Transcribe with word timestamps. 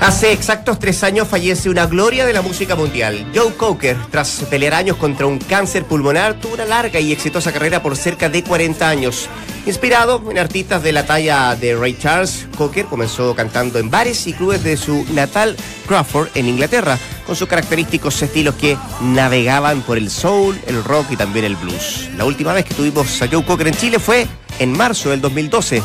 Hace 0.00 0.32
exactos 0.32 0.78
tres 0.78 1.04
años 1.04 1.28
fallece 1.28 1.68
una 1.68 1.86
gloria 1.86 2.24
de 2.24 2.32
la 2.32 2.40
música 2.40 2.74
mundial. 2.74 3.26
Joe 3.34 3.52
Cocker, 3.54 3.98
tras 4.10 4.44
pelear 4.48 4.72
años 4.72 4.96
contra 4.96 5.26
un 5.26 5.38
cáncer 5.38 5.84
pulmonar, 5.84 6.34
tuvo 6.40 6.54
una 6.54 6.64
larga 6.64 6.98
y 6.98 7.12
exitosa 7.12 7.52
carrera 7.52 7.82
por 7.82 7.96
cerca 7.96 8.30
de 8.30 8.42
40 8.42 8.88
años. 8.88 9.28
Inspirado 9.70 10.20
en 10.28 10.36
artistas 10.36 10.82
de 10.82 10.90
la 10.90 11.06
talla 11.06 11.54
de 11.54 11.76
Ray 11.76 11.96
Charles, 11.96 12.48
Cocker 12.58 12.86
comenzó 12.86 13.36
cantando 13.36 13.78
en 13.78 13.88
bares 13.88 14.26
y 14.26 14.32
clubes 14.32 14.64
de 14.64 14.76
su 14.76 15.06
natal 15.12 15.56
Crawford 15.86 16.28
en 16.34 16.48
Inglaterra, 16.48 16.98
con 17.24 17.36
sus 17.36 17.46
característicos 17.46 18.20
estilos 18.20 18.56
que 18.56 18.76
navegaban 19.00 19.82
por 19.82 19.96
el 19.96 20.10
soul, 20.10 20.60
el 20.66 20.82
rock 20.82 21.12
y 21.12 21.16
también 21.16 21.44
el 21.44 21.54
blues. 21.54 22.10
La 22.16 22.24
última 22.24 22.52
vez 22.52 22.64
que 22.64 22.74
tuvimos 22.74 23.22
a 23.22 23.28
Joe 23.28 23.44
Cocker 23.44 23.68
en 23.68 23.74
Chile 23.74 24.00
fue 24.00 24.26
en 24.58 24.76
marzo 24.76 25.10
del 25.10 25.20
2012. 25.20 25.80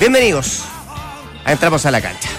Bienvenidos 0.00 0.64
a 1.44 1.52
Entramos 1.52 1.86
a 1.86 1.92
la 1.92 2.00
Cancha. 2.00 2.30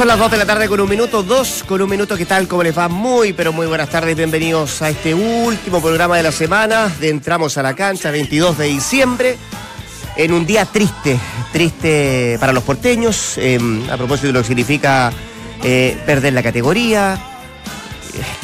Son 0.00 0.08
las 0.08 0.18
2 0.18 0.30
de 0.30 0.38
la 0.38 0.46
tarde 0.46 0.66
con 0.66 0.80
un 0.80 0.88
minuto, 0.88 1.22
2 1.22 1.64
con 1.68 1.82
un 1.82 1.90
minuto, 1.90 2.16
¿qué 2.16 2.24
tal? 2.24 2.48
¿Cómo 2.48 2.62
les 2.62 2.76
va? 2.76 2.88
Muy, 2.88 3.34
pero 3.34 3.52
muy 3.52 3.66
buenas 3.66 3.90
tardes, 3.90 4.16
bienvenidos 4.16 4.80
a 4.80 4.88
este 4.88 5.12
último 5.12 5.82
programa 5.82 6.16
de 6.16 6.22
la 6.22 6.32
semana 6.32 6.88
de 6.88 7.10
Entramos 7.10 7.58
a 7.58 7.62
la 7.62 7.74
Cancha, 7.74 8.10
22 8.10 8.56
de 8.56 8.64
diciembre, 8.64 9.36
en 10.16 10.32
un 10.32 10.46
día 10.46 10.64
triste, 10.64 11.20
triste 11.52 12.38
para 12.40 12.54
los 12.54 12.64
porteños, 12.64 13.36
em, 13.36 13.82
a 13.90 13.98
propósito 13.98 14.28
de 14.28 14.32
lo 14.32 14.40
que 14.40 14.46
significa 14.46 15.12
eh, 15.62 15.98
perder 16.06 16.32
la 16.32 16.42
categoría, 16.42 17.18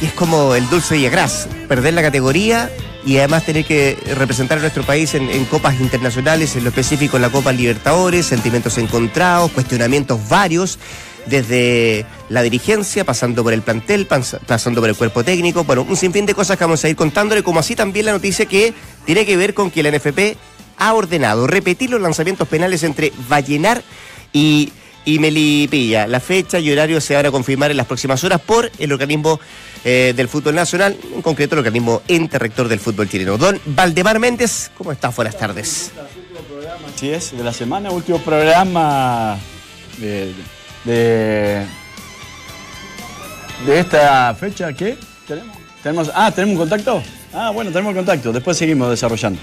es 0.02 0.12
como 0.12 0.54
el 0.54 0.68
dulce 0.68 0.98
y 0.98 1.06
el 1.06 1.10
gras, 1.10 1.48
perder 1.68 1.94
la 1.94 2.02
categoría 2.02 2.70
y 3.06 3.16
además 3.16 3.46
tener 3.46 3.64
que 3.64 3.96
representar 4.14 4.58
a 4.58 4.60
nuestro 4.60 4.82
país 4.82 5.14
en, 5.14 5.30
en, 5.30 5.46
copas 5.46 5.80
internacionales, 5.80 6.54
en 6.54 6.64
lo 6.64 6.68
específico 6.68 7.16
en 7.16 7.22
la 7.22 7.30
Copa 7.30 7.50
Libertadores, 7.50 8.26
sentimientos 8.26 8.76
encontrados, 8.76 9.52
cuestionamientos 9.52 10.28
varios 10.28 10.78
desde 11.26 12.06
la 12.28 12.42
dirigencia, 12.42 13.04
pasando 13.04 13.42
por 13.42 13.52
el 13.52 13.62
plantel, 13.62 14.06
pasando 14.06 14.80
por 14.80 14.88
el 14.88 14.96
cuerpo 14.96 15.24
técnico, 15.24 15.64
bueno, 15.64 15.86
un 15.88 15.96
sinfín 15.96 16.26
de 16.26 16.34
cosas 16.34 16.56
que 16.56 16.64
vamos 16.64 16.84
a 16.84 16.88
ir 16.88 16.96
contándole, 16.96 17.42
como 17.42 17.60
así 17.60 17.76
también 17.76 18.06
la 18.06 18.12
noticia 18.12 18.46
que 18.46 18.72
tiene 19.04 19.26
que 19.26 19.36
ver 19.36 19.54
con 19.54 19.70
que 19.70 19.82
la 19.82 19.90
NFP 19.90 20.36
ha 20.78 20.94
ordenado 20.94 21.46
repetir 21.46 21.90
los 21.90 22.00
lanzamientos 22.00 22.46
penales 22.48 22.82
entre 22.82 23.12
Vallenar 23.28 23.82
y, 24.32 24.72
Melipilla. 25.06 26.06
La 26.06 26.20
fecha 26.20 26.58
y 26.58 26.70
horario 26.70 27.00
se 27.00 27.14
van 27.14 27.30
confirmar 27.30 27.70
en 27.70 27.76
las 27.76 27.86
próximas 27.86 28.22
horas 28.24 28.40
por 28.40 28.70
el 28.78 28.92
organismo 28.92 29.38
eh, 29.84 30.12
del 30.16 30.28
fútbol 30.28 30.54
nacional, 30.56 30.96
en 31.14 31.22
concreto 31.22 31.54
el 31.54 31.60
organismo 31.60 32.02
ente 32.08 32.38
rector 32.38 32.68
del 32.68 32.80
fútbol 32.80 33.08
chileno. 33.08 33.38
Don 33.38 33.60
Valdemar 33.66 34.18
Méndez, 34.18 34.70
¿cómo 34.76 34.90
está? 34.90 35.10
Buenas 35.10 35.38
tardes. 35.38 35.92
Sí, 36.96 37.10
es, 37.10 37.36
de 37.36 37.44
la 37.44 37.52
semana, 37.52 37.90
último 37.90 38.18
programa 38.18 39.38
de 39.98 40.32
de, 40.86 41.62
de 43.66 43.78
esta 43.78 44.34
fecha. 44.34 44.72
¿Qué? 44.72 44.96
¿Tenemos? 45.26 45.56
¿Tenemos? 45.82 46.10
Ah, 46.14 46.32
¿tenemos 46.34 46.54
un 46.54 46.60
contacto? 46.60 47.02
Ah, 47.34 47.50
bueno, 47.50 47.70
tenemos 47.70 47.94
contacto. 47.94 48.32
Después 48.32 48.56
seguimos 48.56 48.88
desarrollando. 48.90 49.40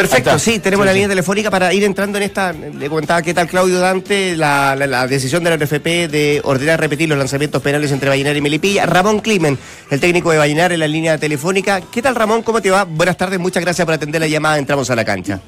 Perfecto, 0.00 0.38
sí, 0.38 0.60
tenemos 0.60 0.86
la 0.86 0.94
línea 0.94 1.10
telefónica 1.10 1.50
para 1.50 1.74
ir 1.74 1.84
entrando 1.84 2.16
en 2.16 2.24
esta. 2.24 2.52
Le 2.52 2.88
comentaba 2.88 3.20
qué 3.20 3.34
tal 3.34 3.46
Claudio 3.46 3.80
Dante, 3.80 4.34
la, 4.34 5.06
decisión 5.06 5.44
de 5.44 5.50
la 5.50 5.56
NFP 5.58 6.08
de 6.10 6.40
ordenar 6.42 6.80
repetir 6.80 7.06
los 7.06 7.18
lanzamientos 7.18 7.60
penales 7.60 7.92
entre 7.92 8.08
Vallenar 8.08 8.34
y 8.34 8.40
Melipilla. 8.40 8.86
Ramón 8.86 9.20
Climen, 9.20 9.58
el 9.90 10.00
técnico 10.00 10.30
de 10.30 10.38
Vallenar 10.38 10.72
en 10.72 10.80
la 10.80 10.88
línea 10.88 11.18
telefónica. 11.18 11.82
¿Qué 11.82 12.00
tal 12.00 12.14
Ramón? 12.14 12.42
¿Cómo 12.42 12.62
te 12.62 12.70
va? 12.70 12.84
Buenas 12.84 13.18
tardes, 13.18 13.38
muchas 13.38 13.62
gracias 13.62 13.84
por 13.84 13.92
atender 13.92 14.22
la 14.22 14.26
llamada. 14.26 14.56
Entramos 14.56 14.88
a 14.88 14.96
la 14.96 15.04
cancha. 15.04 15.38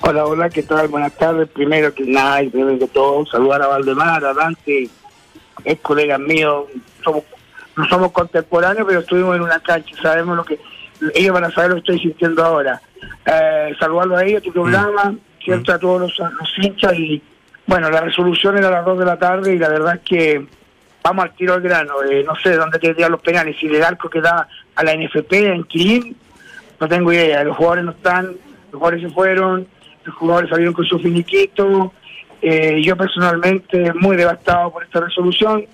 Hola, 0.00 0.26
hola, 0.26 0.48
¿qué 0.48 0.62
tal? 0.62 0.88
Buenas 0.88 1.16
tardes. 1.16 1.48
Primero 1.48 1.92
que 1.92 2.04
nada 2.04 2.42
y 2.42 2.48
primero 2.48 2.78
que 2.78 2.86
todo, 2.86 3.26
saludar 3.26 3.62
a 3.62 3.66
Valdemar, 3.66 4.24
a 4.24 4.32
Dante, 4.32 4.88
es 5.64 5.80
colega 5.80 6.16
mío. 6.18 6.68
Somos, 7.02 7.24
no 7.76 7.84
somos 7.88 8.12
contemporáneos, 8.12 8.86
pero 8.86 9.00
estuvimos 9.00 9.34
en 9.36 9.42
una 9.42 9.60
cancha, 9.60 9.96
sabemos 10.00 10.36
lo 10.36 10.44
que. 10.44 10.58
Ellos 11.14 11.34
van 11.34 11.44
a 11.44 11.50
saber 11.50 11.70
lo 11.70 11.74
que 11.76 11.80
estoy 11.80 11.98
sintiendo 11.98 12.44
ahora. 12.44 12.80
Eh, 13.26 13.74
saludarlo 13.78 14.16
a 14.16 14.24
ellos, 14.24 14.42
tu 14.42 14.52
programa, 14.52 15.10
mm. 15.10 15.18
cierto, 15.44 15.72
a 15.72 15.78
todos 15.78 16.00
los, 16.18 16.58
hinchas. 16.58 16.94
Y 16.94 17.20
bueno, 17.66 17.90
la 17.90 18.00
resolución 18.00 18.56
era 18.56 18.68
a 18.68 18.72
las 18.72 18.84
2 18.84 19.00
de 19.00 19.04
la 19.04 19.18
tarde 19.18 19.54
y 19.54 19.58
la 19.58 19.68
verdad 19.68 19.96
es 19.96 20.00
que 20.02 20.46
vamos 21.02 21.24
al 21.24 21.34
tiro 21.34 21.54
al 21.54 21.60
grano. 21.60 22.02
Eh, 22.08 22.22
no 22.24 22.36
sé 22.36 22.54
dónde 22.54 22.78
quedarían 22.78 23.10
los 23.10 23.20
penales, 23.20 23.56
si 23.58 23.66
el 23.66 23.82
arco 23.82 24.08
que 24.08 24.20
da 24.20 24.48
a 24.76 24.84
la 24.84 24.94
NFP 24.94 25.32
en 25.32 25.64
Quilín, 25.64 26.16
no 26.78 26.88
tengo 26.88 27.12
idea. 27.12 27.42
Los 27.42 27.56
jugadores 27.56 27.84
no 27.84 27.90
están, 27.90 28.26
los 28.26 28.74
jugadores 28.74 29.02
se 29.02 29.10
fueron 29.10 29.66
los 30.08 30.16
jugadores 30.16 30.50
salieron 30.50 30.74
con 30.74 30.86
su 30.86 30.98
finiquito. 30.98 31.92
Eh, 32.40 32.80
yo 32.82 32.96
personalmente 32.96 33.92
muy 33.94 34.16
devastado 34.16 34.72
por 34.72 34.82
esta 34.84 35.00
resolución. 35.00 35.64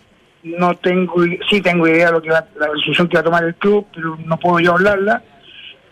No 0.43 0.75
tengo, 0.75 1.15
sí 1.49 1.61
tengo 1.63 1.89
idea 1.89 2.07
de 2.07 2.13
lo 2.13 2.23
que 2.23 2.31
va, 2.31 2.45
la 2.59 2.67
resolución 2.67 3.09
que 3.09 3.17
va 3.17 3.21
a 3.21 3.25
tomar 3.25 3.45
el 3.45 3.55
club, 3.55 3.87
pero 3.95 4.19
no 4.27 4.37
puedo 4.39 4.61
yo 4.61 4.73
hablarla. 4.73 5.23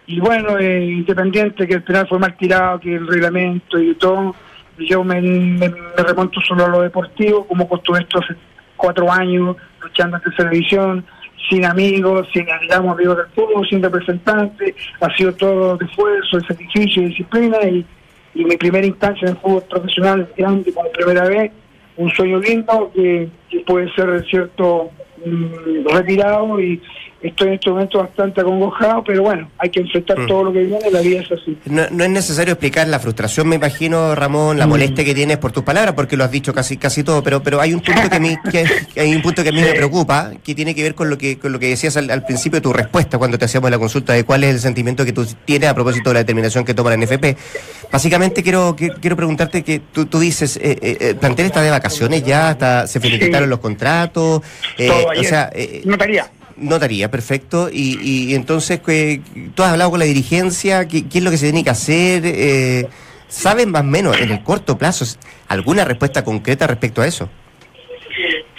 Y 0.06 0.20
bueno, 0.20 0.58
eh, 0.58 0.84
independiente 0.84 1.66
que 1.66 1.74
el 1.74 1.82
penal 1.82 2.06
fue 2.08 2.18
mal 2.18 2.36
tirado, 2.36 2.80
que 2.80 2.96
el 2.96 3.06
reglamento 3.06 3.78
y 3.78 3.94
todo, 3.94 4.34
yo 4.78 5.04
me, 5.04 5.20
remonto 5.96 6.40
solo 6.40 6.66
a 6.66 6.68
lo 6.68 6.82
deportivo, 6.82 7.46
como 7.46 7.68
costó 7.68 7.96
esto 7.96 8.18
hace 8.18 8.34
cuatro 8.76 9.10
años, 9.10 9.56
luchando 9.80 10.16
en 10.16 10.22
tercera 10.24 10.50
sin 11.48 11.64
amigos, 11.64 12.28
sin, 12.32 12.46
digamos, 12.60 12.94
amigos 12.94 13.16
del 13.16 13.26
fútbol, 13.34 13.66
sin 13.68 13.82
representantes, 13.82 14.74
ha 15.00 15.14
sido 15.16 15.32
todo 15.34 15.76
de 15.76 15.86
esfuerzo, 15.86 16.38
de 16.38 16.46
sacrificio, 16.46 17.02
de 17.02 17.08
disciplina 17.08 17.58
y 17.64 17.86
y 18.34 18.44
mi 18.44 18.56
primera 18.56 18.86
instancia 18.86 19.28
en 19.28 19.36
fútbol 19.36 19.62
profesional 19.68 20.28
grande 20.36 20.72
como 20.72 20.90
primera 20.90 21.28
vez, 21.28 21.52
un 21.96 22.10
sueño 22.10 22.38
lindo 22.38 22.90
que, 22.94 23.28
puede 23.66 23.92
ser 23.94 24.24
cierto 24.28 24.90
mm, 25.24 25.86
retirado 25.88 26.58
y 26.58 26.80
estoy 27.22 27.48
en 27.48 27.54
este 27.54 27.70
momento 27.70 27.98
bastante 27.98 28.40
acongojado, 28.40 29.04
pero 29.04 29.22
bueno, 29.22 29.48
hay 29.58 29.70
que 29.70 29.80
enfrentar 29.80 30.18
mm. 30.18 30.26
todo 30.26 30.44
lo 30.44 30.52
que 30.52 30.60
viene, 30.60 30.90
la 30.90 31.00
vida 31.00 31.20
es 31.20 31.32
así. 31.32 31.56
No, 31.66 31.82
es 31.82 32.10
necesario 32.10 32.52
explicar 32.52 32.88
la 32.88 32.98
frustración, 32.98 33.48
me 33.48 33.56
imagino, 33.56 34.14
Ramón, 34.14 34.58
la 34.58 34.66
mm. 34.66 34.70
molestia 34.70 35.04
que 35.04 35.14
tienes 35.14 35.38
por 35.38 35.52
tus 35.52 35.62
palabras, 35.62 35.94
porque 35.94 36.16
lo 36.16 36.24
has 36.24 36.30
dicho 36.30 36.52
casi 36.52 36.76
casi 36.76 37.02
todo, 37.02 37.22
pero 37.22 37.42
pero 37.42 37.60
hay 37.60 37.74
un 37.74 37.80
punto 37.80 38.08
que 38.08 38.16
a 38.16 38.20
mí, 38.20 38.36
que, 38.50 39.00
hay 39.00 39.14
un 39.14 39.22
punto 39.22 39.42
que 39.42 39.50
a 39.50 39.52
mí 39.52 39.60
me 39.60 39.74
preocupa, 39.74 40.32
que 40.42 40.54
tiene 40.54 40.74
que 40.74 40.82
ver 40.82 40.94
con 40.94 41.10
lo 41.10 41.18
que 41.18 41.38
con 41.38 41.52
lo 41.52 41.58
que 41.58 41.68
decías 41.68 41.96
al, 41.96 42.24
principio 42.24 42.58
de 42.58 42.62
tu 42.62 42.72
respuesta 42.72 43.18
cuando 43.18 43.38
te 43.38 43.44
hacíamos 43.44 43.70
la 43.70 43.78
consulta 43.78 44.12
de 44.12 44.24
cuál 44.24 44.44
es 44.44 44.54
el 44.54 44.60
sentimiento 44.60 45.04
que 45.04 45.12
tú 45.12 45.26
tienes 45.44 45.68
a 45.68 45.74
propósito 45.74 46.10
de 46.10 46.14
la 46.14 46.20
determinación 46.20 46.64
que 46.64 46.74
toma 46.74 46.90
la 46.90 46.96
NFP. 46.96 47.36
Básicamente 47.90 48.42
quiero 48.42 48.76
quiero 48.76 49.16
preguntarte 49.16 49.62
que 49.62 49.80
tú, 49.80 50.06
tú 50.06 50.18
dices, 50.18 50.56
eh, 50.56 50.78
eh, 50.80 50.96
el 51.00 51.16
plantel 51.16 51.46
está 51.46 51.62
de 51.62 51.70
vacaciones 51.70 52.24
ya, 52.24 52.50
hasta 52.50 52.86
se 52.86 53.00
felicitaron 53.00 53.48
los 53.48 53.58
contratos, 53.58 54.42
eh, 54.78 54.90
o 54.90 55.22
sea... 55.24 55.50
Notaría 55.84 56.30
Notaría, 56.56 57.10
perfecto. 57.10 57.68
Y, 57.72 57.98
y 58.02 58.34
entonces, 58.34 58.80
¿tú 59.54 59.62
has 59.62 59.72
hablado 59.72 59.90
con 59.90 60.00
la 60.00 60.06
dirigencia? 60.06 60.86
¿Qué, 60.88 61.04
es 61.12 61.22
lo 61.22 61.30
que 61.30 61.36
se 61.36 61.46
tiene 61.46 61.64
que 61.64 61.70
hacer? 61.70 62.22
Eh, 62.24 62.88
¿Saben 63.28 63.70
más 63.70 63.82
o 63.82 63.84
menos 63.84 64.20
en 64.20 64.30
el 64.30 64.42
corto 64.42 64.76
plazo 64.76 65.04
alguna 65.48 65.84
respuesta 65.84 66.22
concreta 66.22 66.66
respecto 66.66 67.00
a 67.00 67.06
eso? 67.06 67.30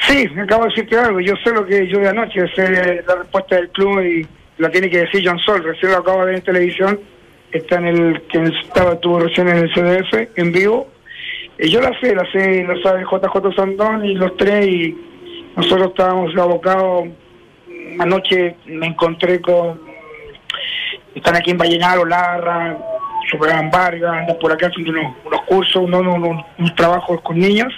Sí, 0.08 0.28
me 0.34 0.42
acabo 0.42 0.64
de 0.64 0.70
decirte 0.70 0.98
algo. 0.98 1.20
Yo 1.20 1.36
sé 1.44 1.52
lo 1.52 1.66
que 1.66 1.88
yo 1.88 2.00
de 2.00 2.10
anoche, 2.10 2.48
sé 2.56 3.04
la 3.06 3.16
respuesta 3.16 3.56
del 3.56 3.70
club 3.70 4.02
y 4.02 4.28
la 4.58 4.70
tiene 4.70 4.90
que 4.90 5.00
decir 5.00 5.24
John 5.26 5.40
Sol. 5.40 5.64
Recién 5.64 5.92
lo 5.92 6.00
acabo 6.00 6.20
de 6.22 6.26
ver 6.26 6.36
en 6.36 6.42
televisión. 6.42 7.00
Está 7.52 7.78
en 7.78 7.88
el 7.88 8.22
que 8.24 8.44
estaba, 8.66 9.00
tuvo 9.00 9.20
recién 9.20 9.48
en 9.48 9.58
el 9.58 9.72
CDF, 9.72 10.38
en 10.38 10.52
vivo. 10.52 10.88
Y 11.60 11.70
yo 11.70 11.80
la 11.80 11.98
sé, 12.00 12.16
la 12.16 12.30
sé, 12.32 12.64
lo 12.64 12.82
sabe 12.82 13.04
JJ 13.04 13.56
Sandón 13.56 14.06
y 14.06 14.16
los 14.16 14.36
tres. 14.38 14.68
Y 14.68 14.98
nosotros 15.56 15.90
estábamos 15.90 16.36
abocados 16.36 17.10
anoche 18.00 18.56
me 18.66 18.88
encontré 18.88 19.42
con, 19.42 19.82
están 21.16 21.36
aquí 21.36 21.52
en 21.52 21.58
Vallenaro, 21.58 22.06
Larra, 22.06 22.78
Superman 23.30 23.70
Vargas, 23.72 24.14
andan 24.14 24.38
por 24.40 24.52
acá 24.52 24.68
haciendo 24.68 24.92
unos, 24.92 25.42
cursos, 25.44 25.84
unos, 25.84 26.76
trabajos 26.76 27.22
con 27.22 27.40
niños. 27.40 27.74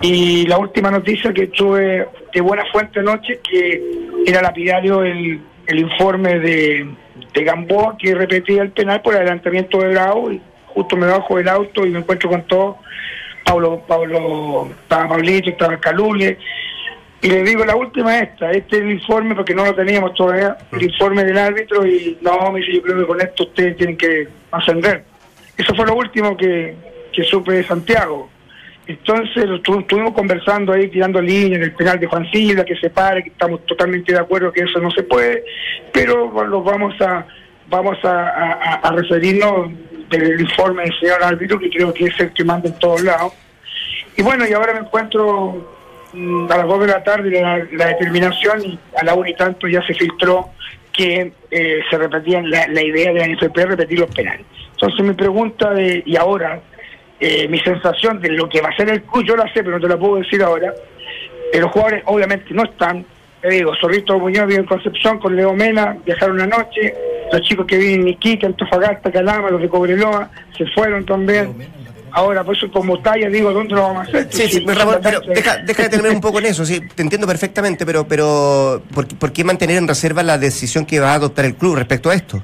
Y 0.00 0.46
la 0.46 0.58
última 0.58 0.90
noticia 0.90 1.32
que 1.32 1.48
tuve 1.48 2.06
de 2.32 2.40
buena 2.40 2.64
fuente 2.70 3.00
anoche, 3.00 3.40
que 3.40 3.82
era 4.26 4.42
lapidario 4.42 5.02
el, 5.02 5.40
el 5.66 5.78
informe 5.78 6.38
de, 6.38 6.88
de 7.34 7.44
Gamboa, 7.44 7.96
que 7.98 8.14
repetía 8.14 8.62
el 8.62 8.70
penal 8.70 9.02
por 9.02 9.14
adelantamiento 9.14 9.78
de 9.78 9.88
Bravo, 9.88 10.32
y 10.32 10.40
justo 10.66 10.96
me 10.96 11.06
bajo 11.06 11.36
del 11.36 11.48
auto 11.48 11.84
y 11.84 11.90
me 11.90 11.98
encuentro 11.98 12.30
con 12.30 12.42
todo. 12.42 12.78
Pablo, 13.44 13.82
Pablo, 13.88 14.68
estaba 14.82 15.08
Pablito, 15.08 15.50
estaba 15.50 15.78
Calule, 15.78 16.38
y 17.20 17.28
le 17.28 17.42
digo, 17.42 17.64
la 17.64 17.74
última 17.74 18.18
esta, 18.18 18.52
este 18.52 18.76
es 18.76 18.82
el 18.82 18.92
informe, 18.92 19.34
porque 19.34 19.54
no 19.54 19.64
lo 19.64 19.74
teníamos 19.74 20.14
todavía, 20.14 20.56
el 20.70 20.82
informe 20.82 21.24
del 21.24 21.36
árbitro, 21.36 21.84
y 21.84 22.16
no, 22.20 22.52
me 22.52 22.60
dice, 22.60 22.74
yo 22.74 22.82
creo 22.82 22.98
que 22.98 23.06
con 23.06 23.20
esto 23.20 23.42
ustedes 23.44 23.76
tienen 23.76 23.96
que 23.96 24.28
ascender. 24.52 25.04
Eso 25.56 25.74
fue 25.74 25.86
lo 25.86 25.96
último 25.96 26.36
que, 26.36 26.76
que 27.12 27.24
supe 27.24 27.52
de 27.52 27.64
Santiago. 27.64 28.30
Entonces 28.86 29.50
estuvimos 29.50 30.14
conversando 30.14 30.72
ahí, 30.72 30.88
tirando 30.88 31.20
líneas 31.20 31.58
en 31.58 31.62
el 31.64 31.74
penal 31.74 31.98
de 31.98 32.06
Juan 32.06 32.30
Silva, 32.30 32.64
que 32.64 32.76
se 32.76 32.88
pare, 32.88 33.24
que 33.24 33.30
estamos 33.30 33.66
totalmente 33.66 34.12
de 34.12 34.18
acuerdo 34.18 34.52
que 34.52 34.62
eso 34.62 34.78
no 34.78 34.90
se 34.92 35.02
puede, 35.02 35.44
pero 35.92 36.30
bueno, 36.30 36.62
vamos 36.62 36.98
a 37.00 37.26
vamos 37.68 38.02
a, 38.02 38.80
a 38.82 38.92
referirnos 38.92 39.70
del 40.08 40.40
informe 40.40 40.84
del 40.84 40.98
señor 40.98 41.22
árbitro, 41.22 41.58
que 41.58 41.68
creo 41.68 41.92
que 41.92 42.06
es 42.06 42.18
el 42.18 42.32
que 42.32 42.44
manda 42.44 42.68
en 42.68 42.78
todos 42.78 43.02
lados. 43.02 43.34
Y 44.16 44.22
bueno, 44.22 44.46
y 44.48 44.54
ahora 44.54 44.72
me 44.72 44.80
encuentro 44.80 45.77
a 46.14 46.56
las 46.56 46.66
2 46.66 46.80
de 46.80 46.86
la 46.86 47.02
tarde 47.02 47.40
la, 47.72 47.86
determinación 47.86 48.64
y 48.64 48.78
a 48.96 49.04
la 49.04 49.14
1 49.14 49.28
y 49.28 49.34
tanto 49.34 49.68
ya 49.68 49.82
se 49.86 49.94
filtró 49.94 50.50
que 50.92 51.32
eh, 51.50 51.80
se 51.88 51.98
repetía 51.98 52.42
la, 52.42 52.82
idea 52.82 53.12
de 53.12 53.20
la 53.20 53.28
NFP 53.28 53.56
repetir 53.56 54.00
los 54.00 54.14
penales. 54.14 54.46
Entonces 54.72 55.04
mi 55.04 55.14
pregunta 55.14 55.72
de, 55.72 56.02
y 56.04 56.16
ahora, 56.16 56.60
eh, 57.20 57.46
mi 57.48 57.58
sensación 57.60 58.20
de 58.20 58.30
lo 58.30 58.48
que 58.48 58.60
va 58.60 58.70
a 58.70 58.76
ser 58.76 58.88
el 58.90 59.02
club, 59.02 59.24
yo 59.24 59.36
la 59.36 59.44
sé, 59.52 59.62
pero 59.62 59.72
no 59.72 59.80
te 59.80 59.88
la 59.88 59.98
puedo 59.98 60.16
decir 60.16 60.42
ahora, 60.42 60.72
eh, 61.52 61.60
los 61.60 61.70
jugadores 61.70 62.02
obviamente 62.06 62.46
no 62.50 62.64
están, 62.64 63.04
te 63.40 63.48
digo, 63.50 63.72
Zorrito 63.80 64.18
Muñoz 64.18 64.46
vive 64.46 64.60
en 64.60 64.66
Concepción 64.66 65.18
con 65.18 65.36
Leo 65.36 65.52
Mena, 65.52 65.96
viajaron 66.04 66.36
una 66.36 66.46
noche, 66.46 66.94
los 67.32 67.42
chicos 67.42 67.66
que 67.66 67.76
viven 67.76 68.00
en 68.02 68.08
Iquique, 68.08 68.46
Antofagasta, 68.46 69.12
Calama, 69.12 69.50
los 69.50 69.60
de 69.60 69.68
Cobreloa, 69.68 70.30
se 70.56 70.66
fueron 70.66 71.04
también. 71.04 71.54
Ahora, 72.12 72.44
por 72.44 72.56
eso 72.56 72.70
como 72.70 73.00
talla 73.00 73.28
digo, 73.28 73.52
¿dónde 73.52 73.74
lo 73.74 73.82
vamos 73.82 74.06
a 74.06 74.08
hacer? 74.08 74.28
Sí, 74.30 74.48
sí, 74.48 74.64
Ramón, 74.66 74.98
pero 75.02 75.20
deja, 75.20 75.56
deja 75.64 75.82
de 75.84 75.88
tener 75.88 76.10
un 76.10 76.20
poco 76.20 76.38
en 76.38 76.46
eso, 76.46 76.64
sí, 76.64 76.80
te 76.94 77.02
entiendo 77.02 77.26
perfectamente, 77.26 77.84
pero, 77.84 78.06
pero 78.06 78.82
¿por, 78.94 79.32
qué 79.32 79.44
mantener 79.44 79.76
en 79.76 79.88
reserva 79.88 80.22
la 80.22 80.38
decisión 80.38 80.86
que 80.86 81.00
va 81.00 81.12
a 81.12 81.14
adoptar 81.14 81.44
el 81.44 81.54
club 81.54 81.76
respecto 81.76 82.10
a 82.10 82.14
esto? 82.14 82.42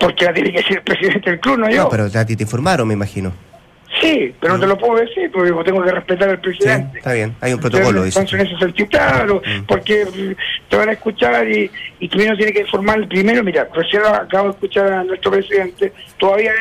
Porque 0.00 0.24
la 0.24 0.34
tiene 0.34 0.52
que 0.52 0.62
ser 0.62 0.78
el 0.78 0.82
presidente 0.82 1.30
del 1.30 1.40
club, 1.40 1.58
no 1.58 1.70
yo. 1.70 1.84
No, 1.84 1.88
pero 1.88 2.04
a 2.04 2.24
ti 2.26 2.36
te 2.36 2.42
informaron, 2.42 2.86
me 2.88 2.94
imagino. 2.94 3.32
Sí, 4.00 4.34
pero 4.40 4.54
no 4.54 4.60
te 4.60 4.66
lo 4.66 4.76
puedo 4.76 5.00
decir 5.00 5.30
porque 5.32 5.52
tengo 5.64 5.82
que 5.82 5.90
respetar 5.90 6.28
al 6.28 6.40
presidente. 6.40 6.98
está 6.98 7.12
bien, 7.12 7.34
hay 7.40 7.52
un 7.52 7.60
protocolo. 7.60 8.04
Entonces, 8.04 8.32
en 8.32 8.46
ese 8.46 8.58
sentido, 8.58 8.88
claro, 8.88 9.40
mm. 9.44 9.64
porque 9.64 10.04
mm, 10.04 10.68
te 10.68 10.76
van 10.76 10.88
a 10.88 10.92
escuchar 10.92 11.48
y, 11.48 11.70
y 12.00 12.08
mismo 12.08 12.36
tienes 12.36 12.52
que 12.52 12.60
informar 12.60 13.06
primero. 13.08 13.42
Mira, 13.42 13.68
recién 13.72 14.02
acabo 14.04 14.48
de 14.48 14.50
escuchar 14.50 14.92
a 14.92 15.04
nuestro 15.04 15.30
presidente, 15.30 15.92
todavía 16.18 16.52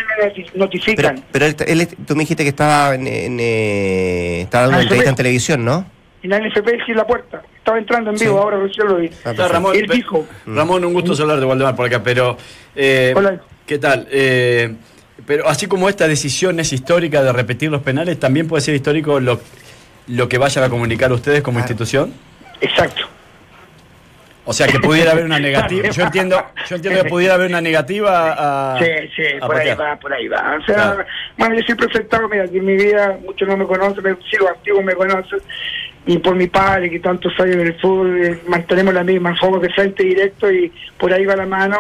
no 0.54 0.66
notifican. 0.66 1.24
Pero, 1.32 1.46
él, 1.46 1.88
tú 2.06 2.16
me 2.16 2.22
dijiste 2.22 2.44
que 2.44 2.50
estaba 2.50 2.96
en, 2.96 3.08
en 3.08 3.40
eh, 3.40 4.42
estaba 4.42 4.64
dando 4.64 4.78
una 4.78 4.84
entrevista 4.84 5.10
en 5.10 5.16
televisión, 5.16 5.66
¿no? 5.66 5.86
En 6.24 6.30
la 6.30 6.40
NFP 6.40 6.86
sí 6.86 6.94
la 6.94 7.06
puerta. 7.06 7.42
Estaba 7.58 7.78
entrando 7.78 8.12
en 8.12 8.18
vivo, 8.18 8.40
ahora 8.40 8.58
recién 8.58 8.88
lo 8.88 8.98
vi. 8.98 9.10
Ah, 9.26 9.34
Ramón, 9.34 9.76
él 9.76 9.88
dijo. 9.88 10.26
Ramón, 10.46 10.86
un 10.86 10.94
gusto 10.94 11.14
mm. 11.14 11.22
hablar 11.22 11.40
de 11.40 11.46
Waldemar 11.46 11.76
por 11.76 11.86
acá, 11.86 12.02
pero. 12.04 12.38
Eh, 12.76 13.14
Hola. 13.16 13.40
¿Qué 13.66 13.80
tal? 13.80 14.08
Eh, 14.12 14.76
pero 15.26 15.48
así 15.48 15.68
como 15.68 15.88
esta 15.90 16.08
decisión 16.08 16.60
es 16.60 16.74
histórica 16.74 17.24
de 17.24 17.32
repetir 17.32 17.72
los 17.72 17.82
penales, 17.82 18.20
también 18.20 18.48
puede 18.48 18.62
ser 18.62 18.76
histórico 18.76 19.20
lo, 19.20 19.40
lo 20.08 20.30
que 20.30 20.38
vayan 20.38 20.64
a 20.64 20.70
comunicar 20.70 21.12
ustedes 21.12 21.42
como 21.42 21.60
institución. 21.60 22.14
Exacto. 22.62 23.08
O 24.48 24.54
sea, 24.54 24.68
que 24.68 24.80
pudiera 24.80 25.12
haber 25.12 25.26
una 25.26 25.40
negativa. 25.40 25.90
Yo 25.90 26.04
entiendo, 26.04 26.44
yo 26.70 26.76
entiendo 26.76 27.04
que 27.04 27.10
pudiera 27.10 27.34
haber 27.34 27.50
una 27.50 27.62
negativa 27.62 28.76
a. 28.76 28.80
Sí, 28.80 28.92
sí, 29.16 29.24
por 29.40 29.56
ahí 29.56 29.74
va, 29.74 29.96
por 29.98 30.14
ahí 30.14 30.28
va. 30.28 30.58
O 30.62 30.66
sea, 30.66 31.06
bueno, 31.38 31.56
yo 31.56 31.62
siempre 31.64 31.88
he 31.88 31.90
aceptado, 31.90 32.30
mira, 32.30 32.48
que 32.48 32.58
en 32.58 32.66
mi 32.66 32.76
vida 32.76 33.18
muchos 33.24 33.48
no 33.48 33.58
me 33.58 33.66
conocen, 33.66 34.18
sí 34.30 34.38
los 34.38 34.50
antiguos 34.50 34.84
me 34.84 34.94
conocen. 34.94 35.40
Y 36.06 36.20
por 36.20 36.36
mi 36.36 36.46
padre, 36.46 36.92
que 36.92 37.00
tantos 37.00 37.34
años 37.40 37.56
en 37.56 37.62
el 37.62 37.80
fútbol, 37.80 38.24
eh, 38.24 38.40
mantenemos 38.48 38.94
la 38.94 39.04
misma, 39.04 39.36
fuego 39.36 39.60
de 39.60 39.70
frente 39.70 40.04
directo 40.04 40.52
y 40.52 40.72
por 41.00 41.12
ahí 41.12 41.26
va 41.26 41.36
la 41.36 41.48
mano 41.48 41.80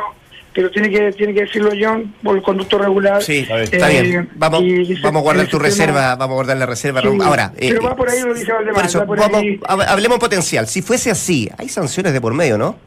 pero 0.55 0.71
tiene 0.71 0.89
que 0.89 1.11
tiene 1.11 1.33
que 1.33 1.41
decirlo 1.41 1.71
John 1.77 2.15
por 2.23 2.37
el 2.37 2.41
conducto 2.41 2.77
regular. 2.77 3.21
Sí, 3.21 3.45
está 3.49 3.89
bien. 3.89 4.05
Eh, 4.05 4.27
vamos, 4.35 4.63
vamos 5.03 5.19
a 5.19 5.23
guardar 5.23 5.47
tu 5.47 5.59
reserva, 5.59 6.15
vamos 6.15 6.31
a 6.31 6.35
guardar 6.35 6.57
la 6.57 6.65
reserva. 6.65 7.01
Ahora, 7.23 7.51
pero 7.59 7.81
va 7.81 7.93
por 7.93 8.09
ahí 8.09 8.21
lo 8.21 8.33
dice 8.33 8.53
por 8.73 8.85
eso, 8.85 9.05
vamos, 9.05 9.43
hablemos 9.67 10.17
potencial. 10.17 10.65
Si 10.67 10.81
fuese 10.81 11.11
así, 11.11 11.49
hay 11.57 11.67
sanciones 11.67 12.13
de 12.13 12.21
por 12.21 12.33
medio, 12.33 12.57
¿no? 12.57 12.77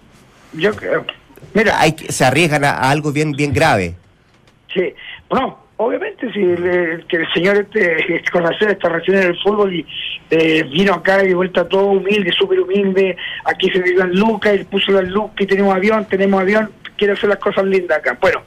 Yo 0.55 0.75
creo. 0.75 1.05
Mira, 1.53 1.79
hay, 1.79 1.95
se 2.09 2.25
arriesgan 2.25 2.65
a, 2.65 2.91
algo 2.91 3.13
bien 3.13 3.33
bien 3.33 3.53
grave. 3.53 3.95
Sí, 4.73 4.95
bueno, 5.29 5.59
obviamente 5.77 6.33
si 6.33 6.41
que 7.07 7.17
el 7.19 7.33
señor 7.35 7.59
este 7.59 8.25
conocer 8.33 8.71
esta 8.71 8.89
reacción 8.89 9.19
en 9.19 9.23
el 9.25 9.39
fútbol 9.41 9.75
y 9.75 9.87
eh, 10.31 10.63
vino 10.73 10.95
acá 10.95 11.23
y 11.23 11.29
de 11.29 11.35
vuelta 11.35 11.69
todo 11.69 11.85
humilde, 11.85 12.33
súper 12.33 12.61
humilde, 12.61 13.15
aquí 13.45 13.71
se 13.71 13.83
dio 13.83 14.07
Lucas, 14.07 14.55
él 14.55 14.65
puso 14.65 14.91
la 14.93 15.03
luz 15.03 15.33
que 15.37 15.47
tenemos 15.47 15.75
avión, 15.75 16.07
tenemos 16.07 16.41
avión, 16.41 16.71
quiere 16.99 17.15
hacer 17.15 17.31
las 17.31 17.39
cosas 17.39 17.65
lindas 17.65 17.99
acá. 17.99 18.19
Bueno, 18.21 18.43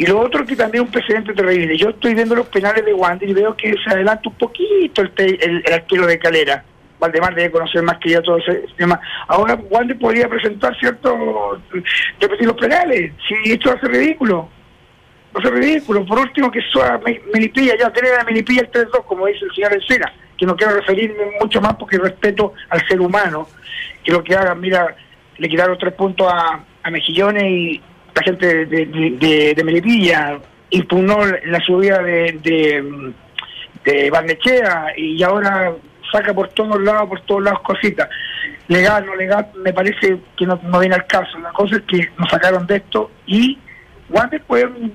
y 0.00 0.06
lo 0.06 0.18
otro 0.18 0.46
que 0.46 0.56
también 0.56 0.84
un 0.84 0.90
precedente 0.90 1.34
terrible. 1.34 1.76
Yo 1.76 1.90
estoy 1.90 2.14
viendo 2.14 2.34
los 2.34 2.46
penales 2.48 2.84
de 2.84 2.94
Wander 2.94 3.28
y 3.28 3.34
veo 3.34 3.54
que 3.54 3.74
se 3.84 3.90
adelanta 3.90 4.30
un 4.30 4.34
poquito 4.34 5.02
el, 5.02 5.12
el, 5.18 5.72
arquero 5.72 6.06
de 6.06 6.18
Calera. 6.18 6.64
Valdemar 6.98 7.34
debe 7.34 7.50
conocer 7.50 7.82
más 7.82 7.98
que 7.98 8.10
yo 8.10 8.22
todo 8.22 8.38
ese 8.38 8.64
tema. 8.78 8.98
Ahora 9.28 9.58
Wander 9.70 9.98
podría 9.98 10.26
presentar, 10.26 10.74
¿cierto? 10.78 11.60
Repetir 12.18 12.46
los 12.46 12.56
penales. 12.56 13.12
Si 13.28 13.52
esto 13.52 13.72
hace 13.72 13.86
ridículo. 13.88 14.48
Hace 15.34 15.50
ridículo. 15.50 16.06
Por 16.06 16.18
último, 16.18 16.50
que 16.50 16.62
suba 16.72 16.98
Melipilla, 17.32 17.76
ya 17.78 17.92
tener 17.92 18.18
a 18.18 18.24
Melipilla 18.24 18.62
el 18.62 18.70
3-2, 18.70 19.04
como 19.04 19.26
dice 19.26 19.44
el 19.44 19.54
señor 19.54 19.74
Encena, 19.74 20.12
que 20.38 20.46
no 20.46 20.56
quiero 20.56 20.76
referirme 20.76 21.24
mucho 21.40 21.60
más 21.60 21.74
porque 21.76 21.98
respeto 21.98 22.54
al 22.70 22.86
ser 22.88 23.02
humano. 23.02 23.48
Que 24.02 24.12
lo 24.12 24.24
que 24.24 24.34
hagan, 24.34 24.58
mira, 24.60 24.96
le 25.36 25.48
quitaron 25.48 25.76
tres 25.78 25.92
puntos 25.92 26.26
a, 26.32 26.64
a 26.82 26.90
Mejillones 26.90 27.44
y 27.44 27.82
la 28.14 28.22
gente 28.22 28.66
de, 28.66 29.54
de, 29.54 29.64
Melipilla 29.64 30.38
impugnó 30.70 31.18
la 31.24 31.60
subida 31.60 32.02
de, 32.02 32.38
de, 32.42 33.12
de 33.84 34.10
Barnechea 34.10 34.92
y 34.96 35.22
ahora 35.22 35.72
saca 36.10 36.34
por 36.34 36.48
todos 36.48 36.80
lados, 36.82 37.08
por 37.08 37.20
todos 37.22 37.42
lados 37.42 37.60
cositas. 37.60 38.08
Legal, 38.68 39.04
no 39.04 39.14
legal, 39.16 39.48
me 39.64 39.72
parece 39.72 40.18
que 40.36 40.46
no, 40.46 40.58
viene 40.78 40.94
al 40.94 41.06
caso. 41.06 41.38
La 41.38 41.52
cosa 41.52 41.76
es 41.76 41.82
que 41.82 42.08
nos 42.18 42.28
sacaron 42.30 42.66
de 42.66 42.76
esto 42.76 43.10
y 43.26 43.58
Wander 44.08 44.42
pueden 44.42 44.94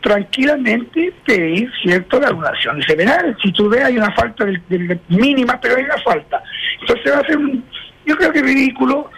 tranquilamente 0.00 1.12
pedir 1.24 1.70
cierto 1.82 2.20
la 2.20 2.28
anulación 2.28 2.80
de 2.80 2.94
penal. 2.94 3.36
Si 3.42 3.52
tú 3.52 3.68
ves 3.68 3.84
hay 3.84 3.96
una 3.96 4.12
falta 4.12 4.44
de, 4.44 4.98
mínima, 5.08 5.58
pero 5.60 5.76
hay 5.76 5.84
una 5.84 5.98
falta. 5.98 6.42
Entonces 6.80 7.12
va 7.12 7.18
a 7.20 7.26
ser 7.26 7.38
un, 7.38 7.64
yo 8.04 8.16
creo 8.16 8.32
que 8.32 8.42
ridículo 8.42 9.10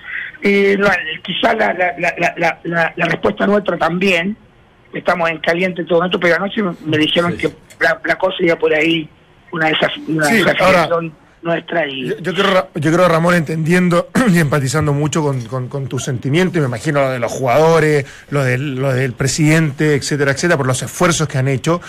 eh, 0.43 0.77
quizá 1.23 1.55
la, 1.55 1.73
la, 1.73 2.59
la, 2.65 2.93
la, 2.95 3.05
respuesta 3.07 3.47
nuestra 3.47 3.77
también, 3.77 4.37
estamos 4.93 5.31
en 5.31 5.39
caliente 5.39 5.85
todo 5.85 6.05
esto, 6.05 6.19
pero 6.21 6.37
anoche 6.37 6.63
me 6.63 6.99
dijeron 6.99 7.37
que 7.37 7.51
la, 7.81 8.17
cosa 8.17 8.37
iba 8.41 8.57
por 8.57 8.73
ahí, 8.75 9.09
una 9.53 9.67
de 9.67 9.73
esas, 9.73 9.97
una 10.09 10.29
nuestra. 11.47 11.87
Y... 11.89 12.09
Yo, 12.21 12.35
creo, 12.35 12.69
yo 12.75 12.93
creo, 12.93 13.09
Ramón, 13.09 13.35
entendiendo 13.35 14.11
y 14.29 14.39
empatizando 14.39 14.93
mucho 14.93 15.23
con, 15.23 15.69
con, 15.69 15.87
tu 15.87 15.99
sentimiento, 15.99 16.59
y 16.59 16.61
me 16.61 16.67
imagino 16.67 17.01
lo 17.01 17.11
de 17.11 17.19
los 17.19 17.33
jugadores, 17.33 18.05
lo 18.31 18.45
del, 18.45 18.75
lo 18.77 18.93
del 18.93 19.13
presidente, 19.13 19.95
etcétera, 19.95 20.33
etcétera, 20.33 20.57
por 20.57 20.67
los 20.67 20.83
esfuerzos 20.83 21.29
que 21.29 21.39
han 21.39 21.49
hecho. 21.49 21.81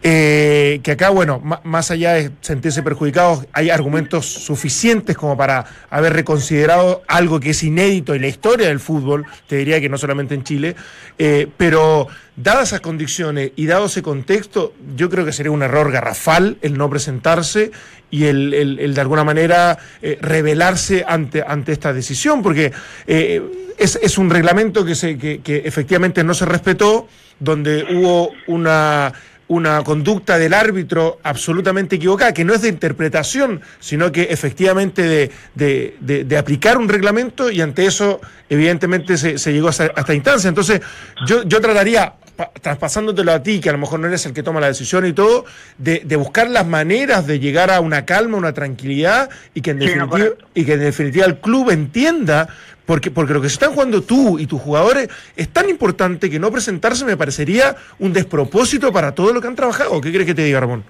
Eh, 0.00 0.78
que 0.84 0.92
acá, 0.92 1.10
bueno, 1.10 1.42
más 1.64 1.90
allá 1.90 2.12
de 2.12 2.30
sentirse 2.40 2.84
perjudicados, 2.84 3.46
hay 3.52 3.70
argumentos 3.70 4.26
suficientes 4.26 5.16
como 5.16 5.36
para 5.36 5.64
haber 5.90 6.12
reconsiderado 6.12 7.02
algo 7.08 7.40
que 7.40 7.50
es 7.50 7.64
inédito 7.64 8.14
en 8.14 8.22
la 8.22 8.28
historia 8.28 8.68
del 8.68 8.78
fútbol, 8.78 9.26
te 9.48 9.56
diría 9.56 9.80
que 9.80 9.88
no 9.88 9.98
solamente 9.98 10.36
en 10.36 10.44
Chile, 10.44 10.76
eh, 11.18 11.48
pero 11.56 12.06
dadas 12.36 12.68
esas 12.68 12.80
condiciones 12.80 13.50
y 13.56 13.66
dado 13.66 13.86
ese 13.86 14.00
contexto, 14.00 14.72
yo 14.94 15.10
creo 15.10 15.24
que 15.24 15.32
sería 15.32 15.50
un 15.50 15.64
error 15.64 15.90
garrafal 15.90 16.58
el 16.62 16.78
no 16.78 16.88
presentarse 16.88 17.72
y 18.08 18.26
el, 18.26 18.54
el, 18.54 18.94
de 18.94 19.00
alguna 19.00 19.24
manera 19.24 19.78
eh, 20.00 20.16
rebelarse 20.20 21.04
ante, 21.08 21.42
ante 21.44 21.72
esta 21.72 21.92
decisión, 21.92 22.40
porque 22.40 22.72
es, 23.06 23.98
es, 24.00 24.16
un 24.16 24.30
reglamento 24.30 24.84
que, 24.84 24.94
se, 24.94 25.18
que, 25.18 25.40
que 25.40 25.62
efectivamente 25.64 26.22
no 26.22 26.34
se 26.34 26.46
respetó, 26.46 27.08
donde 27.40 27.84
hubo 27.94 28.30
una 28.46 29.12
una 29.48 29.82
conducta 29.82 30.38
del 30.38 30.54
árbitro 30.54 31.18
absolutamente 31.22 31.96
equivocada, 31.96 32.32
que 32.32 32.44
no 32.44 32.54
es 32.54 32.62
de 32.62 32.68
interpretación, 32.68 33.60
sino 33.80 34.12
que 34.12 34.24
efectivamente 34.24 35.02
de, 35.02 35.32
de, 35.54 36.24
de, 36.24 36.38
aplicar 36.38 36.78
un 36.78 36.88
reglamento 36.88 37.50
y 37.50 37.60
ante 37.60 37.86
eso 37.86 38.20
evidentemente 38.48 39.16
se, 39.16 39.38
se 39.38 39.52
llegó 39.52 39.68
hasta 39.68 39.86
esta 39.86 40.14
instancia. 40.14 40.48
Entonces 40.48 40.80
yo, 41.26 41.42
yo 41.44 41.60
trataría 41.60 42.14
traspasándotelo 42.60 43.32
a 43.32 43.42
ti, 43.42 43.60
que 43.60 43.68
a 43.68 43.72
lo 43.72 43.78
mejor 43.78 43.98
no 44.00 44.06
eres 44.06 44.24
el 44.26 44.32
que 44.32 44.42
toma 44.42 44.60
la 44.60 44.68
decisión 44.68 45.04
y 45.06 45.12
todo, 45.12 45.44
de, 45.76 46.04
buscar 46.16 46.48
las 46.48 46.66
maneras 46.66 47.26
de 47.26 47.40
llegar 47.40 47.70
a 47.70 47.80
una 47.80 48.04
calma, 48.04 48.36
una 48.36 48.52
tranquilidad 48.52 49.28
y 49.54 49.60
que 49.60 49.70
en, 49.70 49.78
definitiva, 49.80 50.28
y 50.54 50.64
que 50.64 50.74
en 50.74 50.80
definitiva 50.80 51.26
el 51.26 51.38
club 51.38 51.70
entienda 51.70 52.48
porque, 52.88 53.10
porque 53.10 53.34
lo 53.34 53.42
que 53.42 53.50
se 53.50 53.52
están 53.52 53.74
jugando 53.74 54.00
tú 54.00 54.38
y 54.38 54.46
tus 54.46 54.62
jugadores 54.62 55.10
es 55.36 55.50
tan 55.50 55.68
importante 55.68 56.30
que 56.30 56.38
no 56.38 56.50
presentarse 56.50 57.04
me 57.04 57.18
parecería 57.18 57.76
un 57.98 58.14
despropósito 58.14 58.90
para 58.94 59.12
todo 59.14 59.34
lo 59.34 59.42
que 59.42 59.46
han 59.46 59.56
trabajado. 59.56 60.00
¿Qué 60.00 60.10
crees 60.10 60.24
que 60.24 60.34
te 60.34 60.42
diga, 60.44 60.60
Ramón? 60.60 60.82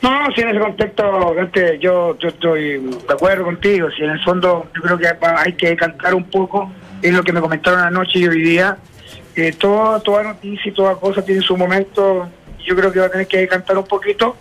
No, 0.00 0.32
si 0.34 0.40
en 0.40 0.48
ese 0.48 0.60
contexto, 0.60 1.34
yo, 1.78 2.18
yo 2.18 2.28
estoy 2.28 2.78
de 2.78 3.12
acuerdo 3.12 3.44
contigo. 3.44 3.90
Si 3.90 4.02
en 4.02 4.12
el 4.12 4.24
fondo 4.24 4.70
yo 4.74 4.80
creo 4.80 4.96
que 4.96 5.08
hay 5.36 5.52
que 5.52 5.76
cantar 5.76 6.14
un 6.14 6.24
poco, 6.24 6.72
es 7.02 7.12
lo 7.12 7.22
que 7.22 7.34
me 7.34 7.42
comentaron 7.42 7.80
anoche 7.80 8.18
y 8.18 8.28
hoy 8.28 8.40
día. 8.40 8.78
Eh, 9.34 9.52
todo, 9.58 10.00
toda 10.00 10.22
noticia 10.22 10.70
y 10.70 10.74
toda 10.74 10.94
cosa 10.94 11.22
tiene 11.22 11.42
su 11.42 11.54
momento. 11.54 12.30
Yo 12.64 12.74
creo 12.74 12.90
que 12.90 13.00
va 13.00 13.06
a 13.06 13.10
tener 13.10 13.26
que 13.26 13.46
cantar 13.46 13.76
un 13.76 13.84
poquito. 13.84 14.36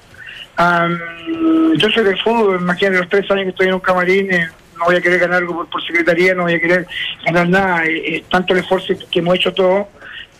yo 0.58 1.90
soy 1.90 2.06
del 2.06 2.18
fútbol, 2.22 2.62
imagínate 2.62 3.00
los 3.00 3.10
tres 3.10 3.30
años 3.32 3.44
que 3.44 3.50
estoy 3.50 3.68
en 3.68 3.74
un 3.74 3.82
camarín. 3.82 4.32
Eh, 4.32 4.48
no 4.78 4.86
voy 4.86 4.96
a 4.96 5.02
querer 5.02 5.20
ganar 5.20 5.38
algo 5.38 5.66
por, 5.66 5.84
secretaría, 5.86 6.34
no 6.34 6.44
voy 6.44 6.54
a 6.54 6.60
querer 6.60 6.88
ganar 7.26 7.50
nada. 7.50 7.84
Es 7.86 8.24
tanto 8.30 8.54
el 8.54 8.60
esfuerzo 8.60 8.94
que 9.12 9.20
hemos 9.20 9.36
hecho 9.36 9.54
todos 9.54 9.88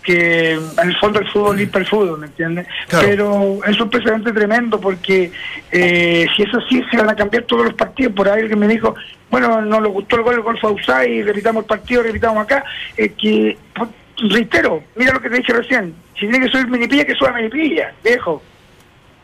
que 0.06 0.52
en 0.52 0.88
el 0.90 0.96
fondo 0.98 1.20
el 1.20 1.28
fútbol 1.28 1.58
limpia 1.58 1.80
el 1.80 1.88
fútbol, 1.88 2.20
¿me 2.20 2.28
entiendes? 2.28 2.68
Pero 2.90 3.60
es 3.66 3.82
un 3.82 3.90
precedente 3.90 4.32
tremendo 4.32 4.80
porque 4.80 5.32
eh, 5.72 6.28
si 6.36 6.44
eso 6.44 6.60
sí 6.70 6.82
se 6.90 6.98
van 6.98 7.10
a 7.10 7.16
cambiar 7.16 7.44
todos 7.44 7.66
los 7.66 7.74
partidos. 7.74 8.14
Por 8.14 8.30
ahí 8.30 8.42
alguien 8.42 8.60
me 8.60 8.68
dijo, 8.68 8.96
bueno, 9.32 9.62
no 9.62 9.82
le 9.82 9.90
gustó 9.90 10.18
el 10.18 10.22
gol, 10.22 10.36
el 10.36 10.42
gol 10.42 10.60
fue 10.60 10.94
a 10.94 11.06
y 11.06 11.24
repitamos 11.24 11.64
el 11.64 11.68
partido, 11.68 12.04
repitamos 12.04 12.44
acá. 12.44 12.64
es 12.96 13.12
que, 13.14 13.58
pues, 13.74 13.90
reitero, 14.30 14.84
mira 14.96 15.12
lo 15.12 15.22
que 15.22 15.30
te 15.30 15.38
dije 15.38 15.52
recién, 15.52 15.96
si 16.14 16.28
tiene 16.28 16.40
que 16.40 16.52
subir 16.52 16.68
Minipilla, 16.68 17.06
que 17.06 17.16
suba 17.16 17.34
Minipilla, 17.34 17.94
viejo. 18.04 18.42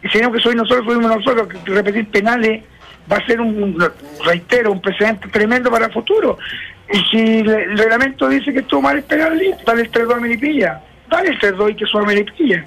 Y 0.03 0.09
si 0.09 0.17
no 0.17 0.31
que 0.31 0.39
soy 0.39 0.55
nosotros, 0.55 0.83
fuimos 0.83 1.15
nosotros, 1.15 1.47
que 1.47 1.71
repetir 1.71 2.07
penales 2.09 2.63
va 3.09 3.17
a 3.17 3.25
ser 3.25 3.39
un, 3.39 3.77
reitero, 4.25 4.71
un 4.71 4.81
precedente 4.81 5.27
tremendo 5.29 5.71
para 5.71 5.85
el 5.85 5.93
futuro. 5.93 6.37
Y 6.91 6.97
si 7.05 7.39
el 7.39 7.77
reglamento 7.77 8.27
dice 8.27 8.51
que 8.51 8.59
estuvo 8.59 8.81
mal 8.81 8.97
esperarle, 8.97 9.55
dale 9.65 9.83
el 9.83 9.91
3-2 9.91 10.15
a 10.15 10.19
Melipilla. 10.19 10.81
Dale 11.09 11.29
el 11.29 11.39
3-2 11.39 11.71
y 11.71 11.75
que 11.75 11.85
suba 11.85 12.03
Melipilla. 12.03 12.65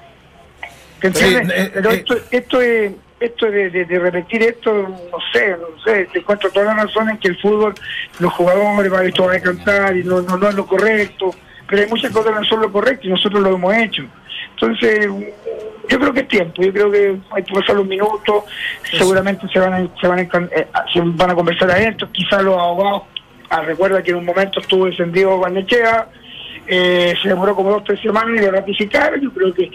¿Te 1.01 1.09
entiendes? 1.09 1.51
Eh, 1.55 1.71
Pero 1.75 1.91
eh, 1.91 1.95
esto, 1.97 2.17
esto 2.31 2.61
es 2.61 2.93
esto 3.21 3.51
de, 3.51 3.71
de, 3.71 3.99
repetir 3.99 4.43
esto, 4.43 4.73
no 4.73 5.19
sé, 5.33 5.57
no 5.57 5.83
sé, 5.83 6.07
te 6.13 6.19
encuentro 6.19 6.51
todas 6.51 6.77
las 6.77 6.87
razones 6.87 7.15
en 7.15 7.21
que 7.21 7.29
el 7.29 7.41
fútbol, 7.41 7.75
los 8.19 8.33
jugadores 8.33 8.91
van 8.91 9.07
a 9.07 9.41
cantar 9.41 9.97
y 9.97 10.05
no, 10.05 10.21
no, 10.21 10.37
no 10.37 10.49
es 10.49 10.55
lo 10.55 10.67
correcto, 10.67 11.35
pero 11.67 11.83
hay 11.83 11.89
muchas 11.89 12.13
cosas 12.13 12.33
que 12.33 12.41
no 12.41 12.45
son 12.45 12.61
lo 12.61 12.73
correcto 12.73 13.07
y 13.07 13.11
nosotros 13.11 13.43
lo 13.43 13.55
hemos 13.55 13.75
hecho. 13.75 14.05
Entonces, 14.51 15.09
yo 15.89 15.99
creo 15.99 16.13
que 16.13 16.21
es 16.21 16.29
tiempo, 16.29 16.63
yo 16.63 16.73
creo 16.73 16.91
que 16.91 17.17
hay 17.31 17.43
que 17.43 17.55
pasar 17.55 17.77
los 17.77 17.87
minutos, 17.87 18.45
seguramente 18.91 19.47
se 19.49 19.59
van 19.59 19.75
a, 19.75 20.01
se 20.01 20.07
van 20.07 20.19
a, 20.19 20.23
eh, 20.23 20.67
se 20.93 21.01
van 21.01 21.31
a 21.31 21.35
conversar 21.35 21.71
adentro, 21.71 22.09
quizás 22.11 22.43
los 22.43 22.57
abogados, 22.57 23.03
ah, 23.51 23.63
recuerda 23.63 24.03
que 24.03 24.11
en 24.11 24.19
un 24.19 24.25
momento 24.25 24.61
estuvo 24.61 24.87
encendido 24.87 25.37
Guanechea, 25.39 26.09
eh, 26.67 27.15
se 27.23 27.29
demoró 27.29 27.55
como 27.55 27.71
dos 27.71 27.83
o 27.83 27.85
tres 27.85 28.01
semanas 28.01 28.41
y 28.41 28.45
lo 28.45 28.51
ratificaron, 28.51 29.21
yo 29.21 29.33
creo 29.33 29.55
que 29.55 29.71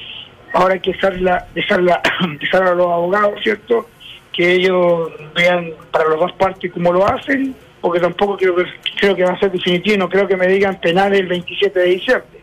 ahora 0.54 0.74
hay 0.76 0.80
que 0.80 0.92
dejarla, 0.92 1.48
dejarla, 1.54 2.02
dejar 2.40 2.64
a 2.64 2.76
los 2.76 2.88
abogados, 2.88 3.40
¿cierto? 3.44 3.88
Que 4.34 4.54
ellos 4.54 5.12
vean 5.36 5.72
para 5.92 6.10
las 6.10 6.20
dos 6.20 6.32
partes 6.34 6.72
cómo 6.72 6.92
lo 6.92 7.08
hacen, 7.08 7.56
porque 7.82 8.00
tampoco 8.00 8.38
creo 8.38 8.56
que, 8.56 8.66
creo 9.00 9.16
que 9.16 9.24
va 9.24 9.34
a 9.34 9.40
ser 9.40 9.52
definitivo, 9.52 9.98
no 9.98 10.10
creo 10.10 10.28
que 10.28 10.36
me 10.36 10.48
digan 10.48 10.80
penal 10.80 11.14
el 11.14 11.28
27 11.28 11.80
de 11.80 11.86
diciembre. 11.86 12.39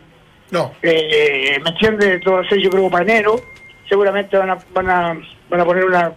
No. 0.51 0.73
Eh, 0.81 1.59
¿Me 1.63 1.69
entiendes? 1.69 2.21
Todo 2.21 2.39
hacer 2.39 2.59
yo 2.59 2.69
creo 2.69 2.89
para 2.89 3.03
enero 3.03 3.41
seguramente 3.87 4.37
van 4.37 4.49
a, 4.51 4.57
van 4.73 4.89
a, 4.89 5.17
van 5.49 5.61
a 5.61 5.65
poner 5.65 5.85
una, 5.85 6.13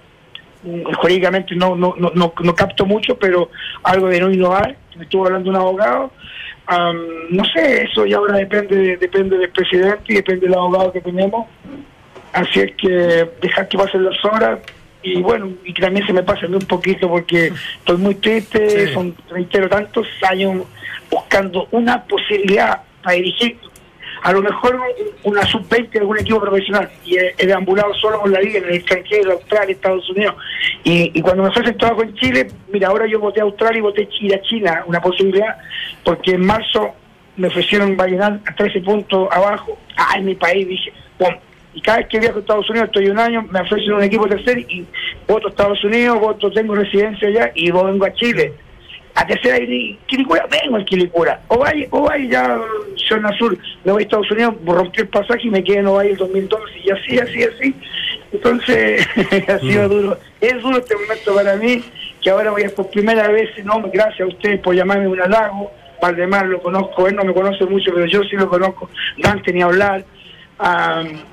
jurídicamente 0.96 1.54
no, 1.54 1.74
no, 1.74 1.94
no, 1.98 2.12
no, 2.14 2.54
capto 2.54 2.86
mucho, 2.86 3.16
pero 3.16 3.50
algo 3.82 4.08
de 4.08 4.20
no 4.20 4.30
innovar, 4.30 4.76
me 4.96 5.04
estuvo 5.04 5.26
hablando 5.26 5.50
un 5.50 5.56
abogado, 5.56 6.12
no 7.30 7.44
sé, 7.46 7.84
eso 7.84 8.06
ya 8.06 8.16
ahora 8.16 8.36
depende, 8.36 8.96
depende 8.96 9.38
del 9.38 9.50
presidente 9.50 10.04
y 10.08 10.14
depende 10.16 10.46
del 10.46 10.54
abogado 10.54 10.92
que 10.92 11.00
tenemos, 11.00 11.46
así 12.32 12.60
es 12.60 12.72
que 12.76 13.28
dejar 13.40 13.68
que 13.68 13.78
pasen 13.78 14.04
las 14.04 14.24
horas 14.24 14.60
y 15.02 15.20
bueno, 15.22 15.50
y 15.64 15.72
que 15.72 15.80
también 15.80 16.06
se 16.06 16.12
me 16.12 16.22
pase 16.22 16.46
un 16.46 16.58
poquito 16.60 17.08
porque 17.08 17.52
estoy 17.78 17.96
muy 17.96 18.16
triste, 18.16 18.92
son 18.92 19.16
reitero 19.30 19.68
tantos 19.68 20.06
años 20.28 20.64
buscando 21.10 21.66
una 21.70 22.04
posibilidad 22.04 22.82
para 23.02 23.16
dirigir 23.16 23.58
a 24.22 24.32
lo 24.32 24.42
mejor 24.42 24.78
una 25.24 25.42
sub-20 25.46 25.90
de 25.90 25.98
algún 26.00 26.18
equipo 26.18 26.40
profesional 26.40 26.90
y 27.04 27.16
he, 27.16 27.34
deambulado 27.38 27.94
solo 27.94 28.20
con 28.20 28.32
la 28.32 28.40
liga 28.40 28.58
en 28.58 28.64
el 28.64 28.74
extranjero, 28.74 29.32
Australia, 29.32 29.72
Estados 29.72 30.08
Unidos. 30.10 30.34
Y, 30.84 31.20
cuando 31.22 31.44
me 31.44 31.48
ofrecen 31.48 31.76
trabajo 31.78 32.02
en 32.02 32.14
Chile, 32.14 32.48
mira, 32.72 32.88
ahora 32.88 33.06
yo 33.06 33.18
voté 33.18 33.40
a 33.40 33.44
Australia 33.44 33.78
y 33.78 33.82
voté 33.82 34.08
ir 34.20 34.34
a 34.34 34.42
China, 34.42 34.84
una 34.86 35.00
posibilidad, 35.00 35.56
porque 36.04 36.32
en 36.32 36.44
marzo 36.44 36.94
me 37.36 37.48
ofrecieron 37.48 37.96
Vallenar 37.96 38.40
a 38.46 38.54
13 38.54 38.80
puntos 38.80 39.28
abajo. 39.30 39.78
Ah, 39.96 40.14
en 40.16 40.26
mi 40.26 40.34
país, 40.34 40.68
dije, 40.68 40.92
bueno, 41.18 41.38
y 41.74 41.80
cada 41.80 41.98
vez 41.98 42.08
que 42.08 42.20
viajo 42.20 42.38
a 42.38 42.40
Estados 42.40 42.68
Unidos, 42.68 42.88
estoy 42.88 43.08
un 43.08 43.18
año, 43.18 43.42
me 43.50 43.60
ofrecen 43.60 43.92
un 43.92 44.02
equipo 44.02 44.26
tercero 44.26 44.60
y 44.60 44.84
voto 45.26 45.46
a 45.46 45.50
Estados 45.50 45.84
Unidos, 45.84 46.20
voto, 46.20 46.50
tengo 46.50 46.74
residencia 46.74 47.28
allá 47.28 47.52
y 47.54 47.70
vengo 47.70 48.04
a 48.04 48.12
Chile 48.12 48.52
a 49.14 49.26
tercera 49.26 49.58
y 49.58 49.98
Quilicura, 50.06 50.46
vengo 50.50 50.76
al 50.76 50.84
Quilicura. 50.84 51.40
O 51.48 51.58
vaya, 51.58 51.86
o 51.90 52.02
vaya 52.02 52.28
ya 52.28 52.60
zona 53.08 53.36
sur, 53.36 53.56
me 53.84 53.92
voy 53.92 54.02
a 54.02 54.04
Estados 54.04 54.30
Unidos, 54.30 54.54
rompí 54.64 55.00
el 55.00 55.08
pasaje 55.08 55.48
y 55.48 55.50
me 55.50 55.64
quedé 55.64 55.78
en 55.78 55.86
Ovalle 55.86 56.10
el 56.10 56.16
2012 56.16 56.64
y 56.84 56.90
así, 56.90 57.18
así, 57.18 57.42
así. 57.42 57.74
Entonces, 58.32 59.06
ha 59.48 59.58
sido 59.58 59.86
mm. 59.86 59.90
duro. 59.90 60.18
Es 60.40 60.62
duro 60.62 60.78
este 60.78 60.94
momento 60.94 61.34
para 61.34 61.56
mí, 61.56 61.82
que 62.20 62.30
ahora 62.30 62.50
voy 62.50 62.64
a 62.64 62.70
por 62.70 62.90
primera 62.90 63.28
vez, 63.28 63.50
no, 63.64 63.82
gracias 63.92 64.20
a 64.20 64.26
ustedes 64.26 64.60
por 64.60 64.74
llamarme 64.74 65.08
un 65.08 65.20
halago. 65.20 65.72
Valdemar 66.00 66.46
lo 66.46 66.62
conozco, 66.62 67.08
él 67.08 67.16
no 67.16 67.24
me 67.24 67.34
conoce 67.34 67.66
mucho, 67.66 67.92
pero 67.92 68.06
yo 68.06 68.22
sí 68.24 68.36
lo 68.36 68.48
conozco. 68.48 68.88
Dante 69.18 69.52
ni 69.52 69.60
hablar. 69.60 70.02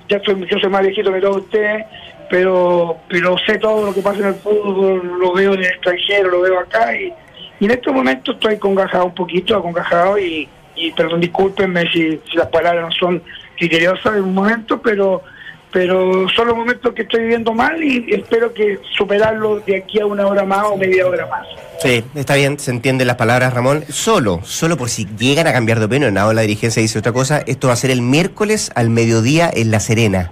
ya 0.09 0.21
soy, 0.25 0.45
yo 0.45 0.59
soy 0.59 0.69
más 0.69 0.81
viejito 0.81 1.13
que 1.13 1.21
todos 1.21 1.37
ustedes, 1.37 1.85
pero, 2.29 2.97
pero 3.07 3.37
sé 3.37 3.59
todo 3.59 3.85
lo 3.85 3.93
que 3.93 4.01
pasa 4.01 4.19
en 4.19 4.25
el 4.25 4.35
fútbol, 4.35 5.19
lo 5.19 5.31
veo 5.31 5.53
en 5.53 5.59
el 5.59 5.67
extranjero, 5.67 6.31
lo 6.31 6.41
veo 6.41 6.59
acá 6.59 6.93
y 6.93 7.13
y 7.59 7.65
en 7.65 7.71
estos 7.71 7.93
momentos 7.93 8.35
estoy 8.35 8.57
congajado 8.57 9.05
un 9.05 9.15
poquito, 9.15 9.55
acongajado 9.55 10.19
y, 10.19 10.47
y 10.75 10.91
perdón, 10.91 11.21
discúlpenme 11.21 11.89
si, 11.91 12.19
las 12.33 12.47
palabras 12.47 12.85
no 12.85 12.91
son 12.91 13.23
criteriosas 13.57 14.15
en 14.17 14.23
un 14.23 14.33
momento, 14.33 14.81
pero 14.81 15.23
pero 15.69 16.27
son 16.29 16.47
los 16.47 16.57
momentos 16.57 16.93
que 16.93 17.01
estoy 17.01 17.21
viviendo 17.23 17.53
mal 17.53 17.83
y 17.83 18.13
espero 18.13 18.53
que 18.53 18.79
superarlo 18.97 19.59
de 19.59 19.77
aquí 19.77 19.99
a 19.99 20.05
una 20.05 20.25
hora 20.25 20.45
más 20.45 20.63
o 20.63 20.77
media 20.77 21.05
hora 21.05 21.27
más. 21.27 21.45
Sí, 21.79 22.03
está 22.15 22.35
bien, 22.35 22.57
se 22.57 22.71
entienden 22.71 23.05
las 23.05 23.17
palabras, 23.17 23.53
Ramón. 23.53 23.83
Solo, 23.89 24.39
solo 24.43 24.77
por 24.77 24.89
si 24.89 25.05
llegan 25.17 25.45
a 25.45 25.53
cambiar 25.53 25.79
de 25.79 25.85
opinión, 25.85 26.17
ahora 26.17 26.35
la 26.35 26.41
dirigencia 26.41 26.81
dice 26.81 26.97
otra 26.97 27.11
cosa, 27.11 27.43
esto 27.45 27.67
va 27.67 27.73
a 27.73 27.75
ser 27.75 27.91
el 27.91 28.01
miércoles 28.01 28.71
al 28.75 28.89
mediodía 28.89 29.51
en 29.53 29.69
La 29.69 29.81
Serena. 29.81 30.31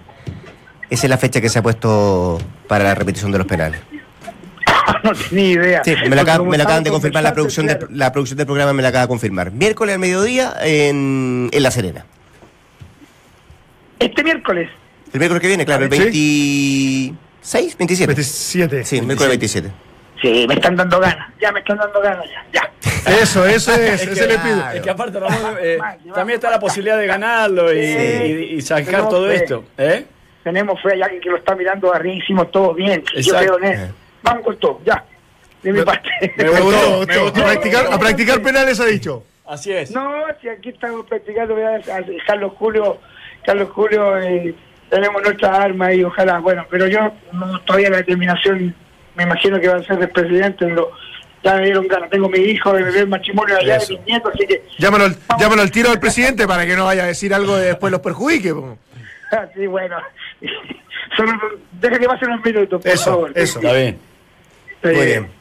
Esa 0.89 1.05
es 1.05 1.09
la 1.09 1.17
fecha 1.17 1.41
que 1.41 1.49
se 1.49 1.59
ha 1.59 1.63
puesto 1.63 2.39
para 2.67 2.85
la 2.85 2.95
repetición 2.95 3.31
de 3.31 3.37
los 3.37 3.45
penales. 3.45 3.81
No 5.05 5.13
tenía 5.13 5.51
idea. 5.51 5.83
Sí, 5.83 5.95
me 6.09 6.15
la, 6.15 6.23
acaban 6.23 6.83
de 6.83 6.89
confirmar 6.89 7.23
la 7.23 7.33
producción, 7.33 7.67
de, 7.67 7.79
la 7.91 8.11
producción 8.11 8.37
del 8.37 8.45
programa, 8.45 8.73
me 8.73 8.81
la 8.81 8.89
acaba 8.89 9.03
de 9.03 9.07
confirmar. 9.07 9.51
Miércoles 9.51 9.93
al 9.93 9.99
mediodía 9.99 10.53
en, 10.61 11.49
en 11.51 11.63
La 11.63 11.71
Serena. 11.71 12.05
Este 13.99 14.23
miércoles. 14.23 14.69
El 15.13 15.19
miércoles 15.19 15.41
que 15.41 15.47
viene, 15.47 15.65
claro, 15.65 15.83
el 15.83 15.89
26, 15.89 17.77
27. 17.77 18.13
27. 18.13 18.83
Sí, 18.83 19.01
miércoles 19.01 19.29
27. 19.29 19.71
Sí, 20.21 20.45
me 20.47 20.55
están 20.55 20.75
dando 20.75 20.99
ganas, 20.99 21.33
ya 21.39 21.51
me 21.51 21.59
están 21.59 21.77
dando 21.77 22.01
ganas, 22.01 22.25
ya. 22.51 22.71
Eso, 23.21 23.45
eso 23.45 23.71
es, 23.73 24.01
es 24.01 24.07
ese 24.07 24.27
le 24.27 24.39
pido. 24.39 24.69
Es 24.71 24.81
que 24.81 24.89
aparte, 24.89 25.19
Ramón, 25.19 25.55
eh, 25.61 25.77
también 26.13 26.37
está 26.37 26.49
la 26.49 26.59
posibilidad 26.59 26.97
de 26.97 27.05
ganarlo 27.05 27.73
y, 27.73 28.55
y, 28.57 28.61
sacar 28.61 29.07
todo 29.07 29.29
esto. 29.29 29.65
¿eh? 29.77 30.05
Tenemos 30.43 30.81
fe, 30.81 30.93
hay 30.93 31.01
alguien 31.01 31.21
que 31.21 31.29
lo 31.29 31.37
está 31.37 31.55
mirando 31.55 31.93
arribísimo, 31.93 32.47
todo 32.47 32.73
bien. 32.73 33.03
Yo 33.15 33.35
creo 33.35 33.57
en 33.59 33.65
eso 33.65 34.04
vamos 34.25 34.43
con 34.43 34.57
todo, 34.57 34.81
ya. 34.85 35.05
De 35.63 35.71
mi 35.71 35.81
parte. 35.83 36.09
Me 36.37 36.49
gustó, 36.49 37.05
me 37.07 37.17
gustó. 37.17 37.41
A 37.41 37.45
practicar, 37.45 37.93
a 37.93 37.99
practicar 37.99 38.41
penales 38.41 38.79
ha 38.79 38.85
dicho. 38.85 39.23
Así 39.47 39.71
es. 39.71 39.91
No, 39.91 40.11
si 40.41 40.49
aquí 40.49 40.69
estamos 40.69 41.05
practicando, 41.05 41.55
a 41.55 41.79
Carlos 42.25 42.53
Julio, 42.57 42.97
Carlos 43.45 43.69
Julio, 43.69 44.17
eh, 44.17 44.55
tenemos 44.89 45.21
nuestra 45.21 45.55
arma 45.55 45.93
y 45.93 46.03
ojalá, 46.03 46.39
bueno, 46.39 46.65
pero 46.69 46.87
yo 46.87 47.11
no, 47.31 47.59
todavía 47.61 47.89
la 47.91 47.97
determinación, 47.97 48.75
me 49.15 49.23
imagino 49.23 49.59
que 49.59 49.67
va 49.67 49.77
a 49.77 49.83
ser 49.83 49.99
del 49.99 50.09
presidente, 50.09 50.65
pero 50.65 50.91
ya 51.43 51.55
me 51.55 51.65
dieron 51.65 51.87
ganas, 51.87 52.09
tengo 52.09 52.27
mi 52.27 52.39
hijo 52.39 52.73
de 52.73 52.83
beber 52.83 53.07
matrimonio 53.07 53.55
allá 53.57 53.77
de 53.77 53.87
mis 53.87 54.05
nietos, 54.05 54.31
así 54.33 54.47
que... 54.47 54.63
Llámalo, 54.79 55.09
llámalo 55.39 55.61
al 55.61 55.71
tiro 55.71 55.91
al 55.91 55.99
presidente 55.99 56.47
para 56.47 56.65
que 56.65 56.75
no 56.75 56.85
vaya 56.85 57.03
a 57.03 57.07
decir 57.07 57.33
algo 57.33 57.55
de 57.55 57.67
después 57.67 57.91
los 57.91 58.01
perjudique. 58.01 58.53
Ah, 59.31 59.47
sí, 59.55 59.65
bueno. 59.65 59.97
Solo, 61.17 61.33
deja 61.81 61.97
que 61.97 62.05
pasen 62.05 62.29
unos 62.29 62.45
minutos, 62.45 62.79
por 62.79 62.91
eso, 62.91 63.03
favor. 63.05 63.31
Eso, 63.33 63.57
está 63.57 63.73
bien. 63.73 63.99
Muy 64.93 65.05
bien. 65.05 65.35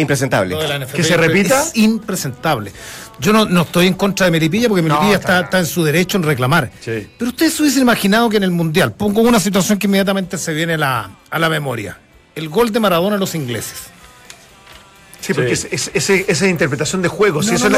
impresentable. 0.00 0.56
¿Que 0.94 1.04
se 1.04 1.16
repita? 1.16 1.62
Es 1.62 1.76
impresentable. 1.76 2.72
Yo 3.20 3.32
no, 3.32 3.44
no, 3.44 3.62
estoy 3.62 3.86
en 3.88 3.94
contra 3.94 4.26
de 4.26 4.32
Meripilla 4.32 4.68
porque 4.68 4.82
Meripilla 4.82 5.16
está, 5.16 5.40
está, 5.40 5.58
en 5.58 5.66
su 5.66 5.82
derecho 5.82 6.16
en 6.18 6.22
reclamar. 6.22 6.70
Pero 6.84 7.30
ustedes 7.30 7.54
se 7.54 7.62
hubiesen 7.62 7.82
imaginado 7.82 8.28
que 8.28 8.36
en 8.36 8.44
el 8.44 8.50
Mundial, 8.50 8.92
pongo 8.92 9.22
una 9.22 9.40
situación 9.40 9.78
que 9.78 9.86
inmediatamente 9.86 10.38
se 10.38 10.52
viene 10.54 10.74
a 10.74 10.78
la, 10.78 11.10
a 11.30 11.38
la 11.38 11.48
memoria, 11.48 11.98
el 12.34 12.48
gol 12.48 12.72
de 12.72 12.80
Maradona 12.80 13.16
a 13.16 13.18
los 13.18 13.34
ingleses. 13.34 13.97
Sí, 15.20 15.34
porque 15.34 15.52
Es, 15.52 15.90
esa 15.92 16.46
interpretación 16.46 17.02
de 17.02 17.08
juegos, 17.08 17.48
eso, 17.48 17.68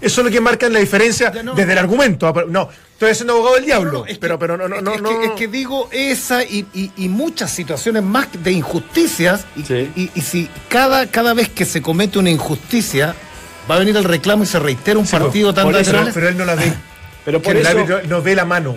es 0.00 0.16
lo 0.18 0.30
que 0.30 0.40
marca 0.40 0.68
la 0.68 0.80
diferencia 0.80 1.30
desde 1.30 1.72
el 1.72 1.78
argumento. 1.78 2.26
Ah, 2.26 2.44
no, 2.48 2.68
estoy 2.92 3.14
siendo 3.14 3.34
abogado 3.34 3.56
del 3.56 3.64
diablo, 3.64 4.04
pero, 4.20 4.38
pero 4.38 4.56
no, 4.56 4.68
no, 4.68 4.94
es, 4.94 5.00
Que, 5.00 5.24
es 5.26 5.30
que 5.32 5.48
digo 5.48 5.88
esa 5.92 6.42
y, 6.42 6.66
y, 6.74 7.08
muchas 7.08 7.50
situaciones 7.50 8.02
más 8.02 8.28
de 8.42 8.52
injusticias, 8.52 9.46
y, 9.56 10.10
y, 10.14 10.20
si 10.20 10.48
cada, 10.68 11.06
cada 11.06 11.34
vez 11.34 11.48
que 11.48 11.64
se 11.64 11.80
comete 11.80 12.18
una 12.18 12.30
injusticia 12.30 13.14
va 13.70 13.76
a 13.76 13.78
venir 13.78 13.96
el 13.96 14.04
reclamo 14.04 14.42
y 14.42 14.46
se 14.46 14.58
reitera 14.58 14.98
un 14.98 15.06
partido 15.06 15.54
tan 15.54 15.70
pero, 15.70 16.10
pero 16.12 16.28
él 16.28 16.36
no 16.36 16.44
la 16.44 16.54
ve. 16.54 16.72
Pero 17.24 17.40
por 17.40 17.56
el 17.56 17.66
árbitro 17.66 18.00
no 18.08 18.22
ve 18.22 18.34
la 18.34 18.44
mano. 18.44 18.76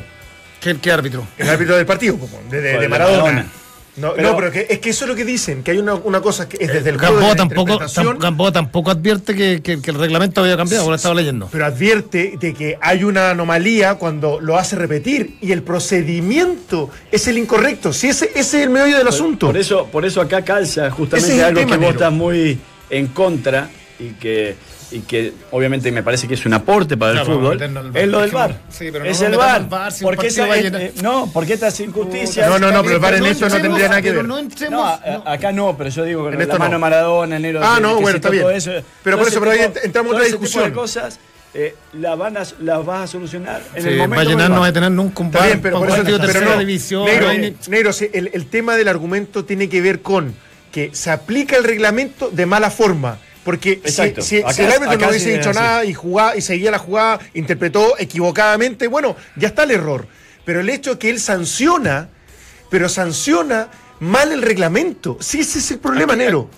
¿Qué, 0.60 0.77
qué 0.77 0.91
árbitro? 0.91 1.25
El 1.38 1.50
árbitro 1.50 1.75
del 1.75 1.86
partido, 1.86 2.17
de, 2.50 2.62
de, 2.62 2.88
Maradona. 2.88 3.46
No, 3.95 4.13
pero, 4.15 4.31
no, 4.31 4.35
pero 4.35 4.51
es 4.51 4.79
que 4.79 4.89
eso 4.89 5.05
es 5.05 5.09
lo 5.09 5.15
que 5.15 5.23
dicen, 5.23 5.62
que 5.62 5.69
hay 5.69 5.77
una, 5.77 5.93
una 5.93 6.19
cosa 6.19 6.50
que 6.50 6.57
es 6.59 6.73
desde 6.73 6.89
el 6.89 6.97
Gamboa 6.97 7.35
tampoco, 7.35 7.79
Gamboa 8.17 8.51
tampoco 8.51 8.89
advierte 8.89 9.35
que, 9.35 9.62
que, 9.62 9.73
el 9.73 10.00
reglamento 10.00 10.41
había 10.41 10.57
cambiado, 10.57 10.89
lo 10.89 10.95
estaba 10.95 11.13
leyendo. 11.13 11.47
Pero 11.51 11.65
advierte 11.65 12.33
de 12.39 12.55
que 12.55 12.77
hay 12.81 13.03
una 13.03 13.29
anomalía 13.29 13.95
cuando 13.95 14.39
lo 14.39 14.57
hace 14.57 14.75
repetir 14.75 15.38
y 15.41 15.51
el 15.51 15.62
procedimiento 15.62 16.89
es 17.12 17.27
el 17.27 17.38
incorrecto. 17.38 17.93
Si 17.93 18.07
ese, 18.07 18.31
ese 18.33 18.39
es 18.39 18.63
el 18.63 18.71
medio 18.71 18.97
del 18.97 19.07
asunto. 19.07 19.47
Por 19.47 19.57
eso, 19.57 19.88
por 19.91 20.05
eso 20.05 20.21
acá 20.21 20.43
calza 20.43 20.89
justamente 20.89 21.43
algo 21.43 21.65
que 21.65 21.77
vos 21.77 21.91
estás 21.91 22.12
muy 22.12 22.57
en 22.89 23.07
contra 23.07 23.69
y 24.00 24.09
que 24.13 24.55
y 24.91 24.99
que 25.01 25.33
obviamente 25.51 25.91
me 25.91 26.03
parece 26.03 26.27
que 26.27 26.33
es 26.33 26.45
un 26.45 26.53
aporte 26.53 26.97
para 26.97 27.19
el 27.19 27.25
fútbol, 27.25 27.61
es 27.93 28.07
lo 28.07 28.21
del 28.21 28.31
VAR. 28.31 28.59
es 29.05 29.21
el 29.21 29.35
VAR. 29.35 29.67
¿Por 30.01 30.17
qué 30.17 30.27
eh, 30.27 30.93
no, 31.01 31.29
porque 31.33 31.53
estas 31.53 31.79
injusticias. 31.79 32.49
No, 32.49 32.59
no, 32.59 32.71
no, 32.71 32.81
pero 32.83 32.95
el 32.95 33.01
VAR 33.01 33.15
en 33.15 33.25
esto 33.25 33.49
no 33.49 33.61
tendría 33.61 33.87
nada 33.87 34.01
que 34.01 34.11
ver. 34.11 34.25
No, 34.25 34.85
acá 35.25 35.51
no, 35.51 35.75
pero 35.77 35.89
yo 35.89 36.03
digo 36.03 36.29
que 36.29 36.35
en 36.35 36.47
la 36.47 36.57
mano 36.57 36.79
Maradona, 36.79 37.35
el 37.37 37.41
negro. 37.41 37.61
Ah, 37.63 37.79
no, 37.81 37.99
bueno, 37.99 38.17
está 38.17 38.29
bien. 38.29 38.45
pero 39.03 39.17
por 39.17 39.27
eso, 39.27 39.39
pero 39.39 39.51
ahí 39.51 39.59
entramos 39.83 40.11
en 40.11 40.15
otra 40.15 40.27
discusión. 40.27 40.71
cosas 40.71 41.19
eh, 41.55 41.75
las, 41.93 42.17
van 42.17 42.35
a, 42.35 42.43
las 42.61 42.83
vas 42.83 43.03
a 43.03 43.07
solucionar 43.07 43.61
en 43.75 43.87
el 43.87 43.97
momento. 43.97 44.25
Vallenar 44.25 44.49
no 44.49 44.61
va 44.61 44.67
a 44.67 44.73
tener 44.73 44.91
nunca 44.91 45.21
un 45.21 45.29
bien, 45.29 45.61
pero 45.61 45.79
por 45.79 45.89
eso 45.89 46.03
tercera 46.03 46.57
división. 46.57 47.05
Negro, 47.67 47.91
el, 48.13 48.29
el 48.33 48.45
tema 48.47 48.75
del 48.75 48.87
argumento 48.87 49.45
tiene 49.45 49.69
que 49.69 49.81
ver 49.81 50.01
con 50.01 50.33
que 50.71 50.89
se 50.93 51.11
aplica 51.11 51.55
el 51.55 51.63
reglamento 51.63 52.29
de 52.31 52.47
mala 52.47 52.71
forma. 52.71 53.19
Porque 53.43 53.81
si, 53.85 54.38
el 54.38 54.71
árbitro 54.71 54.97
no 54.97 55.09
hubiese 55.09 55.38
dicho 55.38 55.51
nada 55.53 55.83
y, 55.83 55.93
jugaba, 55.93 56.35
y 56.35 56.41
seguía 56.41 56.71
la 56.71 56.79
jugada, 56.79 57.19
interpretó 57.33 57.95
equivocadamente, 58.00 58.88
bueno, 58.88 59.15
ya 59.35 59.50
está 59.50 59.63
el 59.63 59.71
error. 59.71 60.07
Pero 60.45 60.62
el 60.62 60.69
hecho 60.69 60.97
que 60.97 61.09
él 61.09 61.19
sanciona, 61.19 62.09
pero 62.69 62.88
sanciona 62.88 63.67
mal 64.00 64.31
el 64.31 64.41
reglamento. 64.41 65.17
Sí, 65.19 65.41
ese 65.41 65.59
es 65.59 65.71
el 65.71 65.79
problema, 65.79 66.15
Nero. 66.15 66.50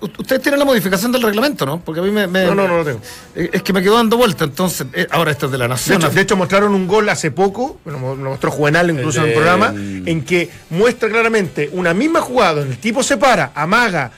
Ustedes 0.00 0.42
tienen 0.42 0.58
la 0.58 0.64
modificación 0.64 1.12
del 1.12 1.22
reglamento, 1.22 1.64
¿no? 1.64 1.78
Porque 1.80 2.00
a 2.00 2.02
mí 2.02 2.10
me. 2.10 2.26
no, 2.26 2.54
no, 2.54 2.66
no 2.66 2.78
lo 2.78 2.84
tengo. 2.84 3.00
Es 3.34 3.62
que 3.62 3.72
me 3.72 3.80
quedó 3.80 3.96
dando 3.96 4.16
vuelta, 4.16 4.44
entonces. 4.44 4.84
Eh, 4.92 5.06
ahora 5.10 5.30
esto 5.30 5.46
es 5.46 5.52
de 5.52 5.58
la 5.58 5.68
Nación. 5.68 6.02
De 6.12 6.20
hecho, 6.20 6.36
mostraron 6.36 6.74
un 6.74 6.88
gol 6.88 7.08
hace 7.08 7.30
poco, 7.30 7.78
lo 7.84 7.98
mostró 8.16 8.50
Juvenal 8.50 8.90
incluso 8.90 9.20
en 9.20 9.28
el 9.28 9.34
programa, 9.34 9.72
en 9.76 10.24
que 10.24 10.50
muestra 10.70 11.08
claramente 11.08 11.70
una 11.72 11.94
misma 11.94 12.20
jugada, 12.20 12.54
donde 12.54 12.74
el 12.74 12.80
tipo 12.80 13.04
se 13.04 13.16
para, 13.16 13.52
amaga, 13.54 14.10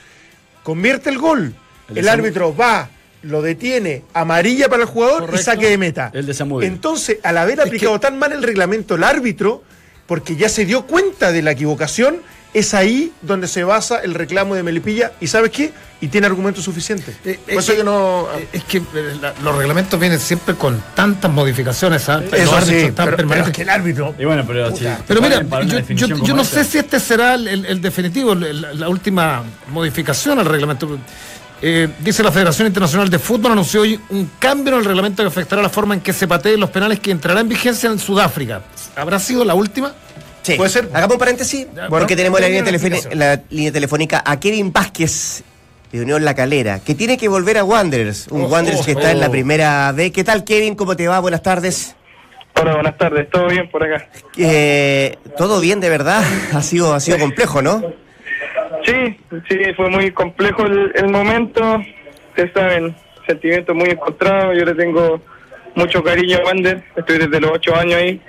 convierte 0.63 1.11
el 1.11 1.19
gol 1.19 1.53
el, 1.95 2.07
árbitro 2.07 2.55
va, 2.55 2.89
lo 3.21 3.41
detiene, 3.41 4.03
amarilla 4.13 4.69
para 4.69 4.83
el 4.83 4.89
jugador 4.89 5.29
y 5.33 5.37
saque 5.37 5.69
de 5.69 5.77
meta. 5.77 6.11
El 6.13 6.25
de 6.25 6.65
Entonces, 6.65 7.17
al 7.23 7.37
haber 7.37 7.61
aplicado 7.61 7.99
tan 7.99 8.17
mal 8.17 8.31
el 8.31 8.43
reglamento 8.43 8.95
el 8.95 9.03
árbitro, 9.03 9.63
porque 10.07 10.35
ya 10.35 10.49
se 10.49 10.65
dio 10.65 10.85
cuenta 10.87 11.31
de 11.31 11.41
la 11.41 11.51
equivocación, 11.51 12.21
es 12.53 12.73
ahí 12.73 13.13
donde 13.21 13.47
se 13.47 13.63
basa 13.63 13.99
el 13.99 14.13
reclamo 14.15 14.55
de 14.55 14.63
Melipilla. 14.63 15.11
¿Y 15.21 15.27
sabes 15.27 15.51
qué? 15.51 15.71
Y 16.01 16.07
tiene 16.07 16.27
argumentos 16.27 16.63
suficientes. 16.63 17.15
Eh, 17.25 17.39
es, 17.45 17.65
que, 17.65 17.83
no... 17.83 18.27
Eh, 18.35 18.47
es 18.53 18.63
que 18.63 18.77
eh, 18.77 18.81
los 19.43 19.55
reglamentos 19.55 19.99
vienen 19.99 20.19
siempre 20.19 20.55
con 20.55 20.81
tantas 20.95 21.29
modificaciones. 21.29 22.07
¿ah? 22.09 22.23
Eso 22.31 22.61
sí, 22.61 22.91
pero, 22.95 23.51
que 23.51 23.61
el 23.61 23.69
árbitro... 23.69 24.15
pero, 25.07 25.21
mira, 25.21 25.43
yo, 25.89 26.35
no 26.35 26.43
sé 26.43 26.63
si 26.63 26.79
este 26.79 26.99
será 26.99 27.35
el, 27.35 27.81
definitivo, 27.81 28.33
la, 28.33 28.89
última 28.89 29.43
modificación 29.67 30.39
al 30.39 30.45
reglamento. 30.45 30.97
Eh, 31.61 31.89
dice 31.99 32.23
la 32.23 32.31
Federación 32.31 32.67
Internacional 32.67 33.09
de 33.09 33.19
Fútbol 33.19 33.51
anunció 33.51 33.81
hoy 33.81 33.99
un 34.09 34.31
cambio 34.39 34.73
en 34.73 34.79
el 34.79 34.85
reglamento 34.85 35.23
que 35.23 35.27
afectará 35.27 35.61
la 35.61 35.69
forma 35.69 35.93
en 35.93 35.99
que 35.99 36.13
se 36.13 36.25
pateen 36.25 36.59
los 36.59 36.69
penales 36.69 36.99
que 36.99 37.11
entrará 37.11 37.41
en 37.41 37.49
vigencia 37.49 37.89
en 37.89 37.99
Sudáfrica. 37.99 38.61
¿Habrá 38.95 39.19
sido 39.19 39.43
la 39.43 39.55
última? 39.55 39.93
Sí. 40.41 40.55
¿Puede 40.55 40.69
ser? 40.69 40.89
Hagamos 40.93 41.15
un 41.15 41.19
paréntesis, 41.19 41.67
porque 41.89 42.15
tenemos 42.15 42.39
la 42.39 42.47
línea, 43.49 43.71
telefónica 43.73 44.23
a 44.25 44.39
Kevin 44.39 44.71
Vázquez 44.71 45.43
de 45.91 46.01
Unión 46.01 46.23
La 46.23 46.33
Calera, 46.33 46.79
que 46.79 46.95
tiene 46.95 47.17
que 47.17 47.27
volver 47.27 47.57
a 47.57 47.65
Wanderers, 47.65 48.27
un 48.29 48.43
oh, 48.43 48.47
Wanderers 48.47 48.85
que 48.85 48.91
está 48.91 49.11
en 49.11 49.19
la 49.19 49.27
oh. 49.27 49.31
primera 49.31 49.91
B. 49.91 50.11
¿Qué 50.11 50.23
tal, 50.23 50.45
Kevin? 50.45 50.75
¿Cómo 50.75 50.95
te 50.95 51.07
va? 51.09 51.19
Buenas 51.19 51.43
tardes. 51.43 51.95
Hola, 52.55 52.73
buenas 52.73 52.97
tardes. 52.97 53.29
¿Todo 53.29 53.47
bien 53.47 53.69
por 53.69 53.83
acá? 53.83 54.07
Eh, 54.37 55.17
Todo 55.37 55.59
bien, 55.59 55.79
de 55.79 55.89
verdad. 55.89 56.23
Ha 56.53 56.61
sido, 56.61 56.93
ha 56.93 56.99
sido 56.99 57.19
complejo, 57.19 57.61
¿no? 57.61 57.83
Sí, 58.83 59.17
sí, 59.47 59.59
fue 59.75 59.89
muy 59.89 60.11
complejo 60.11 60.65
el, 60.65 61.09
momento. 61.09 61.81
Ustedes 62.29 62.51
saben, 62.53 62.95
sentimientos 63.27 63.75
muy 63.75 63.89
encontrados. 63.89 64.57
Yo 64.57 64.65
le 64.65 64.75
tengo 64.75 65.21
mucho 65.75 66.03
cariño 66.03 66.37
a 66.37 66.45
Wander. 66.45 66.83
Estoy 66.95 67.17
desde 67.19 67.39
los 67.39 67.51
ocho 67.51 67.75
años 67.75 67.95
ahí. 67.95 68.21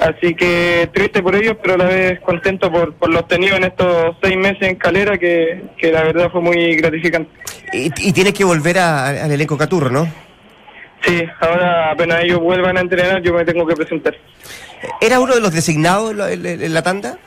Así 0.00 0.34
que 0.34 0.88
triste 0.92 1.22
por 1.22 1.36
ellos, 1.36 1.56
pero 1.62 1.74
a 1.74 1.78
la 1.78 1.84
vez 1.84 2.20
contento 2.20 2.70
por, 2.70 2.94
por 2.94 3.10
lo 3.10 3.20
obtenido 3.20 3.56
en 3.56 3.64
estos 3.64 4.16
seis 4.22 4.36
meses 4.36 4.62
en 4.62 4.74
Calera, 4.74 5.16
que, 5.18 5.62
que 5.78 5.92
la 5.92 6.02
verdad 6.02 6.30
fue 6.32 6.40
muy 6.40 6.74
gratificante. 6.76 7.30
Y, 7.72 7.86
y 8.08 8.12
tienes 8.12 8.34
que 8.34 8.44
volver 8.44 8.78
al 8.78 9.30
elenco 9.30 9.56
Caturro, 9.56 9.90
¿no? 9.90 10.08
Sí, 11.02 11.22
ahora 11.40 11.92
apenas 11.92 12.24
ellos 12.24 12.40
vuelvan 12.40 12.76
a 12.76 12.80
entrenar, 12.80 13.22
yo 13.22 13.34
me 13.34 13.44
tengo 13.44 13.66
que 13.66 13.74
presentar. 13.74 14.16
¿Era 15.00 15.20
uno 15.20 15.34
de 15.34 15.40
los 15.40 15.52
designados 15.52 16.14
en 16.30 16.74
la 16.74 16.82
tanda? 16.82 17.18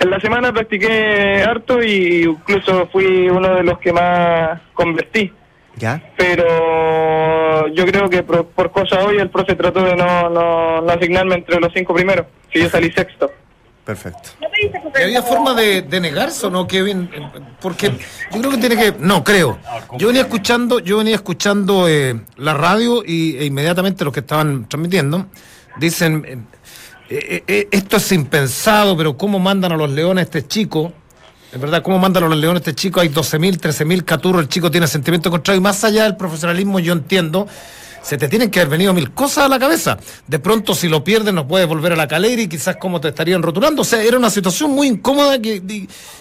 En 0.00 0.08
la 0.08 0.18
semana 0.18 0.50
practiqué 0.50 1.42
harto 1.42 1.82
y 1.82 2.22
incluso 2.22 2.88
fui 2.90 3.28
uno 3.28 3.54
de 3.54 3.62
los 3.62 3.78
que 3.78 3.92
más 3.92 4.58
convertí. 4.72 5.30
¿Ya? 5.76 6.02
Pero 6.16 7.68
yo 7.68 7.84
creo 7.84 8.08
que 8.08 8.22
por, 8.22 8.46
por 8.46 8.70
cosa 8.72 9.04
hoy 9.04 9.18
el 9.18 9.28
profe 9.28 9.54
trató 9.54 9.82
de 9.82 9.94
no, 9.94 10.30
no, 10.30 10.80
no, 10.80 10.90
asignarme 10.90 11.34
entre 11.34 11.60
los 11.60 11.70
cinco 11.74 11.94
primeros, 11.94 12.26
que 12.50 12.60
yo 12.60 12.70
salí 12.70 12.90
sexto. 12.92 13.30
Perfecto. 13.84 14.30
¿Había 14.94 15.22
forma 15.22 15.54
de, 15.54 15.82
de, 15.82 16.00
negarse 16.00 16.46
o 16.46 16.50
no, 16.50 16.66
Kevin? 16.66 17.10
Porque 17.60 17.90
yo 18.32 18.38
creo 18.38 18.50
que 18.52 18.58
tiene 18.58 18.76
que... 18.76 18.94
No, 18.98 19.22
creo. 19.22 19.58
Yo 19.98 20.08
venía 20.08 20.22
escuchando, 20.22 20.78
yo 20.78 20.98
venía 20.98 21.14
escuchando 21.14 21.88
eh, 21.88 22.20
la 22.36 22.54
radio 22.54 23.02
y, 23.04 23.36
e 23.36 23.44
inmediatamente 23.44 24.04
los 24.04 24.14
que 24.14 24.20
estaban 24.20 24.68
transmitiendo 24.68 25.26
dicen 25.78 26.24
eh, 26.26 26.38
eh, 27.10 27.42
eh, 27.48 27.68
esto 27.72 27.96
es 27.96 28.12
impensado, 28.12 28.96
pero 28.96 29.16
¿cómo 29.16 29.40
mandan 29.40 29.72
a 29.72 29.76
los 29.76 29.90
leones 29.90 30.26
este 30.26 30.46
chico? 30.46 30.92
Es 31.52 31.60
verdad, 31.60 31.82
¿cómo 31.82 31.98
mandan 31.98 32.22
a 32.22 32.28
los 32.28 32.38
leones 32.38 32.60
a 32.60 32.70
este 32.70 32.74
chico? 32.74 33.00
Hay 33.00 33.08
12.000, 33.08 33.58
13.000 33.58 34.04
caturros, 34.04 34.42
el 34.42 34.48
chico 34.48 34.70
tiene 34.70 34.86
sentimiento 34.86 35.28
contrario. 35.28 35.58
Y 35.58 35.62
más 35.62 35.82
allá 35.82 36.04
del 36.04 36.16
profesionalismo, 36.16 36.78
yo 36.78 36.92
entiendo, 36.92 37.48
se 38.00 38.16
te 38.16 38.28
tienen 38.28 38.48
que 38.48 38.60
haber 38.60 38.70
venido 38.70 38.94
mil 38.94 39.10
cosas 39.10 39.46
a 39.46 39.48
la 39.48 39.58
cabeza. 39.58 39.98
De 40.28 40.38
pronto, 40.38 40.72
si 40.72 40.88
lo 40.88 41.02
pierdes, 41.02 41.34
no 41.34 41.48
puedes 41.48 41.66
volver 41.66 41.92
a 41.92 41.96
la 41.96 42.06
calera 42.06 42.42
y 42.42 42.48
quizás 42.48 42.76
cómo 42.76 43.00
te 43.00 43.08
estarían 43.08 43.42
rotulando. 43.42 43.82
O 43.82 43.84
sea, 43.84 44.00
era 44.02 44.16
una 44.16 44.30
situación 44.30 44.70
muy 44.70 44.86
incómoda 44.86 45.40
que, 45.42 45.60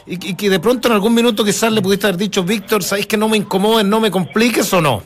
y, 0.07 0.35
que 0.35 0.49
de 0.49 0.59
pronto 0.59 0.87
en 0.87 0.95
algún 0.95 1.13
minuto 1.13 1.45
quizás 1.45 1.71
le 1.71 1.83
pudiste 1.83 2.07
haber 2.07 2.17
dicho, 2.17 2.43
Víctor, 2.43 2.83
¿sabéis 2.83 3.05
que 3.05 3.17
no 3.17 3.29
me 3.29 3.37
incomodes, 3.37 3.85
no 3.85 3.99
me 3.99 4.09
compliques 4.09 4.73
o 4.73 4.81
no? 4.81 5.03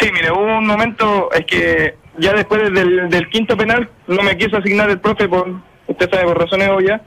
Sí, 0.00 0.10
mire, 0.12 0.32
hubo 0.32 0.58
un 0.58 0.66
momento, 0.66 1.30
es 1.32 1.46
que 1.46 2.07
ya 2.18 2.32
después 2.32 2.72
del, 2.72 3.08
del, 3.08 3.28
quinto 3.28 3.56
penal 3.56 3.88
no 4.06 4.22
me 4.22 4.36
quiso 4.36 4.56
asignar 4.56 4.90
el 4.90 5.00
profe 5.00 5.28
por, 5.28 5.48
usted 5.86 6.10
sabe, 6.10 6.24
por 6.24 6.38
razones 6.38 6.68
obvias, 6.68 7.00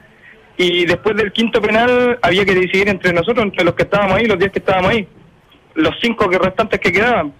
y 0.56 0.84
después 0.84 1.16
del 1.16 1.32
quinto 1.32 1.60
penal 1.60 2.18
había 2.22 2.44
que 2.44 2.54
decidir 2.54 2.88
entre 2.88 3.12
nosotros, 3.12 3.44
entre 3.44 3.64
los 3.64 3.74
que 3.74 3.84
estábamos 3.84 4.16
ahí, 4.16 4.26
los 4.26 4.38
10 4.38 4.52
que 4.52 4.58
estábamos 4.58 4.90
ahí, 4.90 5.08
los 5.74 5.94
cinco 6.00 6.28
que 6.28 6.38
restantes 6.38 6.78
que 6.80 6.92
quedaban. 6.92 7.32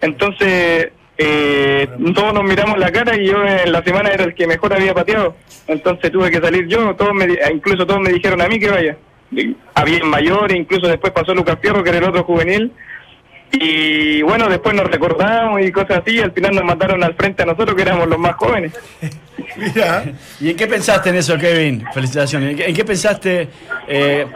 Entonces, 0.00 0.92
eh, 1.16 1.88
todos 2.14 2.32
nos 2.32 2.44
miramos 2.44 2.78
la 2.78 2.92
cara 2.92 3.16
y 3.16 3.26
yo 3.26 3.44
en 3.44 3.72
la 3.72 3.82
semana 3.82 4.10
era 4.10 4.24
el 4.24 4.34
que 4.34 4.46
mejor 4.46 4.72
había 4.72 4.94
pateado. 4.94 5.34
Entonces 5.66 6.12
tuve 6.12 6.30
que 6.30 6.40
salir 6.40 6.66
yo, 6.68 6.94
todos 6.94 7.14
me, 7.14 7.26
incluso 7.52 7.86
todos 7.86 8.00
me 8.00 8.12
dijeron 8.12 8.40
a 8.40 8.48
mí 8.48 8.58
que 8.58 8.70
vaya. 8.70 8.96
Había 9.74 10.04
mayores, 10.04 10.56
incluso 10.56 10.86
después 10.88 11.12
pasó 11.12 11.34
Lucas 11.34 11.58
Fierro, 11.60 11.82
que 11.82 11.90
era 11.90 11.98
el 11.98 12.04
otro 12.04 12.24
juvenil. 12.24 12.72
Y 13.52 14.22
bueno, 14.22 14.48
después 14.48 14.74
nos 14.74 14.86
recordamos 14.90 15.62
y 15.62 15.72
cosas 15.72 16.02
así, 16.02 16.16
y 16.16 16.20
al 16.20 16.32
final 16.32 16.54
nos 16.54 16.64
mataron 16.64 17.02
al 17.02 17.14
frente 17.14 17.42
a 17.42 17.46
nosotros, 17.46 17.74
que 17.74 17.82
éramos 17.82 18.08
los 18.08 18.18
más 18.18 18.36
jóvenes. 18.36 18.72
¿Y 20.40 20.50
en 20.50 20.56
qué 20.56 20.66
pensaste 20.66 21.10
en 21.10 21.16
eso, 21.16 21.36
Kevin? 21.38 21.84
Felicitaciones. 21.92 22.60
¿En 22.60 22.74
qué 22.74 22.84
pensaste 22.84 23.48
eh, 23.88 24.26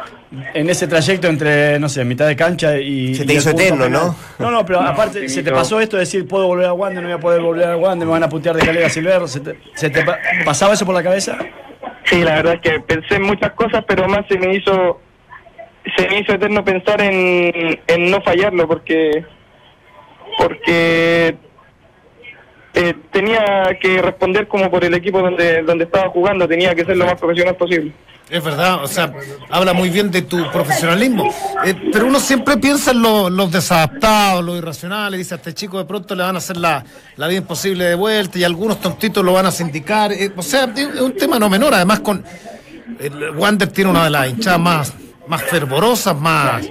en 0.55 0.71
ese 0.71 0.87
trayecto 0.87 1.29
entre, 1.29 1.79
no 1.79 1.89
sé, 1.89 2.05
mitad 2.05 2.27
de 2.27 2.37
cancha 2.37 2.79
y. 2.79 3.15
Se 3.15 3.25
te 3.25 3.35
hizo 3.35 3.51
eterno, 3.51 3.89
¿no? 3.89 4.17
No, 4.39 4.51
no, 4.51 4.65
pero 4.65 4.81
aparte, 4.81 5.29
¿se 5.29 5.43
te 5.43 5.53
pasó 5.53 5.81
esto 5.81 5.97
de 5.97 6.01
decir, 6.01 6.27
puedo 6.27 6.47
volver 6.47 6.67
a 6.67 6.73
Wander, 6.73 7.03
no 7.03 7.09
voy 7.09 7.19
a 7.19 7.21
poder 7.21 7.41
volver 7.43 7.69
a 7.69 7.77
Wander, 7.77 8.07
me 8.07 8.13
van 8.13 8.23
a 8.23 8.29
putear 8.29 8.57
de 8.57 8.65
calera 8.65 8.89
Silver? 8.89 9.29
¿Se 9.29 9.41
te, 9.91 10.05
pasaba 10.45 10.75
eso 10.75 10.87
por 10.87 10.95
la 10.95 11.03
cabeza? 11.03 11.39
Sí, 12.05 12.23
la 12.23 12.37
verdad 12.37 12.55
es 12.55 12.61
que 12.61 12.81
pensé 12.81 13.17
en 13.17 13.23
muchas 13.23 13.53
cosas, 13.53 13.85
pero 13.87 14.09
más 14.09 14.27
se 14.29 14.39
me 14.39 14.57
hizo. 14.57 15.01
Se 15.97 16.09
me 16.09 16.21
hizo 16.21 16.33
eterno 16.33 16.65
pensar 16.65 17.01
en, 17.01 17.81
en 17.87 18.11
no 18.11 18.21
fallarlo, 18.23 18.69
porque. 18.69 19.25
Porque 20.39 21.37
eh, 22.75 22.95
tenía 23.11 23.77
que 23.81 24.01
responder 24.01 24.49
como 24.49 24.71
por 24.71 24.83
el 24.85 24.95
equipo 24.95 25.21
donde, 25.21 25.63
donde 25.63 25.85
estaba 25.85 26.09
jugando, 26.09 26.49
tenía 26.49 26.75
que 26.75 26.85
ser 26.85 26.97
lo 26.97 27.05
más 27.05 27.21
profesional 27.21 27.55
posible. 27.57 27.93
Es 28.31 28.43
verdad, 28.43 28.83
o 28.83 28.87
sea, 28.87 29.13
habla 29.51 29.75
muy 29.75 29.91
bien 29.91 30.11
de 30.11 30.23
tu 30.23 30.51
profesionalismo. 30.51 31.31
Eh, 31.67 31.75
pero 31.93 32.07
uno 32.07 32.19
siempre 32.19 32.57
piensa 32.57 32.93
en 32.93 33.03
los 33.03 33.53
desadaptados, 33.53 34.43
los 34.43 34.57
irracionales, 34.57 35.19
dice 35.19 35.35
a 35.35 35.37
este 35.37 35.53
chico 35.53 35.77
de 35.77 35.85
pronto 35.85 36.15
le 36.15 36.23
van 36.23 36.37
a 36.37 36.39
hacer 36.39 36.57
la, 36.57 36.83
la 37.17 37.29
vida 37.29 37.41
imposible 37.41 37.85
de 37.85 37.95
vuelta 37.95 38.39
y 38.39 38.45
algunos 38.45 38.81
tontitos 38.81 39.23
lo 39.23 39.35
van 39.35 39.45
a 39.45 39.51
sindicar. 39.51 40.13
Eh, 40.13 40.33
o 40.35 40.43
sea, 40.43 40.73
es 40.75 41.01
un 41.01 41.15
tema 41.15 41.39
no 41.39 41.51
menor, 41.51 41.75
además 41.75 42.01
con... 42.01 42.25
Wander 43.37 43.69
tiene 43.69 43.91
una 43.91 44.05
de 44.05 44.11
las 44.11 44.29
hinchadas 44.29 44.61
más, 44.61 44.95
más 45.27 45.43
fervorosas, 45.43 46.19
más... 46.19 46.65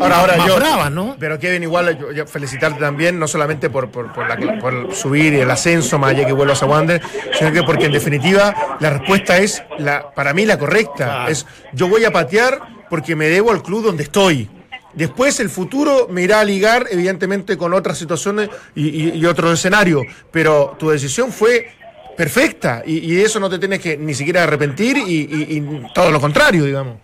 Ahora, 0.00 0.20
ahora 0.20 0.46
yo. 0.46 0.90
¿no? 0.90 1.16
Pero 1.18 1.38
Kevin, 1.38 1.62
igual 1.62 1.98
yo, 2.14 2.26
felicitarte 2.26 2.80
también, 2.80 3.18
no 3.18 3.28
solamente 3.28 3.70
por, 3.70 3.90
por, 3.90 4.12
por, 4.12 4.28
la, 4.28 4.58
por 4.58 4.94
subir 4.94 5.32
y 5.34 5.40
el 5.40 5.50
ascenso, 5.50 5.98
más 5.98 6.10
allá 6.10 6.26
que 6.26 6.32
vuelvas 6.32 6.62
a 6.62 6.66
Wander, 6.66 7.00
sino 7.38 7.52
que 7.52 7.62
porque 7.62 7.86
en 7.86 7.92
definitiva 7.92 8.76
la 8.80 8.90
respuesta 8.90 9.38
es, 9.38 9.62
la 9.78 10.12
para 10.12 10.32
mí, 10.32 10.44
la 10.44 10.58
correcta. 10.58 11.28
Es 11.28 11.46
yo 11.72 11.88
voy 11.88 12.04
a 12.04 12.10
patear 12.10 12.60
porque 12.90 13.16
me 13.16 13.28
debo 13.28 13.50
al 13.50 13.62
club 13.62 13.84
donde 13.84 14.04
estoy. 14.04 14.48
Después 14.94 15.40
el 15.40 15.48
futuro 15.48 16.08
me 16.10 16.22
irá 16.22 16.40
a 16.40 16.44
ligar, 16.44 16.86
evidentemente, 16.90 17.56
con 17.56 17.72
otras 17.72 17.96
situaciones 17.96 18.50
y, 18.74 19.18
y, 19.18 19.24
otro 19.24 19.50
escenario. 19.52 20.02
Pero 20.30 20.76
tu 20.78 20.90
decisión 20.90 21.32
fue 21.32 21.70
perfecta 22.14 22.82
y, 22.84 22.98
y, 22.98 23.20
eso 23.22 23.40
no 23.40 23.48
te 23.48 23.58
tienes 23.58 23.80
que 23.80 23.96
ni 23.96 24.12
siquiera 24.12 24.42
arrepentir 24.42 24.98
y, 24.98 25.20
y 25.22 25.86
todo 25.94 26.10
lo 26.10 26.20
contrario, 26.20 26.64
digamos. 26.64 26.96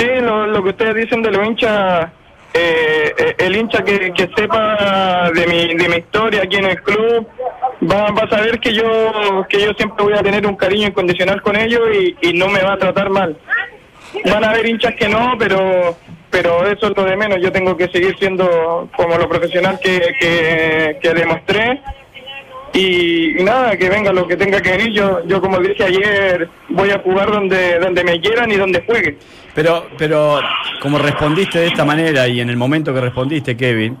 Sí, 0.00 0.06
lo, 0.22 0.62
que 0.62 0.70
ustedes 0.70 0.94
dicen 0.94 1.20
de 1.20 1.30
los 1.30 1.46
hinchas, 1.46 2.08
eh, 2.54 3.12
eh, 3.18 3.34
el 3.36 3.54
hincha 3.54 3.84
que, 3.84 4.10
sepa 4.34 5.30
de 5.30 5.46
mi, 5.46 5.74
de 5.74 5.88
mi 5.90 5.96
historia 5.96 6.42
aquí 6.42 6.56
en 6.56 6.64
el 6.64 6.82
club 6.82 7.28
va, 7.82 8.06
a 8.06 8.30
saber 8.30 8.58
que 8.60 8.72
yo 8.72 9.44
que 9.46 9.60
yo 9.60 9.74
siempre 9.74 10.02
voy 10.02 10.14
a 10.14 10.22
tener 10.22 10.46
un 10.46 10.56
cariño 10.56 10.88
incondicional 10.88 11.42
con 11.42 11.54
ellos 11.54 11.82
y, 12.22 12.32
no 12.32 12.48
me 12.48 12.62
va 12.62 12.72
a 12.72 12.78
tratar 12.78 13.10
mal. 13.10 13.36
Van 14.24 14.42
a 14.42 14.50
haber 14.50 14.66
hinchas 14.66 14.94
que 14.94 15.06
no, 15.06 15.34
pero 15.38 15.98
pero 16.30 16.66
eso 16.66 16.86
es 16.86 16.96
lo 16.96 17.04
de 17.04 17.16
menos. 17.16 17.38
Yo 17.42 17.52
tengo 17.52 17.76
que 17.76 17.88
seguir 17.88 18.16
siendo 18.18 18.88
como 18.96 19.18
lo 19.18 19.28
profesional 19.28 19.78
que, 19.82 20.00
que, 20.18 20.98
que 21.02 21.12
demostré 21.12 21.82
y, 22.72 23.42
nada, 23.42 23.76
que 23.76 23.88
venga 23.88 24.12
lo 24.12 24.26
que 24.26 24.36
tenga 24.36 24.60
que 24.60 24.76
venir. 24.76 24.92
Yo, 24.92 25.26
yo 25.26 25.40
como 25.40 25.58
dije 25.58 25.84
ayer, 25.84 26.48
voy 26.68 26.90
a 26.90 26.98
jugar 27.00 27.30
donde, 27.30 27.78
donde 27.78 28.04
me 28.04 28.20
quieran 28.20 28.50
y 28.50 28.56
donde 28.56 28.82
juegue. 28.82 29.16
Pero, 29.54 29.86
pero 29.98 30.40
como 30.80 30.98
respondiste 30.98 31.58
de 31.58 31.66
esta 31.68 31.84
manera 31.84 32.28
y 32.28 32.40
en 32.40 32.50
el 32.50 32.56
momento 32.56 32.94
que 32.94 33.00
respondiste, 33.00 33.56
Kevin, 33.56 33.96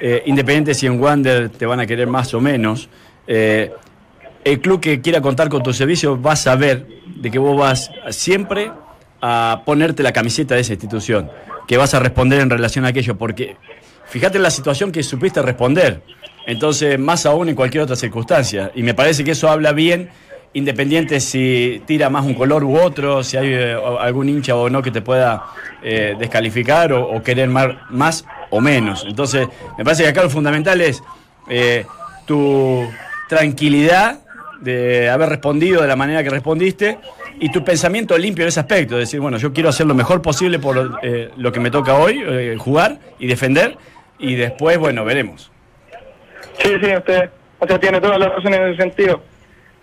eh, 0.00 0.22
independiente 0.26 0.74
si 0.74 0.86
en 0.86 1.00
Wander 1.00 1.50
te 1.50 1.66
van 1.66 1.80
a 1.80 1.86
querer 1.86 2.06
más 2.06 2.32
o 2.34 2.40
menos, 2.40 2.88
eh, 3.26 3.70
el 4.44 4.60
club 4.60 4.80
que 4.80 5.00
quiera 5.00 5.20
contar 5.20 5.48
con 5.48 5.62
tu 5.62 5.72
servicio 5.72 6.20
va 6.20 6.32
a 6.32 6.36
saber 6.36 6.86
de 7.06 7.30
que 7.30 7.38
vos 7.38 7.58
vas 7.58 7.90
siempre 8.10 8.70
a 9.20 9.62
ponerte 9.64 10.02
la 10.02 10.12
camiseta 10.12 10.54
de 10.54 10.60
esa 10.60 10.72
institución, 10.72 11.30
que 11.66 11.76
vas 11.76 11.94
a 11.94 11.98
responder 11.98 12.40
en 12.40 12.50
relación 12.50 12.84
a 12.84 12.88
aquello, 12.88 13.16
porque 13.16 13.56
fíjate 14.06 14.36
en 14.36 14.42
la 14.42 14.50
situación 14.50 14.92
que 14.92 15.02
supiste 15.02 15.42
responder. 15.42 16.02
Entonces, 16.46 16.98
más 16.98 17.26
aún 17.26 17.48
en 17.48 17.56
cualquier 17.56 17.82
otra 17.82 17.96
circunstancia. 17.96 18.70
Y 18.74 18.82
me 18.84 18.94
parece 18.94 19.24
que 19.24 19.32
eso 19.32 19.50
habla 19.50 19.72
bien, 19.72 20.08
independiente 20.54 21.20
si 21.20 21.82
tira 21.86 22.08
más 22.08 22.24
un 22.24 22.34
color 22.34 22.62
u 22.64 22.78
otro, 22.78 23.24
si 23.24 23.36
hay 23.36 23.52
eh, 23.52 23.76
algún 24.00 24.28
hincha 24.28 24.54
o 24.54 24.70
no 24.70 24.80
que 24.80 24.92
te 24.92 25.02
pueda 25.02 25.44
eh, 25.82 26.14
descalificar 26.18 26.92
o, 26.92 27.22
querer 27.22 27.48
más, 27.48 28.24
o 28.50 28.60
menos. 28.60 29.04
Entonces, 29.08 29.48
me 29.76 29.84
parece 29.84 30.04
que 30.04 30.08
acá 30.08 30.22
lo 30.22 30.30
fundamental 30.30 30.80
es 30.80 31.02
eh, 31.50 31.84
tu 32.26 32.88
tranquilidad 33.28 34.20
de 34.60 35.10
haber 35.10 35.28
respondido 35.28 35.82
de 35.82 35.88
la 35.88 35.96
manera 35.96 36.22
que 36.22 36.30
respondiste 36.30 36.98
y 37.40 37.50
tu 37.50 37.64
pensamiento 37.64 38.16
limpio 38.16 38.44
en 38.44 38.48
ese 38.48 38.60
aspecto, 38.60 38.94
de 38.94 39.00
decir, 39.00 39.20
bueno, 39.20 39.36
yo 39.36 39.52
quiero 39.52 39.68
hacer 39.68 39.86
lo 39.86 39.94
mejor 39.94 40.22
posible 40.22 40.58
por 40.58 40.98
lo 41.36 41.52
que 41.52 41.60
me 41.60 41.70
toca 41.70 41.94
hoy, 41.96 42.56
jugar 42.56 42.98
y 43.18 43.26
defender, 43.26 43.76
y 44.18 44.36
después, 44.36 44.78
bueno, 44.78 45.04
veremos. 45.04 45.50
Sí, 46.58 46.70
sí, 46.82 46.96
usted, 46.96 47.30
o 47.58 47.66
sea, 47.66 47.78
tiene 47.78 48.00
todas 48.00 48.18
las 48.18 48.30
razones 48.34 48.60
en 48.60 48.68
ese 48.68 48.82
sentido. 48.82 49.22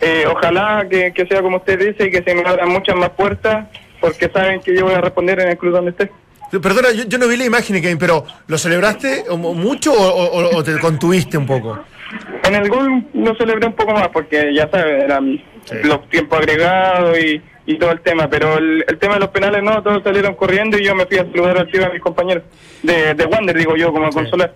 Eh, 0.00 0.24
ojalá 0.30 0.86
que, 0.88 1.12
sea 1.28 1.40
como 1.40 1.58
usted 1.58 1.78
dice 1.78 2.08
y 2.08 2.10
que 2.10 2.22
se 2.22 2.34
me 2.34 2.42
abran 2.46 2.68
muchas 2.68 2.96
más 2.96 3.10
puertas, 3.10 3.68
porque 4.00 4.28
saben 4.28 4.60
que 4.60 4.76
yo 4.76 4.84
voy 4.84 4.94
a 4.94 5.00
responder 5.00 5.40
en 5.40 5.48
el 5.48 5.58
club 5.58 5.72
donde 5.72 5.92
esté. 5.92 6.10
Perdona, 6.50 6.92
yo, 6.92 7.18
no 7.18 7.26
vi 7.26 7.36
la 7.36 7.46
imagen, 7.46 7.80
Kevin, 7.80 7.98
pero 7.98 8.24
¿lo 8.46 8.58
celebraste 8.58 9.24
mucho 9.36 9.92
o, 9.92 10.62
te 10.62 10.78
contuviste 10.78 11.36
un 11.38 11.46
poco? 11.46 11.84
En 12.44 12.54
el 12.54 12.68
gol 12.68 13.06
lo 13.14 13.34
celebré 13.34 13.66
un 13.66 13.72
poco 13.72 13.92
más 13.92 14.08
porque 14.08 14.54
ya 14.54 14.68
sabes, 14.68 15.04
eran 15.04 15.42
los 15.84 16.08
tiempos 16.10 16.38
agregados 16.38 17.18
y, 17.18 17.40
todo 17.78 17.92
el 17.92 18.00
tema, 18.02 18.28
pero 18.28 18.58
el, 18.58 18.98
tema 19.00 19.14
de 19.14 19.20
los 19.20 19.30
penales 19.30 19.62
no, 19.62 19.82
todos 19.82 20.02
salieron 20.04 20.34
corriendo 20.34 20.78
y 20.78 20.84
yo 20.84 20.94
me 20.94 21.06
fui 21.06 21.16
a 21.16 21.24
saludar 21.24 21.56
al 21.56 21.70
tío 21.70 21.84
a 21.84 21.88
mis 21.88 22.02
compañeros 22.02 22.44
de, 22.82 23.14
de 23.14 23.24
Wander, 23.24 23.56
digo 23.56 23.74
yo, 23.74 23.90
como 23.90 24.10
consolar. 24.10 24.52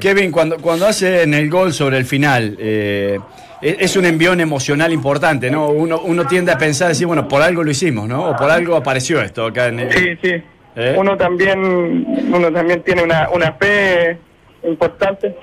Kevin, 0.00 0.30
cuando, 0.30 0.58
cuando 0.58 0.86
hacen 0.86 1.32
el 1.32 1.48
gol 1.48 1.72
sobre 1.72 1.98
el 1.98 2.04
final, 2.04 2.56
eh, 2.58 3.18
es 3.62 3.96
un 3.96 4.04
envión 4.04 4.40
emocional 4.40 4.92
importante, 4.92 5.50
¿no? 5.50 5.68
Uno, 5.68 6.00
uno 6.00 6.26
tiende 6.26 6.52
a 6.52 6.58
pensar, 6.58 6.88
decir, 6.88 7.06
bueno, 7.06 7.28
por 7.28 7.40
algo 7.40 7.62
lo 7.62 7.70
hicimos, 7.70 8.08
¿no? 8.08 8.30
O 8.30 8.36
por 8.36 8.50
algo 8.50 8.76
apareció 8.76 9.22
esto 9.22 9.46
acá 9.46 9.68
en 9.68 9.80
el... 9.80 9.92
Sí, 9.92 10.18
sí. 10.22 10.42
¿Eh? 10.76 10.96
Uno 10.98 11.16
también 11.16 12.04
uno 12.32 12.52
también 12.52 12.82
tiene 12.82 13.04
una, 13.04 13.28
una 13.30 13.52
fe 13.52 14.18
importante 14.64 15.36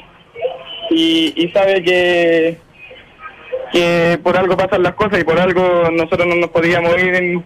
y, 0.90 1.34
y 1.38 1.50
sabe 1.52 1.82
que, 1.82 2.58
que 3.72 4.20
por 4.22 4.36
algo 4.36 4.58
pasan 4.58 4.84
las 4.84 4.94
cosas 4.94 5.20
y 5.20 5.24
por 5.24 5.40
algo 5.40 5.90
nosotros 5.90 6.28
no 6.28 6.36
nos 6.36 6.50
podíamos 6.50 6.98
ir 7.02 7.42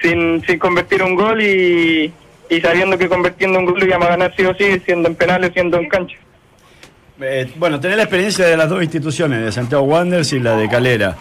sin, 0.00 0.42
sin 0.46 0.58
convertir 0.58 1.02
un 1.02 1.14
gol 1.14 1.42
y, 1.42 2.12
y 2.52 2.60
sabiendo 2.60 2.98
que 2.98 3.08
convirtiendo 3.08 3.58
un 3.58 3.64
gol 3.64 3.82
íbamos 3.82 4.08
a 4.08 4.10
ganar 4.10 4.34
sí 4.36 4.44
o 4.44 4.54
sí, 4.54 4.78
siendo 4.84 5.08
en 5.08 5.14
penales, 5.14 5.52
siendo 5.54 5.78
en 5.78 5.88
cancha. 5.88 6.16
Eh, 7.18 7.50
bueno, 7.56 7.80
tener 7.80 7.96
la 7.96 8.02
experiencia 8.02 8.44
de 8.44 8.58
las 8.58 8.68
dos 8.68 8.82
instituciones, 8.82 9.42
de 9.42 9.50
Santiago 9.50 9.84
Wanderers 9.84 10.34
y 10.34 10.38
la 10.38 10.56
de 10.56 10.68
Calera. 10.68 11.16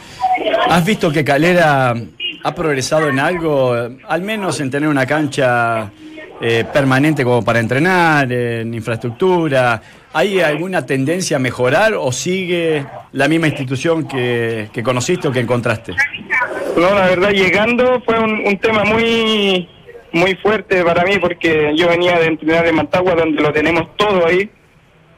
¿Has 0.69 0.83
visto 0.83 1.09
que 1.09 1.23
Calera 1.23 1.95
ha 2.43 2.55
progresado 2.55 3.07
en 3.07 3.19
algo, 3.19 3.73
al 4.07 4.21
menos 4.23 4.59
en 4.59 4.69
tener 4.69 4.89
una 4.89 5.05
cancha 5.05 5.89
eh, 6.41 6.65
permanente 6.73 7.23
como 7.23 7.45
para 7.45 7.59
entrenar, 7.59 8.29
en 8.29 8.73
infraestructura? 8.73 9.81
¿Hay 10.11 10.41
alguna 10.41 10.85
tendencia 10.85 11.37
a 11.37 11.39
mejorar 11.39 11.93
o 11.93 12.11
sigue 12.11 12.85
la 13.13 13.29
misma 13.29 13.47
institución 13.47 14.05
que, 14.05 14.69
conociste 14.83 15.29
o 15.29 15.31
que 15.31 15.39
encontraste? 15.39 15.93
No, 16.75 16.93
la 16.93 17.07
verdad, 17.07 17.29
llegando 17.29 18.01
fue 18.05 18.19
un 18.19 18.57
tema 18.57 18.83
muy 18.83 19.69
muy 20.11 20.35
fuerte 20.35 20.83
para 20.83 21.03
mí 21.03 21.17
porque 21.19 21.73
yo 21.75 21.87
venía 21.87 22.19
de 22.19 22.27
entrenar 22.27 22.67
en 22.67 22.75
Mantagua 22.75 23.15
donde 23.15 23.41
lo 23.41 23.51
tenemos 23.51 23.95
todo 23.95 24.25
ahí. 24.25 24.49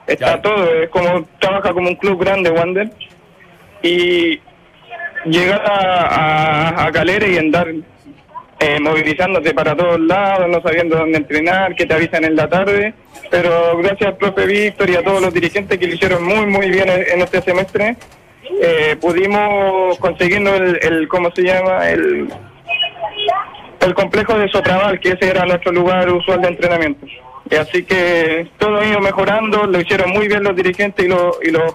Está 0.05 0.41
todo, 0.41 0.73
es 0.81 0.89
como 0.89 1.25
trabaja 1.39 1.73
como 1.73 1.89
un 1.89 1.95
club 1.95 2.19
grande 2.19 2.51
Wander. 2.51 2.91
Y 3.81 4.39
llegar 5.25 5.61
a, 5.65 6.85
a, 6.85 6.91
Calera 6.91 7.27
y 7.27 7.37
andar 7.37 7.67
eh, 8.59 8.79
movilizándote 8.79 9.53
para 9.53 9.75
todos 9.75 9.99
lados, 9.99 10.47
no 10.49 10.61
sabiendo 10.61 10.97
dónde 10.97 11.17
entrenar, 11.17 11.75
que 11.75 11.85
te 11.85 11.93
avisan 11.93 12.25
en 12.25 12.35
la 12.35 12.47
tarde. 12.47 12.93
Pero 13.29 13.77
gracias 13.77 14.09
al 14.09 14.17
profe 14.17 14.45
Víctor 14.45 14.89
y 14.89 14.95
a 14.95 15.03
todos 15.03 15.21
los 15.21 15.33
dirigentes 15.33 15.77
que 15.77 15.87
lo 15.87 15.95
hicieron 15.95 16.23
muy, 16.23 16.45
muy 16.45 16.69
bien 16.69 16.89
en, 16.89 17.21
este 17.21 17.41
semestre, 17.41 17.95
eh, 18.61 18.95
pudimos 18.99 19.97
conseguirnos 19.97 20.59
el, 20.59 20.79
el, 20.81 21.07
¿cómo 21.07 21.31
se 21.31 21.41
llama? 21.41 21.89
El 21.89 22.29
el 23.85 23.93
complejo 23.93 24.37
de 24.37 24.49
Sotraval, 24.49 24.99
que 24.99 25.09
ese 25.09 25.29
era 25.29 25.45
nuestro 25.45 25.71
lugar 25.71 26.09
usual 26.11 26.41
de 26.41 26.47
entrenamiento. 26.49 27.05
así 27.59 27.83
que 27.83 28.49
todo 28.57 28.79
ha 28.79 28.85
ido 28.85 28.99
mejorando, 28.99 29.65
lo 29.65 29.79
hicieron 29.79 30.11
muy 30.11 30.27
bien 30.27 30.43
los 30.43 30.55
dirigentes 30.55 31.05
y 31.05 31.09
los 31.09 31.37
y 31.43 31.51
los 31.51 31.73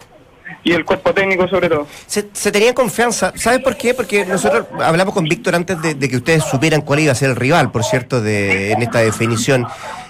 y 0.64 0.72
el 0.72 0.84
cuerpo 0.84 1.12
técnico 1.14 1.46
sobre 1.48 1.68
todo. 1.68 1.86
Se, 2.06 2.22
tenía 2.50 2.74
confianza, 2.74 3.32
¿sabes 3.36 3.60
por 3.60 3.76
qué? 3.76 3.94
Porque 3.94 4.24
nosotros 4.24 4.66
hablamos 4.80 5.14
con 5.14 5.24
Víctor 5.24 5.54
antes 5.54 5.80
de, 5.80 5.94
de, 5.94 6.08
que 6.08 6.16
ustedes 6.16 6.44
supieran 6.44 6.82
cuál 6.82 7.00
iba 7.00 7.12
a 7.12 7.14
ser 7.14 7.30
el 7.30 7.36
rival, 7.36 7.70
por 7.70 7.84
cierto, 7.84 8.20
de, 8.20 8.72
en 8.72 8.82
esta 8.82 8.98
definición. 8.98 9.66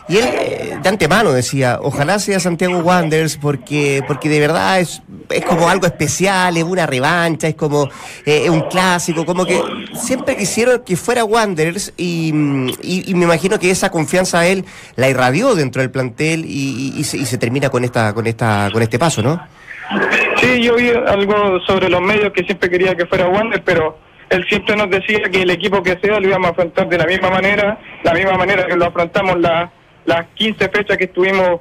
Y 0.09 0.17
él 0.17 0.25
de 0.83 0.89
antemano 0.89 1.33
decía, 1.33 1.79
ojalá 1.83 2.19
sea 2.19 2.41
Santiago 2.41 2.79
Wanderers 2.79 3.37
porque, 3.37 4.03
porque 4.07 4.29
de 4.29 4.41
verdad 4.41 4.81
es, 4.81 5.03
es 5.29 5.45
como 5.45 5.69
algo 5.69 5.87
especial, 5.87 6.57
es 6.57 6.65
una 6.65 6.87
revancha, 6.87 7.49
es 7.49 7.55
como 7.55 7.89
eh, 8.25 8.49
un 8.49 8.63
clásico, 8.63 9.27
como 9.27 9.45
que 9.45 9.61
siempre 9.93 10.37
quisieron 10.37 10.83
que 10.85 10.97
fuera 10.97 11.25
Wanderers 11.25 11.93
y, 11.97 12.33
y, 12.83 13.15
me 13.15 13.25
imagino 13.25 13.59
que 13.59 13.71
esa 13.71 13.91
confianza 13.91 14.41
a 14.41 14.47
él 14.47 14.65
la 14.97 15.11
irradió 15.11 15.55
dentro 15.55 15.83
del 15.83 15.91
plantel 15.91 16.45
y, 16.47 16.95
y, 16.97 17.05
se, 17.05 17.37
termina 17.39 17.69
con 17.69 17.85
esta, 17.85 18.15
con 18.15 18.27
esta, 18.27 18.71
con 18.73 18.83
este 18.83 18.99
paso, 18.99 19.23
¿no? 19.23 19.47
Sí, 20.41 20.63
yo 20.63 20.77
vi 20.77 20.91
algo 20.91 21.61
sobre 21.67 21.89
los 21.89 22.01
medios 22.01 22.33
que 22.33 22.45
siempre 22.45 22.71
quería 22.71 22.95
que 22.95 23.07
fuera 23.07 23.29
Wanderers, 23.29 23.63
pero 23.65 23.99
él 24.31 24.45
siempre 24.49 24.77
nos 24.77 24.89
decía 24.91 25.21
que 25.31 25.43
el 25.43 25.51
equipo 25.51 25.83
que 25.83 25.99
sea 26.01 26.21
lo 26.21 26.29
íbamos 26.29 26.49
a 26.49 26.51
afrontar 26.53 26.89
de 26.89 26.99
la 26.99 27.07
misma 27.07 27.31
manera, 27.31 27.79
la 28.05 28.15
misma 28.15 28.39
manera 28.39 28.67
que 28.67 28.77
lo 28.77 28.87
afrontamos 28.87 29.39
la 29.39 29.71
las 30.09 30.27
15 30.37 30.71
fechas 30.71 30.97
que 30.97 31.05
estuvimos, 31.05 31.61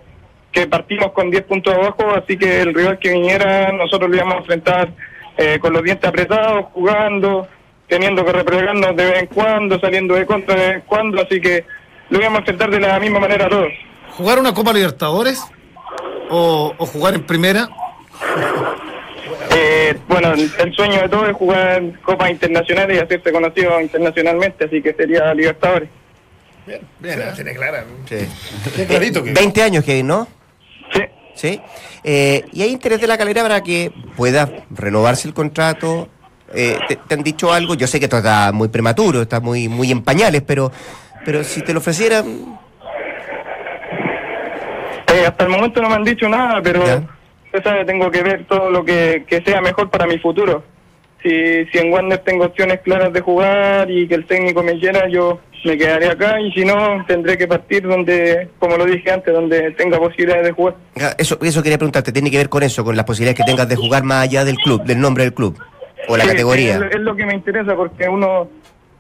que 0.54 0.68
partimos 0.68 1.12
con 1.12 1.30
10 1.30 1.44
puntos 1.44 1.74
abajo, 1.74 2.12
así 2.16 2.38
que 2.38 2.62
el 2.62 2.74
rival 2.74 2.98
que 2.98 3.12
viniera 3.12 3.74
nosotros 3.74 4.10
lo 4.10 4.16
íbamos 4.16 4.36
a 4.36 4.38
enfrentar 4.38 4.90
eh, 5.38 5.60
con 5.60 5.74
los 5.74 5.84
dientes 5.84 6.08
apretados, 6.08 6.68
jugando, 6.72 7.46
teniendo 7.90 8.24
que 8.24 8.32
replegarnos 8.32 8.96
de 8.96 9.04
vez 9.04 9.20
en 9.20 9.28
cuando, 9.28 9.78
saliendo 9.82 10.16
de 10.16 10.26
contra 10.26 10.56
de 10.56 10.66
vez 10.66 10.76
en 10.76 10.82
cuando, 10.82 11.22
así 11.22 11.42
que 11.42 11.66
lo 12.10 12.20
íbamos 12.20 12.38
a 12.38 12.40
enfrentar 12.40 12.72
de 12.72 12.80
la 12.80 12.98
misma 13.02 13.20
manera 13.20 13.48
a 13.48 13.50
todos. 13.50 13.74
¿Jugar 14.12 14.40
una 14.40 14.54
Copa 14.54 14.72
Libertadores 14.72 15.44
o, 16.30 16.74
jugar 16.78 17.16
en 17.16 17.26
primera? 17.26 17.68
Eh, 19.52 19.94
bueno, 20.08 20.32
el 20.34 20.74
sueño 20.74 21.02
de 21.02 21.10
todos 21.10 21.28
es 21.28 21.36
jugar 21.36 21.84
Copas 22.02 22.32
Internacionales 22.32 22.98
y 22.98 23.04
hacerse 23.04 23.30
conocido 23.34 23.82
internacionalmente, 23.82 24.66
así 24.66 24.82
que 24.82 24.94
sería 24.94 25.34
Libertadores. 25.34 25.90
Bien, 26.68 26.82
bien, 27.00 27.20
tiene 27.34 27.54
clara. 27.56 27.86
Sí. 28.10 28.86
clarito 28.86 29.24
que... 29.24 29.32
20 29.32 29.64
años, 29.64 29.86
que 29.86 30.04
¿no? 30.04 30.28
Sí. 30.92 31.02
¿Sí? 31.34 31.62
Eh, 32.04 32.44
¿Y 32.52 32.62
hay 32.62 32.72
interés 32.72 33.00
de 33.00 33.08
la 33.08 33.18
calera 33.18 33.42
para 33.42 33.64
que 33.64 33.94
pueda 34.18 34.50
renovarse 34.70 35.30
el 35.30 35.34
contrato? 35.34 36.10
Eh, 36.54 36.78
te, 36.88 37.14
han 37.14 37.24
dicho 37.24 37.54
algo? 37.54 37.76
Yo 37.76 37.88
sé 37.88 38.00
que 38.00 38.06
esto 38.06 38.18
está 38.18 38.52
muy 38.52 38.68
prematuro, 38.68 39.22
está 39.22 39.40
muy, 39.40 39.70
muy 39.70 39.92
en 39.92 40.04
pañales, 40.04 40.42
pero, 40.46 40.70
pero 41.24 41.42
si 41.46 41.62
te 41.62 41.72
lo 41.72 41.80
ofrecieran... 41.80 42.60
Eh, 45.14 45.26
hasta 45.26 45.46
el 45.46 45.50
momento 45.50 45.82
no 45.82 45.88
me 45.88 45.96
han 45.96 46.04
dicho 46.04 46.28
nada, 46.28 46.62
pero 46.62 46.84
usted 47.46 47.64
sabe, 47.64 47.86
tengo 47.86 48.12
que 48.12 48.24
ver 48.24 48.46
todo 48.46 48.70
lo 48.70 48.84
que, 48.84 49.24
que 49.26 49.42
sea 49.42 49.62
mejor 49.62 49.90
para 49.90 50.06
mi 50.06 50.18
futuro. 50.20 50.66
Si, 51.24 51.66
si 51.68 51.78
en 51.78 51.94
Wander 51.94 52.20
tengo 52.20 52.46
opciones 52.46 52.82
claras 52.82 53.14
de 53.14 53.22
jugar 53.22 53.90
y 53.90 54.06
que 54.08 54.16
el 54.16 54.26
técnico 54.26 54.64
me 54.64 54.78
quiera, 54.78 55.08
yo 55.08 55.40
me 55.64 55.78
quedaré 55.78 56.10
acá 56.10 56.40
y 56.40 56.52
si 56.52 56.66
no, 56.66 57.04
tendré 57.08 57.38
que 57.38 57.48
partir 57.48 57.88
donde, 57.88 58.50
como 58.60 58.78
lo 58.78 58.86
dije 58.86 59.12
antes, 59.12 59.34
donde 59.34 59.72
tenga 59.72 59.98
posibilidades 59.98 60.46
de 60.46 60.52
jugar. 60.52 60.76
Eso, 61.18 61.38
eso 61.42 61.64
quería 61.64 61.78
preguntarte, 61.78 62.12
¿tiene 62.12 62.32
que 62.32 62.38
ver 62.38 62.50
con 62.50 62.64
eso, 62.64 62.84
con 62.84 62.96
las 62.96 63.06
posibilidades 63.06 63.38
que 63.38 63.44
tengas 63.44 63.68
de 63.68 63.76
jugar 63.76 64.04
más 64.04 64.24
allá 64.24 64.46
del 64.46 64.58
club, 64.58 64.84
del 64.84 65.00
nombre 65.00 65.24
del 65.24 65.34
club 65.34 65.58
o 66.08 66.18
la 66.18 66.26
categoría? 66.26 66.80
Es, 66.92 67.00
lo 67.00 67.16
que 67.16 67.26
me 67.26 67.36
interesa 67.36 67.76
porque 67.76 68.08
uno, 68.08 68.50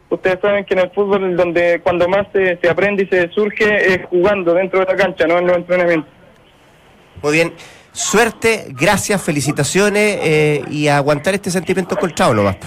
ustedes 0.10 0.40
saben 0.42 0.66
que 0.66 0.74
en 0.74 0.82
el 0.82 0.92
fútbol 0.92 1.36
donde 1.36 1.80
cuando 1.82 2.08
más 2.08 2.28
se, 2.34 2.58
se 2.58 2.70
aprende 2.70 3.04
y 3.04 3.08
se 3.08 3.30
surge 3.30 3.94
es 3.94 4.06
jugando 4.06 4.54
dentro 4.54 4.80
de 4.80 4.86
la 4.86 4.96
cancha, 4.96 5.28
no 5.28 5.38
en 5.40 5.48
los 5.48 5.58
entrenamientos. 5.58 6.12
Muy 7.22 7.34
bien. 7.34 7.54
Suerte, 7.98 8.68
gracias, 8.70 9.20
felicitaciones 9.24 10.20
eh, 10.22 10.64
y 10.70 10.88
aguantar 10.88 11.34
este 11.34 11.50
sentimiento 11.50 11.96
colchado 11.96 12.32
nomás. 12.36 12.58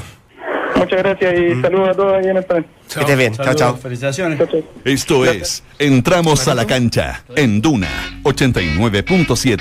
Muchas 0.90 1.04
gracias 1.04 1.34
y 1.38 1.54
mm. 1.54 1.62
saludos 1.62 1.88
a 1.88 1.94
todos 1.94 2.14
ahí 2.14 2.30
en 2.30 2.36
el 2.36 2.42
panel. 2.42 2.64
Que 2.92 3.00
estés 3.00 3.16
bien. 3.16 3.32
Chao, 3.34 3.54
chao. 3.54 3.76
Felicitaciones. 3.76 4.40
Esto 4.84 5.24
es 5.24 5.62
Entramos 5.78 6.48
a 6.48 6.54
la 6.56 6.66
cancha 6.66 7.22
en 7.36 7.62
Duna 7.62 7.88
89.7. 8.24 9.60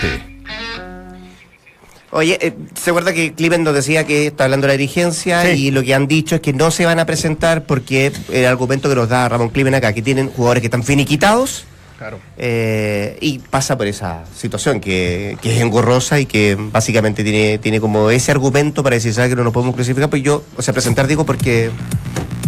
Oye, 2.10 2.40
eh, 2.42 2.54
¿se 2.74 2.90
acuerda 2.90 3.14
que 3.14 3.34
Cliven 3.34 3.64
nos 3.64 3.76
decía 3.76 4.08
que 4.08 4.26
está 4.26 4.46
hablando 4.46 4.66
de 4.66 4.74
la 4.74 4.78
dirigencia 4.78 5.54
y 5.54 5.70
lo 5.70 5.84
que 5.84 5.94
han 5.94 6.08
dicho 6.08 6.34
es 6.34 6.42
que 6.42 6.52
no 6.52 6.72
se 6.72 6.88
van 6.88 6.98
a 6.98 7.06
presentar 7.06 7.66
porque 7.66 8.12
el 8.32 8.46
argumento 8.48 8.90
que 8.90 8.96
nos 8.96 9.08
da 9.08 9.30
Ramón 9.30 9.50
Cliven 9.50 9.76
acá, 9.76 9.94
que 9.94 10.02
tienen 10.02 10.30
jugadores 10.30 10.62
que 10.62 10.68
están 10.68 10.84
finiquitados 10.84 11.68
Claro. 12.00 12.18
Eh, 12.38 13.18
y 13.20 13.40
pasa 13.40 13.78
por 13.78 13.86
esa 13.86 14.24
situación 14.34 14.80
que, 14.80 15.38
es 15.44 15.62
engorrosa 15.62 16.18
y 16.18 16.26
que 16.26 16.56
básicamente 16.58 17.26
tiene, 17.26 17.58
tiene 17.58 17.82
como 17.82 18.10
ese 18.10 18.32
argumento 18.32 18.84
para 18.84 18.96
decir, 18.96 19.14
¿sabes 19.14 19.30
que 19.30 19.36
no 19.36 19.44
nos 19.44 19.52
podemos 19.52 19.76
clasificar? 19.76 20.10
Pues 20.10 20.24
yo, 20.24 20.46
o 20.56 20.62
sea, 20.62 20.74
presentar 20.74 21.08
digo 21.08 21.26
porque 21.26 21.70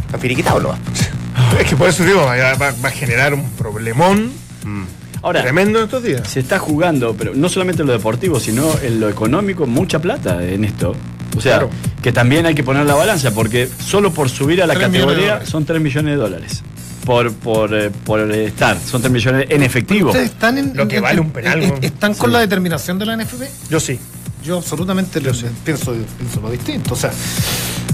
está 0.06 0.18
finiquitado 0.20 0.62
lo 0.62 0.74
Es 1.60 1.68
que 1.68 1.76
por 1.76 1.90
eso 1.90 2.06
digo, 2.06 2.22
va, 2.22 2.68
a 2.70 2.92
generar 2.92 3.34
un 3.34 3.50
problemón. 3.52 4.32
Mm. 4.64 4.84
Ahora, 5.22 5.42
tremendo 5.42 5.80
en 5.80 5.86
estos 5.86 6.02
días. 6.02 6.30
Se 6.30 6.40
está 6.40 6.58
jugando, 6.58 7.14
pero 7.18 7.36
no 7.36 7.50
solamente 7.50 7.82
en 7.82 7.88
lo 7.88 7.94
deportivo, 7.94 8.40
sino 8.40 8.80
en 8.82 9.02
lo 9.02 9.10
económico, 9.10 9.68
mucha 9.68 10.00
plata 10.00 10.42
en 10.46 10.64
esto. 10.64 10.96
O 11.36 11.42
sea, 11.42 11.68
que 12.02 12.14
también 12.14 12.46
hay 12.46 12.56
que 12.56 12.64
poner 12.64 12.86
la 12.86 12.96
balanza, 12.96 13.32
porque 13.32 13.68
solo 13.68 14.14
por 14.14 14.30
subir 14.30 14.64
a 14.64 14.66
la 14.66 14.76
categoría 14.76 15.46
son 15.46 15.66
3 15.66 15.82
millones 15.82 16.14
de 16.14 16.18
dólares 16.18 16.64
por, 17.06 17.34
por, 17.34 17.74
eh, 17.74 17.90
por 17.90 18.20
estar. 18.32 18.78
Son 18.80 19.02
3 19.02 19.12
millones 19.12 19.48
en 19.50 19.64
efectivo. 19.64 20.10
¿Ustedes 20.10 20.32
están 20.32 20.58
en, 20.58 20.76
Lo 20.76 20.88
que 20.88 21.00
vale 21.00 21.20
un 21.20 21.32
penal. 21.32 21.62
¿Están 21.82 22.14
con 22.14 22.32
la 22.32 22.40
determinación 22.40 23.00
de 23.00 23.06
la 23.06 23.18
NFP? 23.18 23.44
Yo 23.70 23.80
sí. 23.80 24.00
Yo 24.44 24.58
absolutamente 24.58 25.22
lo, 25.22 25.32
pienso, 25.64 25.94
pienso 26.18 26.42
lo 26.42 26.50
distinto. 26.50 26.94
O 26.94 26.98
sea, 26.98 27.12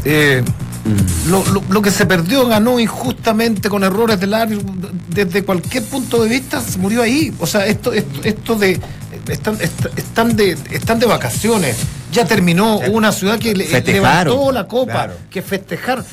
eh, 0.05 0.41
mm. 0.85 1.29
lo, 1.29 1.43
lo, 1.69 1.81
que 1.81 1.91
se 1.91 2.05
perdió 2.05 2.47
ganó 2.47 2.79
injustamente 2.79 3.67
con 3.69 3.83
errores 3.83 4.19
del 4.19 4.33
árbitro. 4.33 4.65
Desde 5.09 5.43
cualquier 5.43 5.83
punto 5.83 6.23
de 6.23 6.29
vista 6.29 6.61
se 6.61 6.77
murió 6.77 7.01
ahí. 7.01 7.33
O 7.39 7.47
sea, 7.47 7.65
esto, 7.65 7.91
esto, 7.91 8.55
de 8.55 8.79
están, 9.27 9.57
están, 9.97 10.35
de, 10.37 10.57
están 10.71 10.99
de 10.99 11.05
vacaciones. 11.05 11.75
Ya 12.13 12.25
terminó 12.25 12.77
una 12.77 13.11
ciudad 13.11 13.37
que 13.37 13.53
levantó 13.53 14.51
la 14.51 14.67
copa, 14.67 15.09
que 15.29 15.41
festejar. 15.41 16.03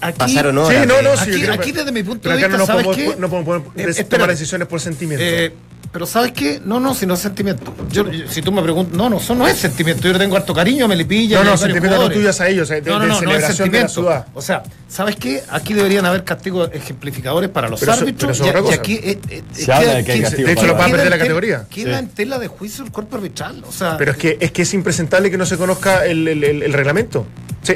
Aquí, 0.00 0.18
Pasaron 0.18 0.58
horas. 0.58 0.82
Sí, 0.82 0.86
no, 0.86 1.02
no, 1.02 1.16
sí, 1.16 1.46
aquí, 1.46 1.72
desde 1.72 1.92
mi 1.92 2.02
punto 2.02 2.28
de 2.28 2.36
vista, 2.36 2.56
no 2.56 2.66
¿sabes 2.66 2.84
podemos, 2.84 3.14
qué? 3.14 3.20
No 3.20 3.30
podemos 3.30 3.66
eh, 3.76 4.04
tomar 4.04 4.28
decisiones 4.28 4.68
por 4.68 4.80
sentimiento. 4.80 5.24
Eh, 5.24 5.52
pero 5.92 6.06
¿sabes 6.06 6.32
qué? 6.32 6.58
No, 6.64 6.80
no, 6.80 6.94
si 6.94 7.04
no 7.04 7.12
es 7.12 7.20
sentimiento. 7.20 7.74
Yo, 7.90 8.04
si 8.26 8.40
tú 8.40 8.50
me 8.50 8.62
preguntas, 8.62 8.96
no, 8.96 9.10
no, 9.10 9.18
eso 9.18 9.34
no 9.34 9.46
es 9.46 9.58
sentimiento. 9.58 10.04
Yo 10.04 10.14
le 10.14 10.18
tengo 10.18 10.36
harto 10.36 10.54
cariño 10.54 10.86
a 10.86 10.88
Melipilla. 10.88 11.44
No, 11.44 11.50
no, 11.50 11.56
sentimiento 11.58 11.98
no 11.98 12.08
tuyas 12.08 12.40
a 12.40 12.48
ellos, 12.48 12.70
de, 12.70 12.80
no, 12.80 12.98
no, 12.98 13.06
no, 13.06 13.20
no 13.20 13.30
es 13.30 13.44
sentimiento. 13.54 14.24
O 14.32 14.40
sea, 14.40 14.62
¿sabes 14.88 15.16
qué? 15.16 15.42
Aquí 15.50 15.74
deberían 15.74 16.06
haber 16.06 16.24
castigos 16.24 16.70
ejemplificadores 16.72 17.50
para 17.50 17.68
los 17.68 17.86
árbitros. 17.86 18.38
Pero 18.40 18.58
eso, 18.58 18.66
y, 18.66 18.70
y, 18.70 18.74
aquí, 18.74 18.94
eh, 18.94 19.18
eh, 19.28 19.42
Se 19.52 19.70
habla 19.70 19.94
de, 19.96 20.04
que 20.04 20.12
hay 20.12 20.20
de 20.20 20.52
hecho, 20.52 20.66
lo 20.66 20.74
van 20.74 20.88
a 20.88 20.92
perder 20.92 21.10
la 21.10 21.18
categoría. 21.18 21.66
Queda 21.68 21.98
en 21.98 22.08
tela 22.08 22.38
de 22.38 22.48
juicio 22.48 22.84
el 22.84 22.90
cuerpo 22.90 23.16
arbitral. 23.16 23.62
O 23.68 23.72
sea, 23.72 23.98
pero 23.98 24.12
es 24.12 24.16
que, 24.16 24.38
es 24.40 24.50
que 24.50 24.62
es 24.62 24.72
impresentable 24.72 25.30
que 25.30 25.36
no 25.36 25.44
se 25.44 25.58
conozca 25.58 26.06
el, 26.06 26.26
el, 26.26 26.42
el, 26.62 26.72
reglamento. 26.72 27.26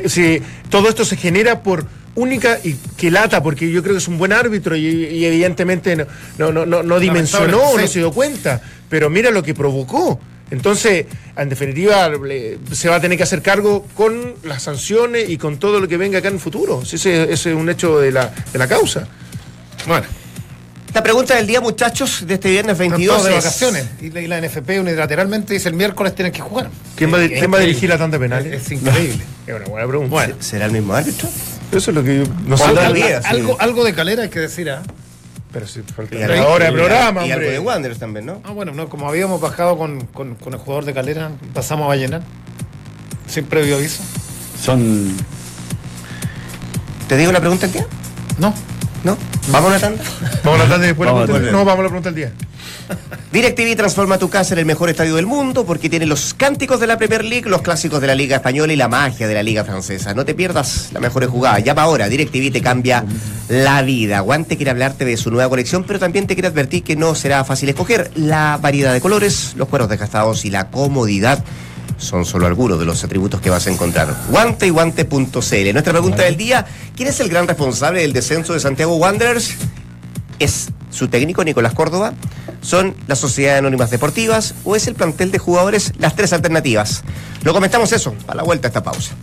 Si, 0.07 0.43
todo 0.71 0.89
esto 0.89 1.05
se 1.05 1.17
genera 1.17 1.63
por 1.63 1.87
única 2.17 2.59
y 2.63 2.75
que 2.97 3.11
lata, 3.11 3.43
porque 3.43 3.71
yo 3.71 3.83
creo 3.83 3.95
que 3.95 3.99
es 3.99 4.09
un 4.09 4.19
buen 4.19 4.33
árbitro 4.33 4.75
y, 4.77 5.25
evidentemente 5.25 5.97
no, 6.39 6.53
no, 6.53 6.67
no, 6.67 6.83
no 6.83 6.99
dimensionó, 6.99 7.77
no 7.79 7.87
se 7.87 8.01
dio 8.01 8.11
cuenta, 8.11 8.61
pero 8.89 9.09
mira 9.09 9.31
lo 9.31 9.43
que 9.43 9.55
provocó. 9.55 10.19
Entonces, 10.51 11.07
en 11.37 11.49
definitiva, 11.49 12.11
se 12.73 12.89
va 12.89 12.97
a 12.97 13.01
tener 13.01 13.19
que 13.19 13.25
hacer 13.25 13.43
cargo 13.43 13.87
con 13.95 14.35
las 14.45 14.63
sanciones 14.63 15.29
y 15.29 15.39
con 15.39 15.59
todo 15.59 15.81
lo 15.81 15.89
que 15.89 15.97
venga 15.97 16.19
acá 16.19 16.29
en 16.29 16.35
el 16.35 16.41
futuro. 16.41 16.83
Ese, 16.83 17.33
es 17.33 17.47
un 17.47 17.69
hecho 17.69 17.99
de 17.99 18.13
la, 18.13 18.33
de 18.53 18.59
la 18.59 18.69
causa. 18.69 19.09
Bueno. 19.87 20.07
La 20.95 21.03
pregunta 21.03 21.35
del 21.35 21.47
día, 21.47 21.61
muchachos, 21.61 22.27
de 22.27 22.35
este 22.35 22.49
viernes 22.49 22.79
22. 22.79 23.25
de 23.25 23.35
vacaciones. 23.35 23.87
Y 24.01 24.09
la, 24.09 24.41
NFP 24.41 24.81
unilateralmente 24.81 25.53
dice 25.53 25.69
el 25.69 25.75
miércoles 25.75 26.15
tienen 26.15 26.33
que 26.33 26.41
jugar. 26.41 26.71
¿Quién 26.95 27.13
va, 27.13 27.19
¿quién 27.27 27.53
va 27.53 27.59
a 27.59 27.61
dirigir 27.61 27.91
la 27.91 27.99
tanda 27.99 28.19
penal? 28.19 28.47
Es, 28.47 28.71
increíble. 28.71 29.23
es 29.47 29.55
una 29.55 29.67
buena 29.67 29.87
pregunta. 29.87 30.29
¿Será 30.41 30.65
el 30.67 30.73
mismo 30.73 30.95
árbitro? 30.95 31.29
Eso 31.73 31.91
es 31.91 31.95
lo 31.95 32.03
que 32.03 32.29
nos 32.47 32.61
algo, 32.61 33.57
algo, 33.61 33.85
de 33.85 33.95
calera 33.95 34.23
hay 34.23 34.29
que 34.29 34.41
decir, 34.41 34.71
¿ah? 34.71 34.83
Pero 35.53 35.67
si 35.67 35.83
falta 35.83 36.17
ahora 36.39 36.69
el 36.69 36.75
programa, 36.75 37.27
y, 37.27 37.33
algo 37.33 37.49
de 37.49 37.59
Wanderers 37.59 37.99
también, 37.99 38.27
¿no? 38.27 38.43
Ah, 38.45 38.53
bueno, 38.53 38.73
no, 38.73 38.89
como 38.89 39.09
habíamos 39.09 39.41
bajado 39.41 39.79
con, 39.79 40.07
con, 40.07 40.35
con, 40.35 40.53
el 40.53 40.59
jugador 40.59 40.85
de 40.85 40.95
calera, 40.95 41.31
pasamos 41.55 41.91
a 41.91 41.97
llenar. 41.97 42.23
Sin 43.27 43.45
previo 43.47 43.77
aviso. 43.77 44.03
Son. 44.63 45.17
¿Te 47.09 47.17
digo 47.17 47.33
la 47.33 47.41
pregunta 47.41 47.67
del 47.67 47.73
día? 47.75 47.87
No. 48.39 48.55
¿No? 49.05 49.17
¿Vamos 49.49 49.71
a 49.71 49.75
la 49.75 49.81
tanda? 49.81 50.05
¿Vamos 50.45 50.61
a 50.61 50.65
la 50.65 50.71
tanda 50.71 50.85
y 50.85 50.89
después 50.89 51.11
la 51.11 51.25
pregunta? 51.25 51.51
No, 51.53 51.65
vamos 51.65 51.81
a 51.81 51.83
la 51.83 51.89
pregunta 51.89 52.11
del 52.11 52.17
día. 52.17 52.33
DirecTV 53.33 53.77
transforma 53.77 54.19
tu 54.19 54.31
casa 54.31 54.55
en 54.55 54.61
el 54.61 54.67
mejor 54.67 54.89
estadio 54.89 55.17
del 55.17 55.27
mundo 55.27 55.67
porque 55.67 55.91
tiene 55.91 56.07
los 56.07 56.35
cánticos 56.35 56.81
de 56.81 56.87
la 56.87 56.97
Premier 56.97 57.25
League, 57.25 57.49
los 57.49 57.63
clásicos 57.63 58.01
de 58.01 58.07
la 58.07 58.15
Liga 58.15 58.37
Española 58.37 58.73
y 58.73 58.77
la 58.77 58.89
magia 58.89 59.29
de 59.29 59.35
la 59.35 59.43
Liga 59.43 59.65
Francesa. 59.65 60.15
No 60.15 60.25
te 60.25 60.35
pierdas 60.35 60.91
la 60.93 61.01
mejor 61.01 61.27
jugada. 61.27 61.59
Llama 61.59 61.83
ahora, 61.83 62.09
DirecTV 62.09 62.53
te 62.53 62.63
cambia 62.63 63.05
la 63.49 63.83
vida. 63.83 64.21
Guante 64.21 64.57
quiere 64.57 64.71
hablarte 64.71 65.05
de 65.05 65.17
su 65.17 65.31
nueva 65.31 65.49
colección, 65.49 65.85
pero 65.85 65.99
también 65.99 66.27
te 66.27 66.35
quiere 66.35 66.49
advertir 66.49 66.83
que 66.83 66.97
no 66.97 67.15
será 67.15 67.45
fácil 67.45 67.69
escoger 67.69 68.11
la 68.15 68.59
variedad 68.61 68.93
de 68.93 69.01
colores, 69.01 69.55
los 69.57 69.69
cueros 69.69 69.89
desgastados 69.89 70.45
y 70.45 70.51
la 70.51 70.71
comodidad 70.71 71.45
son 71.99 72.25
solo 72.25 72.47
algunos 72.47 72.79
de 72.79 72.85
los 72.85 73.03
atributos 73.05 73.41
que 73.41 73.51
vas 73.51 73.67
a 73.67 73.71
encontrar. 73.71 74.15
Guante 74.31 74.67
y 74.67 74.71
guante.cl. 74.71 75.73
Nuestra 75.73 75.93
pregunta 75.93 76.23
del 76.23 76.37
día, 76.37 76.67
¿quién 76.95 77.09
es 77.09 77.21
el 77.21 77.29
gran 77.29 77.49
responsable 77.49 78.03
del 78.03 78.13
descenso 78.13 78.53
de 78.53 78.61
Santiago 78.61 78.97
Wanderers? 78.97 79.55
¿Es 80.39 80.69
su 80.97 81.09
técnico 81.09 81.45
Nicolás 81.45 81.75
Córdoba? 81.75 82.15
¿Son 82.61 82.95
las 83.07 83.19
sociedades 83.19 83.61
anónimas 83.61 83.91
deportivas 83.91 84.55
o 84.65 84.75
es 84.75 84.87
el 84.87 84.95
plantel 84.95 85.31
de 85.31 85.39
jugadores? 85.39 85.93
Las 85.99 86.17
tres 86.17 86.33
alternativas. 86.33 87.05
Lo 87.43 87.53
comentamos 87.53 87.93
eso 87.93 88.15
a 88.27 88.35
la 88.35 88.43
vuelta 88.43 88.67
a 88.67 88.71
esta 88.71 88.83
pausa. 88.83 89.15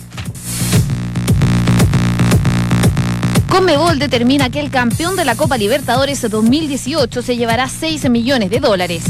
Conmebol 3.50 4.00
determina 4.00 4.50
que 4.50 4.60
el 4.60 4.72
campeón 4.72 5.16
de 5.16 5.26
la 5.26 5.36
Copa 5.36 5.58
Libertadores 5.58 6.22
2018 6.22 7.22
se 7.22 7.36
llevará 7.36 7.68
6 7.68 8.10
millones 8.10 8.50
de 8.50 8.60
dólares. 8.60 9.04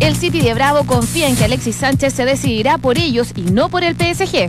El 0.00 0.16
City 0.16 0.40
de 0.40 0.54
Bravo 0.54 0.84
confía 0.84 1.28
en 1.28 1.36
que 1.36 1.44
Alexis 1.44 1.76
Sánchez 1.76 2.14
se 2.14 2.24
decidirá 2.24 2.78
por 2.78 2.98
ellos 2.98 3.32
y 3.36 3.42
no 3.42 3.68
por 3.68 3.84
el 3.84 3.94
PSG. 3.94 4.48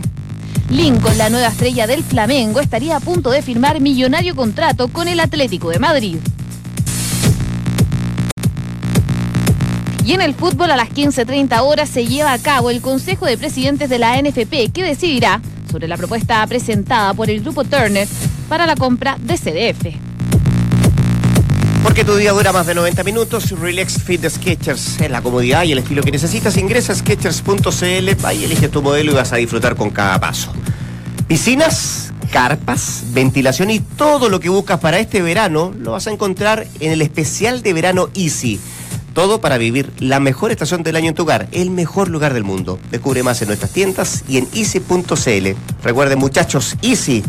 Lincoln, 0.70 1.18
la 1.18 1.30
nueva 1.30 1.48
estrella 1.48 1.86
del 1.86 2.02
Flamengo, 2.02 2.60
estaría 2.60 2.96
a 2.96 3.00
punto 3.00 3.30
de 3.30 3.42
firmar 3.42 3.80
millonario 3.80 4.34
contrato 4.34 4.88
con 4.88 5.06
el 5.06 5.20
Atlético 5.20 5.70
de 5.70 5.78
Madrid. 5.78 6.16
Y 10.06 10.12
en 10.12 10.22
el 10.22 10.34
fútbol 10.34 10.70
a 10.70 10.76
las 10.76 10.88
15.30 10.90 11.62
horas 11.62 11.88
se 11.88 12.06
lleva 12.06 12.32
a 12.32 12.38
cabo 12.38 12.70
el 12.70 12.80
Consejo 12.80 13.26
de 13.26 13.36
Presidentes 13.36 13.90
de 13.90 13.98
la 13.98 14.16
NFP 14.22 14.70
que 14.72 14.84
decidirá 14.84 15.42
sobre 15.68 15.88
la 15.88 15.96
propuesta 15.96 16.46
presentada 16.46 17.12
por 17.12 17.28
el 17.28 17.40
grupo 17.40 17.64
Turner 17.64 18.06
para 18.48 18.66
la 18.66 18.76
compra 18.76 19.18
de 19.20 19.36
CDF. 19.36 19.96
Porque 21.82 22.04
tu 22.04 22.14
día 22.14 22.30
dura 22.30 22.52
más 22.52 22.68
de 22.68 22.76
90 22.76 23.02
minutos, 23.02 23.50
Relax 23.50 24.00
Fit 24.00 24.20
de 24.20 24.30
Sketchers 24.30 25.00
es 25.00 25.10
la 25.10 25.22
comodidad 25.22 25.64
y 25.64 25.72
el 25.72 25.78
estilo 25.78 26.04
que 26.04 26.12
necesitas. 26.12 26.56
Ingresa 26.56 26.92
a 26.92 26.96
sketchers.cl, 26.96 28.26
ahí 28.26 28.44
eliges 28.44 28.70
tu 28.70 28.82
modelo 28.82 29.10
y 29.10 29.14
vas 29.16 29.32
a 29.32 29.36
disfrutar 29.36 29.74
con 29.74 29.90
cada 29.90 30.20
paso. 30.20 30.52
Piscinas, 31.26 32.12
carpas, 32.30 33.06
ventilación 33.08 33.70
y 33.70 33.80
todo 33.80 34.28
lo 34.28 34.38
que 34.38 34.50
buscas 34.50 34.78
para 34.78 35.00
este 35.00 35.20
verano 35.20 35.74
lo 35.76 35.90
vas 35.90 36.06
a 36.06 36.12
encontrar 36.12 36.64
en 36.78 36.92
el 36.92 37.02
especial 37.02 37.62
de 37.62 37.72
verano 37.72 38.08
Easy. 38.14 38.60
Todo 39.16 39.40
para 39.40 39.56
vivir 39.56 39.90
la 39.98 40.20
mejor 40.20 40.50
estación 40.50 40.82
del 40.82 40.94
año 40.94 41.08
en 41.08 41.14
tu 41.14 41.22
hogar, 41.22 41.48
el 41.52 41.70
mejor 41.70 42.10
lugar 42.10 42.34
del 42.34 42.44
mundo. 42.44 42.78
Descubre 42.90 43.22
más 43.22 43.40
en 43.40 43.48
nuestras 43.48 43.72
tiendas 43.72 44.24
y 44.28 44.36
en 44.36 44.46
easy.cl. 44.52 45.56
Recuerden 45.82 46.18
muchachos, 46.18 46.76
Easy 46.82 47.24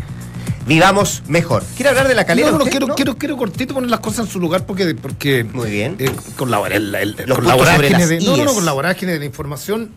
vivamos 0.65 1.23
mejor. 1.29 1.63
¿Quiere 1.77 1.91
hablar 1.91 2.09
de 2.09 2.15
la 2.15 2.25
calera? 2.25 2.51
No, 2.51 2.57
no, 2.57 2.65
quiero, 2.65 2.87
quiero, 2.93 3.17
quiero 3.17 3.37
cortito 3.37 3.73
poner 3.73 3.89
las 3.89 4.01
cosas 4.01 4.25
en 4.25 4.31
su 4.33 4.41
lugar 4.41 4.65
porque. 4.65 4.95
porque 4.95 5.45
Muy 5.45 5.71
bien. 5.71 5.95
Eh, 5.99 6.11
con 6.35 6.51
la, 6.51 6.59
el, 6.67 6.93
el, 6.93 7.15
Los 7.25 7.37
con 7.37 7.47
la 7.47 7.55
vorágine 7.55 8.05
de, 8.05 8.19
no, 8.19 8.35
no, 8.35 8.43
no, 8.43 8.53
con 8.53 8.65
la 8.65 8.73
vorágine 8.73 9.13
de 9.13 9.19
la 9.19 9.25
información. 9.25 9.91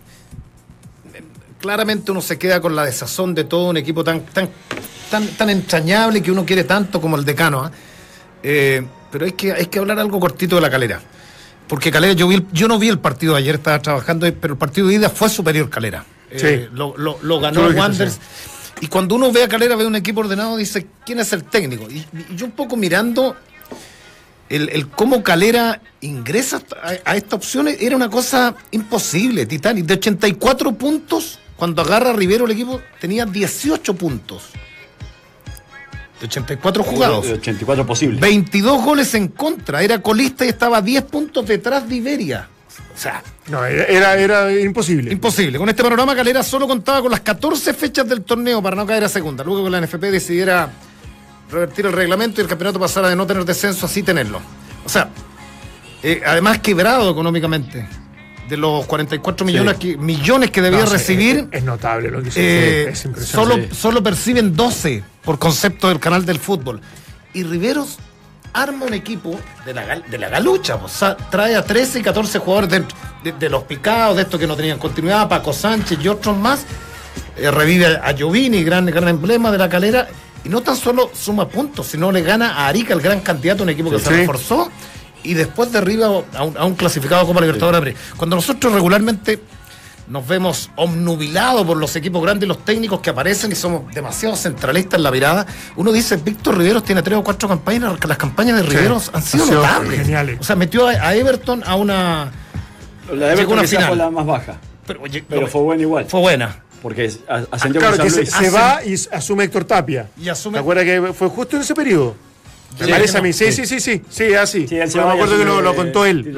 Claramente 1.59 2.13
uno 2.13 2.21
se 2.21 2.39
queda 2.39 2.61
con 2.61 2.77
la 2.77 2.85
desazón 2.85 3.35
de 3.35 3.43
todo 3.43 3.69
un 3.69 3.77
equipo 3.77 4.05
tan, 4.05 4.21
tan, 4.27 4.49
tan, 5.11 5.27
tan 5.27 5.51
entrañable 5.51 6.23
que 6.23 6.31
uno 6.31 6.47
quiere 6.47 6.63
tanto 6.63 7.01
como 7.01 7.17
el 7.17 7.25
decano. 7.25 7.65
¿ah? 7.65 7.73
Eh, 8.45 8.87
pero 9.11 9.25
hay 9.25 9.33
que, 9.33 9.51
hay 9.51 9.67
que 9.67 9.81
hablar 9.81 9.99
algo 9.99 10.21
cortito 10.21 10.55
de 10.55 10.63
la 10.63 10.71
calera. 10.71 11.01
Porque 11.71 11.91
Calera, 11.91 12.13
yo, 12.13 12.29
vi 12.29 12.35
el- 12.35 12.47
yo 12.53 12.69
no 12.69 12.79
vi 12.79 12.89
el 12.89 12.99
partido 12.99 13.33
de 13.35 13.39
ayer, 13.39 13.55
estaba 13.55 13.81
trabajando, 13.81 14.27
pero 14.41 14.55
el 14.55 14.59
partido 14.59 14.89
de 14.89 14.95
ida 14.97 15.09
fue 15.09 15.31
superior 15.31 15.71
Calera. 15.71 16.05
Eh, 16.31 16.67
Sí. 16.69 16.77
lo, 16.77 16.95
lo- 16.99 17.19
lo 17.23 17.41
ganó 17.41 17.69
Wanderers. 17.69 18.19
Y 18.83 18.89
cuando 18.89 19.15
uno 19.15 19.31
ve 19.33 19.45
a 19.45 19.49
Calera, 19.49 19.77
ve 19.77 19.87
un 19.87 19.95
equipo 19.97 20.21
ordenado, 20.21 20.57
dice, 20.57 20.87
¿quién 21.07 21.21
es 21.21 21.33
el 21.33 21.45
técnico? 21.45 21.87
Y, 21.91 21.99
y 21.99 22.37
yo 22.37 22.45
un 22.47 22.53
poco 22.53 22.77
mirando 22.77 23.37
el, 24.49 24.69
el 24.71 24.89
cómo 24.89 25.23
Calera 25.23 25.81
ingresa 26.01 26.61
a, 26.83 27.11
a 27.13 27.17
esta 27.17 27.37
opción 27.37 27.69
era 27.69 27.95
una 27.95 28.11
cosa 28.11 28.55
imposible, 28.73 29.47
Titanic. 29.47 29.85
De 29.87 29.95
84 29.95 30.73
puntos, 30.73 31.39
cuando 31.57 31.83
agarra 31.83 32.11
a 32.11 32.13
Rivero 32.15 32.47
el 32.47 32.51
equipo, 32.51 32.81
tenía 33.01 33.27
18 33.27 33.95
puntos. 33.95 34.45
De 36.21 36.27
84 36.27 36.83
jugados. 36.85 37.27
84 37.27 37.87
posibles. 37.87 38.21
22 38.21 38.85
goles 38.85 39.15
en 39.15 39.29
contra. 39.29 39.83
Era 39.83 40.01
colista 40.03 40.45
y 40.45 40.49
estaba 40.49 40.79
a 40.79 40.83
10 40.83 41.05
puntos 41.05 41.47
detrás 41.47 41.89
de 41.89 41.97
Iberia. 41.97 42.49
O 42.95 42.99
sea, 42.99 43.23
No, 43.49 43.65
era, 43.65 43.85
era, 43.85 44.15
era 44.17 44.61
imposible. 44.61 45.11
imposible. 45.13 45.59
Con 45.59 45.69
este 45.71 45.83
panorama, 45.83 46.15
Calera 46.15 46.43
solo 46.43 46.69
contaba 46.69 47.01
con 47.01 47.11
las 47.11 47.21
14 47.21 47.73
fechas 47.73 48.07
del 48.07 48.23
torneo 48.23 48.63
para 48.63 48.77
no 48.77 48.85
caer 48.87 49.05
a 49.05 49.09
segunda. 49.09 49.43
Luego 49.43 49.65
que 49.65 49.71
la 49.71 49.81
NFP 49.81 50.05
decidiera 50.11 50.71
revertir 51.51 51.87
el 51.87 51.93
reglamento 51.93 52.41
y 52.41 52.43
el 52.43 52.49
campeonato 52.49 52.79
pasara 52.79 53.09
de 53.09 53.17
no 53.17 53.27
tener 53.27 53.45
descenso, 53.45 53.87
así 53.87 54.03
tenerlo. 54.03 54.41
O 54.85 54.89
sea, 54.89 55.09
eh, 56.03 56.21
además 56.27 56.59
quebrado 56.59 57.11
económicamente. 57.11 57.89
De 58.49 58.57
los 58.57 58.85
44 58.87 59.47
millones, 59.47 59.77
que, 59.77 59.97
millones 59.97 60.51
que 60.51 60.61
debía 60.61 60.81
No, 60.81 60.87
sí, 60.87 60.93
recibir, 60.93 61.37
Es, 61.53 61.59
es 61.61 61.63
notable 61.65 62.11
lo 62.11 62.21
que 62.21 62.29
hizo. 62.31 62.41
eh, 62.41 62.89
es 62.91 63.05
impresionante. 63.05 63.55
solo, 63.69 63.75
solo 63.75 64.03
perciben 64.03 64.55
12 64.57 65.05
por 65.31 65.39
concepto 65.39 65.87
del 65.89 66.01
canal 66.01 66.27
del 66.27 66.41
fútbol. 66.41 66.81
Y 67.35 67.45
Riveros 67.45 67.99
arma 68.53 68.87
un 68.87 68.95
equipo 68.95 69.39
de 69.65 69.73
la, 69.73 70.01
de 70.01 70.19
la 70.19 70.29
galucha. 70.29 70.75
O 70.75 70.89
sea, 70.89 71.17
trae 71.17 71.55
a 71.55 71.63
13 71.65 72.01
y 72.01 72.03
14 72.03 72.41
jugadores 72.41 72.69
de, 72.71 72.85
de- 73.23 73.39
de 73.39 73.49
los 73.49 73.63
picados, 73.63 74.17
de 74.17 74.23
estos 74.23 74.41
que 74.41 74.49
no 74.49 74.57
tenían 74.57 74.81
continuidad, 74.81 75.29
Paco 75.29 75.53
Sánchez 75.53 76.01
y 76.03 76.09
otros 76.09 76.37
más. 76.37 76.65
Eh, 77.37 77.49
revive 77.49 77.97
a 78.03 78.13
Giovini, 78.13 78.65
gran, 78.65 78.87
gran 78.87 79.07
emblema 79.07 79.53
de 79.53 79.59
la 79.59 79.69
calera. 79.69 80.09
Y 80.45 80.49
no 80.49 80.63
tan 80.63 80.75
solo 80.75 81.13
suma 81.15 81.47
puntos, 81.49 81.87
sino 81.87 82.11
le 82.11 82.23
gana 82.23 82.55
a 82.57 82.67
Arica, 82.67 82.93
el 82.93 83.01
gran 83.01 83.21
candidato, 83.21 83.63
un 83.63 83.69
equipo 83.69 83.89
que 83.89 84.01
Sí. 84.01 84.07
se 84.07 84.11
reforzó. 84.11 84.69
Y 85.23 85.35
después 85.35 85.71
derriba 85.71 86.07
a 86.35 86.43
un, 86.43 86.57
a 86.59 86.65
un 86.65 86.75
clasificado 86.75 87.25
Copa 87.25 87.41
Libertadores. 87.41 87.95
Cuando 88.17 88.35
nosotros 88.35 88.73
regularmente 88.73 89.39
nos 90.11 90.27
vemos 90.27 90.71
omnubilados 90.77 91.65
por 91.65 91.77
los 91.77 91.95
equipos 91.95 92.21
grandes 92.23 92.45
y 92.45 92.49
los 92.49 92.65
técnicos 92.65 93.01
que 93.01 93.11
aparecen 93.11 93.53
y 93.53 93.55
somos 93.55 93.95
demasiado 93.95 94.35
centralistas 94.37 94.99
en 94.99 95.05
la 95.05 95.11
mirada. 95.13 95.47
Uno 95.77 95.93
dice, 95.93 96.17
Víctor 96.17 96.59
Riveros 96.59 96.83
tiene 96.85 97.01
tres 97.03 97.17
o 97.17 97.23
cuatro 97.25 97.49
campañas, 97.49 97.93
las 98.07 98.19
campañas 98.19 98.57
de 98.57 98.65
Riveros 98.65 99.11
han 99.15 99.23
sido 99.23 99.45
han 99.45 99.49
sido 99.51 99.63
notables. 99.63 100.01
geniales. 100.01 100.39
O 100.41 100.43
sea, 100.43 100.57
metió 100.57 100.87
a, 100.89 101.15
Everton 101.15 101.63
a 101.65 101.77
una... 101.77 102.31
La 103.09 103.27
de 103.29 103.37
Llegó 103.37 103.55
Everton 103.55 103.59
una 103.61 103.69
final. 103.69 103.89
fue 103.89 103.97
la 103.97 104.11
más 104.11 104.27
baja. 104.27 104.57
Pero, 104.87 105.03
oye, 105.03 105.25
Pero 105.29 105.43
no, 105.43 105.47
fue 105.47 105.61
buena 105.63 105.83
igual. 105.83 106.07
fue 106.07 106.21
buena. 106.21 106.57
Porque 106.83 107.05
es- 107.05 107.21
a- 107.29 107.43
ascendió 107.53 107.81
Claro 107.81 107.97
con 107.99 108.07
que 108.07 108.11
se, 108.11 108.27
se 108.27 108.51
va 108.51 108.81
y 108.85 108.95
asume 109.13 109.45
Héctor 109.45 109.65
Tapia. 109.65 110.09
Y 110.21 110.25
asume- 110.29 110.55
¿Te 110.55 110.59
acuerdas 110.59 110.85
que 110.87 111.13
fue 111.13 111.29
justo 111.29 111.55
en 111.57 111.63
ese 111.63 111.75
periodo? 111.75 112.17
Me 112.79 112.87
Sí, 112.87 112.91
parece 112.93 113.19
a 113.19 113.23
mí. 113.23 113.33
Sí, 113.33 113.53
sí. 113.53 113.67
sí, 113.67 113.81
sí, 113.81 113.81
sí. 113.81 114.03
Sí, 114.09 114.35
así. 114.35 114.67
Sí, 114.67 114.75
me 114.77 114.83
acuerdo 114.83 115.37
que 115.39 115.45
lo, 115.45 115.75
contó 115.75 116.07
él. 116.07 116.33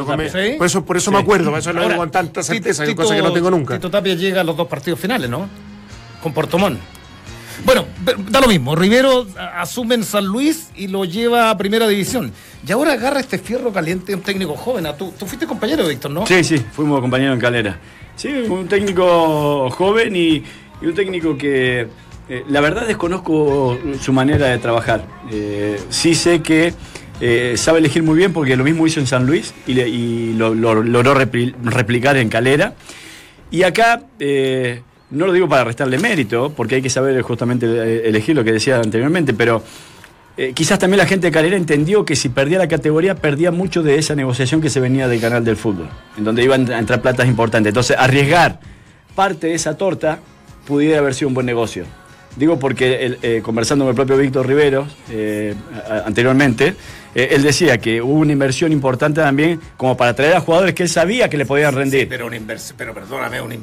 Por 0.59 0.67
eso, 0.67 0.85
por 0.85 0.97
eso 0.97 1.11
Sí. 1.11 1.15
me 1.17 1.23
acuerdo. 1.23 1.51
Por 1.51 1.59
eso 1.59 1.73
lo 1.73 1.83
digo 1.85 1.97
con 1.97 2.11
tanta 2.11 2.43
certeza, 2.43 2.85
que 2.85 2.93
Tito- 2.93 3.03
cosa 3.03 3.15
que 3.15 3.23
no 3.23 3.33
tengo 3.33 3.51
nunca. 3.51 3.75
Tito 3.75 3.91
Tapia 3.91 4.15
llega 4.15 4.41
a 4.41 4.45
los 4.45 4.57
dos 4.57 4.67
partidos 4.67 4.99
finales, 4.99 5.29
¿no? 5.31 5.49
Con 6.23 6.33
Portomón. 6.33 6.79
Bueno, 7.65 7.85
da 8.31 8.41
lo 8.41 8.49
mismo. 8.49 8.75
Rivero 8.75 9.25
asume 9.55 9.95
en 9.95 10.03
San 10.05 10.25
Luis 10.27 10.71
y 10.75 10.89
lo 10.89 11.05
lleva 11.05 11.51
a 11.51 11.57
primera 11.59 11.87
división. 11.87 12.33
Y 12.67 12.73
ahora 12.73 12.95
agarra 12.95 13.21
este 13.21 13.39
fierro 13.39 13.73
caliente 13.73 14.07
de 14.07 14.15
un 14.17 14.23
técnico 14.23 14.57
joven. 14.57 14.87
Ah, 14.87 14.97
Tú, 14.97 15.13
tú 15.17 15.27
fuiste 15.27 15.47
compañero, 15.47 15.87
Víctor, 15.87 16.11
¿no? 16.11 16.27
Sí, 16.27 16.43
sí, 16.43 16.59
fuimos 16.73 17.01
compañeros 17.01 17.35
en 17.35 17.41
Calera. 17.41 17.79
Sí, 18.17 18.29
un 18.29 18.67
técnico 18.67 19.71
joven 19.71 20.17
y, 20.17 20.43
y 20.81 20.87
un 20.87 20.95
técnico 20.95 21.37
que 21.37 21.87
eh, 22.35 22.45
la 22.49 22.61
verdad 22.61 22.87
desconozco 22.87 23.79
su 24.01 24.13
manera 24.13 24.47
de 24.49 24.59
trabajar. 24.59 25.05
Eh, 25.31 25.79
sí 25.91 26.15
sé 26.15 26.41
que 26.41 26.73
eh, 27.21 27.55
sabe 27.57 27.79
elegir 27.81 28.03
muy 28.03 28.17
bien 28.17 28.33
porque 28.33 28.57
lo 28.57 28.65
mismo 28.65 28.87
hizo 28.87 29.01
en 29.01 29.07
San 29.07 29.27
Luis 29.27 29.53
y, 29.67 29.75
le- 29.75 29.89
y 29.89 30.33
lo, 30.33 30.55
lo- 30.55 30.83
logró 30.83 31.15
repli- 31.15 31.55
replicar 31.63 32.17
en 32.17 32.29
Calera. 32.29 32.75
Y 33.51 33.65
acá, 33.65 34.03
no 35.11 35.27
lo 35.27 35.33
digo 35.35 35.47
para 35.47 35.65
restarle 35.65 35.99
mérito, 35.99 36.55
porque 36.57 36.77
hay 36.77 36.83
que 36.83 36.89
saber 36.89 37.21
justamente 37.21 38.09
elegir 38.09 38.35
lo 38.35 38.43
que 38.45 38.53
decía 38.53 38.79
anteriormente, 38.81 39.35
pero 39.35 39.63
quizás 40.55 40.79
también 40.79 40.97
la 40.97 41.05
gente 41.07 41.27
de 41.27 41.33
Calera 41.33 41.57
entendió 41.59 42.07
que 42.07 42.17
si 42.17 42.31
perdía 42.31 42.57
la 42.59 42.67
categoría, 42.67 43.15
perdía 43.15 43.51
mucho 43.51 43.83
de 43.83 43.97
esa 43.99 44.15
negociación 44.15 44.63
que 44.63 44.71
se 44.71 44.81
venía 44.81 45.07
del 45.07 45.21
canal 45.21 45.45
del 45.45 45.57
fútbol, 45.59 45.91
en 46.17 46.25
donde 46.25 46.43
iban 46.43 46.73
a 46.73 46.79
entrar 46.79 47.03
platas 47.03 47.29
importantes. 47.29 47.69
Entonces, 47.73 47.95
arriesgar 47.99 48.59
parte 49.15 49.49
de 49.49 49.55
esa 49.55 49.77
torta 49.77 50.21
pudiera 50.67 51.01
haber 51.01 51.13
sido 51.13 51.29
un 51.29 51.35
buen 51.35 51.45
negocio. 51.45 51.85
Digo 52.37 52.59
porque 52.59 53.19
eh, 53.23 53.41
conversando 53.43 53.85
con 53.85 53.91
el 53.91 53.97
propio 53.97 54.17
Víctor 54.17 54.47
Rivero 54.47 54.87
eh, 55.11 55.55
anteriormente, 56.07 56.75
eh, 57.15 57.29
él 57.33 57.43
decía 57.43 57.77
que 57.77 58.01
hubo 58.01 58.15
una 58.15 58.33
inversión 58.33 58.73
importante 58.73 59.21
también 59.21 59.61
como 59.77 59.99
para 59.99 60.15
traer 60.15 60.37
a 60.37 60.41
jugadores 60.41 60.75
que 60.75 60.83
él 60.85 60.89
sabía 60.89 61.29
que 61.29 61.37
le 61.37 61.45
podían 61.45 61.75
rendir. 61.75 62.09
pero, 62.09 62.27
una 62.27 62.37
inversión, 62.37 62.75
pero 62.79 62.95
perdóname, 62.95 63.41
una, 63.43 63.57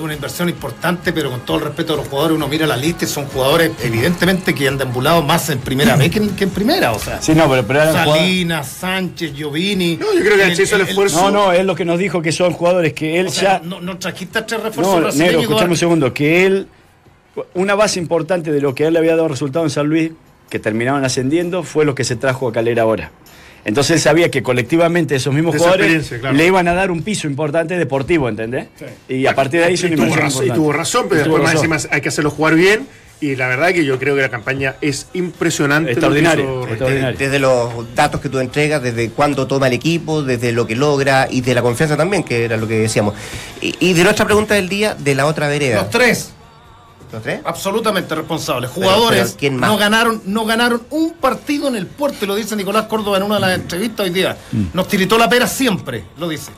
una, 0.00 0.14
inversión 0.14 0.48
importante, 0.48 1.12
pero 1.12 1.30
con 1.30 1.40
todo 1.40 1.58
el 1.58 1.64
respeto 1.64 1.92
a 1.92 1.96
los 1.96 2.08
jugadores, 2.08 2.36
uno 2.36 2.48
mira 2.48 2.66
la 2.66 2.78
lista 2.78 3.04
y 3.04 3.08
son 3.08 3.26
jugadores 3.26 3.72
evidentemente 3.82 4.54
que 4.54 4.68
han 4.68 4.78
deambulado 4.78 5.22
más 5.22 5.50
en 5.50 5.58
primera 5.58 5.96
vez 5.96 6.10
que 6.10 6.18
en, 6.18 6.50
primera. 6.50 6.92
O 6.92 6.98
sea, 6.98 7.20
sí, 7.20 7.34
no, 7.34 7.48
pero, 7.48 7.66
pero 7.66 7.92
Salinas, 7.92 8.68
Sánchez, 8.68 9.34
Giovini. 9.34 9.98
No, 9.98 10.14
yo 10.14 10.20
creo 10.20 10.36
que 10.36 10.44
el, 10.44 10.60
hizo 10.60 10.76
el, 10.76 10.82
esfuerzo. 10.82 11.30
No, 11.30 11.30
no, 11.30 11.52
es 11.52 11.64
lo 11.64 11.74
que 11.74 11.84
nos 11.84 11.98
dijo 11.98 12.22
que 12.22 12.32
son 12.32 12.52
jugadores 12.52 12.94
que 12.94 13.20
él 13.20 13.28
ya. 13.28 13.60
no, 13.62 13.82
no 13.82 13.98
trajiste 13.98 14.40
tres 14.42 14.62
refuerzos 14.62 15.14
no, 15.14 15.24
Negro, 15.24 15.40
escuchame 15.40 15.70
un 15.72 15.76
segundo, 15.76 16.14
que 16.14 16.46
él 16.46 16.68
una 17.54 17.74
base 17.74 17.98
importante 17.98 18.52
de 18.52 18.60
lo 18.60 18.74
que 18.74 18.86
él 18.86 18.92
le 18.92 18.98
había 18.98 19.16
dado 19.16 19.28
resultado 19.28 19.64
en 19.64 19.70
San 19.70 19.86
Luis, 19.86 20.12
que 20.50 20.58
terminaban 20.58 21.04
ascendiendo, 21.04 21.62
fue 21.62 21.84
lo 21.84 21.94
que 21.94 22.04
se 22.04 22.16
trajo 22.16 22.48
a 22.48 22.52
Calera 22.52 22.82
ahora. 22.82 23.10
Entonces 23.64 23.96
él 23.96 24.00
sabía 24.00 24.30
que 24.30 24.42
colectivamente 24.42 25.14
esos 25.14 25.32
mismos 25.32 25.56
jugadores 25.56 26.12
le 26.32 26.46
iban 26.46 26.68
a 26.68 26.74
dar 26.74 26.90
un 26.90 27.02
piso 27.02 27.26
importante 27.26 27.78
deportivo, 27.78 28.28
¿entendés? 28.28 28.68
Y 29.08 29.26
a 29.26 29.34
partir 29.34 29.60
de 29.60 29.66
ahí 29.66 29.76
tuvo 29.76 30.14
razón, 30.14 30.46
y 30.46 30.50
tuvo 30.50 30.72
razón, 30.72 31.06
pero 31.08 31.20
después 31.22 31.42
más 31.42 31.54
encima 31.54 31.78
hay 31.90 32.00
que 32.00 32.08
hacerlo 32.08 32.30
jugar 32.30 32.54
bien. 32.54 32.86
Y 33.20 33.36
la 33.36 33.48
verdad 33.48 33.72
que 33.72 33.86
yo 33.86 33.98
creo 33.98 34.16
que 34.16 34.20
la 34.20 34.28
campaña 34.28 34.74
es 34.82 35.06
impresionante. 35.14 35.92
Extraordinario. 35.92 36.66
Desde, 37.16 37.38
los 37.38 37.94
datos 37.94 38.20
que 38.20 38.28
tú 38.28 38.38
entregas, 38.38 38.82
desde 38.82 39.08
cuándo 39.10 39.46
toma 39.46 39.68
el 39.68 39.72
equipo, 39.72 40.22
desde 40.22 40.52
lo 40.52 40.66
que 40.66 40.76
logra 40.76 41.28
y 41.30 41.40
de 41.40 41.54
la 41.54 41.62
confianza 41.62 41.96
también, 41.96 42.22
que 42.22 42.44
era 42.44 42.58
lo 42.58 42.68
que 42.68 42.80
decíamos. 42.80 43.14
Y, 43.62 43.76
y 43.78 43.94
de 43.94 44.02
nuestra 44.02 44.26
pregunta 44.26 44.54
del 44.54 44.68
día, 44.68 44.94
de 44.94 45.14
la 45.14 45.24
otra 45.24 45.48
vereda. 45.48 45.82
Los 45.82 45.90
tres. 45.90 46.33
Absolutamente 47.44 48.14
responsables. 48.14 48.70
Jugadores 48.70 49.36
no 49.50 49.76
ganaron, 49.76 50.22
no 50.26 50.44
ganaron 50.44 50.82
un 50.90 51.12
partido 51.14 51.68
en 51.68 51.76
el 51.76 51.86
puerto, 51.86 52.26
lo 52.26 52.34
dice 52.34 52.56
Nicolás 52.56 52.86
Córdoba 52.86 53.16
en 53.18 53.24
una 53.24 53.36
de 53.36 53.40
las 53.40 53.54
entrevistas 53.54 54.06
hoy 54.06 54.10
día. 54.10 54.36
Mm. 54.52 54.64
Nos 54.72 54.88
tiritó 54.88 55.18
la 55.18 55.28
pera 55.28 55.46
siempre, 55.46 56.04
lo 56.18 56.28
dice. 56.28 56.50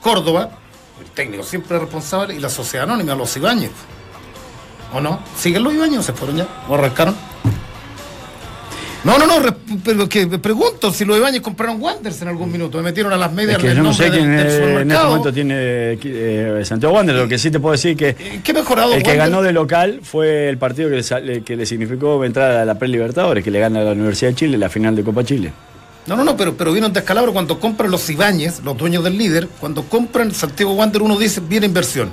Córdoba, 0.00 0.50
el 1.00 1.10
técnico 1.10 1.42
siempre 1.42 1.78
responsable, 1.78 2.34
y 2.34 2.38
la 2.38 2.48
sociedad 2.48 2.84
anónima, 2.84 3.14
los 3.14 3.36
Ibáñez. 3.36 3.72
¿O 4.92 5.00
no? 5.00 5.20
¿Siguen 5.36 5.62
los 5.62 5.74
Ibáñez 5.74 5.98
o 5.98 6.02
se 6.02 6.12
fueron 6.12 6.36
ya? 6.36 6.48
¿O 6.68 6.74
arrancaron? 6.74 7.14
No, 9.08 9.16
no, 9.16 9.26
no, 9.26 9.56
pero 9.82 10.06
que 10.06 10.26
pregunto 10.26 10.92
si 10.92 11.06
los 11.06 11.16
Ibáñez 11.16 11.40
compraron 11.40 11.80
Wanderers 11.80 12.20
en 12.20 12.28
algún 12.28 12.52
minuto. 12.52 12.76
Me 12.76 12.84
metieron 12.84 13.10
a 13.10 13.16
las 13.16 13.32
medias 13.32 13.56
es 13.56 13.74
que 13.74 13.80
no 13.80 13.94
sé 13.94 14.10
quién 14.10 14.34
en 14.34 14.46
este 14.46 14.82
momento 15.02 15.32
tiene 15.32 15.54
eh, 15.56 16.62
Santiago 16.62 16.94
Wanderers. 16.94 17.22
Lo 17.22 17.28
que 17.28 17.38
sí 17.38 17.50
te 17.50 17.58
puedo 17.58 17.72
decir 17.72 17.96
que 17.96 18.10
eh, 18.10 18.40
¿Qué 18.44 18.52
mejorado 18.52 18.92
el 18.92 19.02
que 19.02 19.16
ganó 19.16 19.40
de 19.40 19.52
local 19.52 20.00
fue 20.02 20.50
el 20.50 20.58
partido 20.58 20.90
que 20.90 21.02
le, 21.22 21.42
que 21.42 21.56
le 21.56 21.64
significó 21.64 22.22
entrar 22.22 22.50
a 22.50 22.66
la 22.66 22.78
Pre-Libertadores, 22.78 23.42
que 23.42 23.50
le 23.50 23.60
gana 23.60 23.80
a 23.80 23.84
la 23.84 23.92
Universidad 23.92 24.32
de 24.32 24.36
Chile 24.36 24.58
la 24.58 24.68
final 24.68 24.94
de 24.94 25.02
Copa 25.02 25.24
Chile. 25.24 25.54
No, 26.06 26.14
no, 26.14 26.22
no, 26.22 26.36
pero, 26.36 26.54
pero 26.54 26.74
vino 26.74 26.86
en 26.86 26.92
descalabro 26.92 27.32
cuando 27.32 27.58
compran 27.58 27.90
los 27.90 28.10
Ibáñez, 28.10 28.60
los 28.62 28.76
dueños 28.76 29.02
del 29.04 29.16
líder, 29.16 29.48
cuando 29.58 29.84
compran 29.84 30.34
Santiago 30.34 30.74
Wander 30.74 31.00
uno 31.00 31.16
dice, 31.16 31.40
viene 31.40 31.64
inversión. 31.64 32.10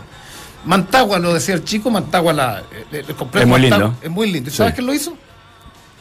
Mantagua, 0.64 1.20
lo 1.20 1.34
decía 1.34 1.56
el 1.56 1.66
chico, 1.66 1.92
Mantagua 1.92 2.32
la, 2.32 2.64
eh, 2.94 3.04
es 3.34 3.46
muy 3.46 3.60
lindo. 3.60 3.96
Es 4.02 4.10
muy 4.10 4.32
lindo. 4.32 4.50
¿Sabes 4.50 4.74
quién 4.76 4.88
lo 4.88 4.94
hizo? 4.94 5.18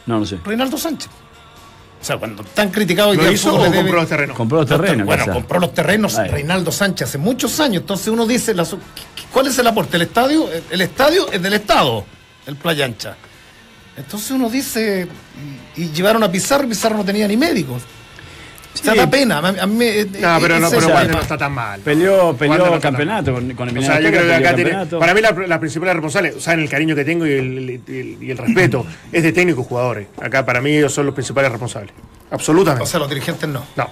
No, 0.05 0.19
no 0.19 0.25
sé. 0.25 0.39
Reinaldo 0.43 0.77
Sánchez. 0.77 1.09
O 2.01 2.05
sea, 2.05 2.17
cuando 2.17 2.43
tan 2.43 2.69
criticado 2.69 3.15
¿Lo 3.15 3.31
hizo 3.31 3.55
o 3.55 3.71
compró 3.71 3.93
los 3.93 4.07
terrenos? 4.07 4.37
Compró 4.37 4.57
los 4.59 4.67
terrenos. 4.67 5.05
Bueno, 5.07 5.25
compró 5.25 5.59
los 5.59 5.73
terrenos 5.73 6.15
Reinaldo 6.15 6.71
Sánchez 6.71 7.09
hace 7.09 7.17
muchos 7.17 7.59
años. 7.59 7.81
Entonces 7.81 8.07
uno 8.09 8.27
dice, 8.27 8.53
¿cuál 9.31 9.47
es 9.47 9.57
el 9.57 9.65
aporte? 9.65 9.97
El 9.97 10.03
estadio, 10.03 10.47
el 10.69 10.81
estadio 10.81 11.31
es 11.31 11.41
del 11.41 11.53
Estado, 11.53 12.05
el 12.45 12.57
Playa 12.57 12.85
Ancha. 12.85 13.15
Entonces 13.97 14.29
uno 14.31 14.49
dice, 14.49 15.07
y, 15.75 15.89
llevaron 15.91 16.21
a 16.23 16.31
Pizarro 16.31 16.65
y 16.65 16.67
Pizarro 16.67 16.97
no 16.97 17.05
tenía 17.05 17.27
ni 17.27 17.37
médicos. 17.37 17.81
Sí. 18.75 18.95
da 18.95 19.09
pena. 19.09 19.37
A 19.37 19.65
mí, 19.65 19.85
eh, 19.85 20.05
no, 20.19 20.37
pero 20.39 20.59
no, 20.59 20.69
pero 20.69 20.89
no 20.89 21.21
está 21.21 21.37
tan 21.37 21.53
mal. 21.53 21.79
Peleó, 21.79 22.35
peleó 22.35 22.75
el 22.75 22.79
campeonato 22.81 23.33
con, 23.33 23.53
con 23.53 23.69
el 23.69 23.77
O 23.77 23.81
sea, 23.81 23.99
yo 23.99 24.09
creo 24.09 24.25
que 24.25 24.35
acá 24.35 24.55
tiene, 24.55 24.85
Para 24.85 25.13
mí 25.13 25.21
la, 25.21 25.31
la 25.31 25.59
principal 25.59 25.93
responsable, 25.93 26.39
saben 26.39 26.59
el 26.59 26.69
cariño 26.69 26.95
que 26.95 27.05
tengo 27.05 27.25
y 27.25 27.31
el, 27.33 27.81
y 28.21 28.31
el 28.31 28.37
respeto, 28.37 28.85
es 29.11 29.23
de 29.23 29.31
técnicos 29.31 29.65
jugadores. 29.65 30.07
Acá 30.21 30.45
para 30.45 30.61
mí 30.61 30.75
ellos 30.75 30.93
son 30.93 31.05
los 31.05 31.15
principales 31.15 31.51
responsables. 31.51 31.93
Absolutamente. 32.31 32.83
O 32.83 32.87
sea, 32.87 32.99
los 32.99 33.09
dirigentes 33.09 33.47
no. 33.49 33.65
No. 33.75 33.89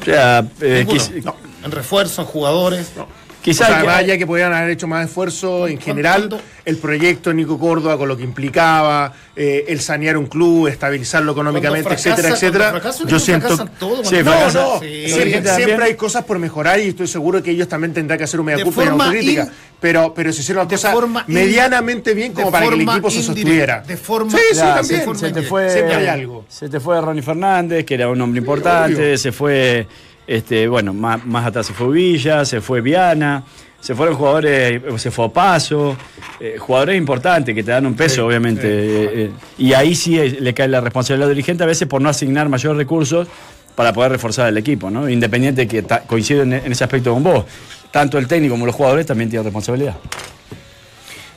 O 0.00 0.04
sea, 0.04 0.44
eh, 0.60 0.86
no. 1.24 1.36
En 1.64 1.70
refuerzo, 1.70 2.22
en 2.22 2.28
jugadores. 2.28 2.92
No. 2.96 3.08
Quizás 3.44 3.68
o 3.68 3.72
sea, 3.74 3.84
vaya 3.84 4.16
que 4.16 4.26
podrían 4.26 4.54
haber 4.54 4.70
hecho 4.70 4.86
más 4.86 5.04
esfuerzo 5.04 5.68
en 5.68 5.78
general. 5.78 6.40
El 6.64 6.78
proyecto 6.78 7.28
de 7.28 7.36
Nico 7.36 7.58
Córdoba 7.58 7.98
con 7.98 8.08
lo 8.08 8.16
que 8.16 8.22
implicaba, 8.22 9.12
eh, 9.36 9.66
el 9.68 9.80
sanear 9.80 10.16
un 10.16 10.28
club, 10.28 10.66
estabilizarlo 10.68 11.32
económicamente, 11.32 11.92
etcétera, 11.92 12.30
etcétera. 12.30 12.80
Yo 13.06 13.18
siento. 13.18 13.68
Todo, 13.78 14.02
sí, 14.02 14.16
no, 14.24 14.50
no. 14.50 14.80
Sí. 14.80 15.08
Siempre, 15.10 15.84
hay 15.84 15.94
cosas 15.94 16.24
por 16.24 16.38
mejorar 16.38 16.80
y 16.80 16.88
estoy 16.88 17.06
seguro 17.06 17.42
que 17.42 17.50
ellos 17.50 17.68
también 17.68 17.92
tendrán 17.92 18.16
que 18.16 18.24
hacer 18.24 18.40
un 18.40 18.46
media 18.46 18.64
culpa 18.64 18.82
y 18.82 18.88
autocrítica. 18.88 19.48
Pero, 19.78 20.14
pero 20.14 20.32
se 20.32 20.40
hicieron 20.40 20.66
las 20.66 20.80
cosas 20.80 20.96
medianamente 21.26 22.14
bien 22.14 22.32
como 22.32 22.50
para 22.50 22.66
que 22.66 22.76
el 22.76 22.80
equipo 22.80 23.10
se 23.10 23.22
sostuviera. 23.22 23.82
De 23.82 23.98
forma 23.98 24.30
sí, 24.30 24.38
sí, 24.52 24.58
también. 24.58 25.16
Se, 25.18 25.32
te 25.32 25.42
fue, 25.42 25.68
siempre 25.68 25.96
hay 25.96 26.06
algo. 26.06 26.46
Se 26.48 26.70
te 26.70 26.80
fue 26.80 26.98
Ronnie 26.98 27.20
Fernández, 27.20 27.84
que 27.84 27.92
era 27.92 28.08
un 28.08 28.18
hombre 28.22 28.38
importante, 28.38 29.18
se 29.18 29.32
fue. 29.32 29.86
Este, 30.26 30.68
bueno, 30.68 30.94
más, 30.94 31.24
más 31.26 31.46
atrás 31.46 31.66
se 31.66 31.74
fue 31.74 31.92
Villa, 31.92 32.44
se 32.44 32.60
fue 32.60 32.80
Viana, 32.80 33.44
se 33.84 33.94
fueron 33.94 34.16
jugadores, 34.16 34.80
se 34.96 35.10
fue 35.10 35.30
Paso, 35.30 35.94
eh, 36.40 36.56
jugadores 36.58 36.96
importantes 36.96 37.54
que 37.54 37.62
te 37.62 37.70
dan 37.70 37.84
un 37.84 37.94
peso, 37.94 38.26
obviamente. 38.26 38.66
Eh, 38.66 39.10
eh, 39.12 39.30
y 39.58 39.74
ahí 39.74 39.94
sí 39.94 40.16
le 40.16 40.54
cae 40.54 40.68
la 40.68 40.80
responsabilidad 40.80 41.28
al 41.28 41.34
dirigente 41.34 41.64
a 41.64 41.66
veces 41.66 41.86
por 41.86 42.00
no 42.00 42.08
asignar 42.08 42.48
mayores 42.48 42.78
recursos 42.78 43.28
para 43.74 43.92
poder 43.92 44.12
reforzar 44.12 44.48
el 44.48 44.56
equipo, 44.56 44.90
¿no? 44.90 45.06
Independiente 45.06 45.68
que 45.68 45.84
coincide 46.06 46.42
en, 46.42 46.72
ese 46.72 46.82
aspecto 46.82 47.12
con 47.12 47.22
vos. 47.22 47.44
Tanto 47.90 48.16
el 48.16 48.26
técnico 48.26 48.54
como 48.54 48.64
los 48.64 48.74
jugadores 48.74 49.04
también 49.04 49.28
tienen 49.28 49.44
responsabilidad. 49.44 49.96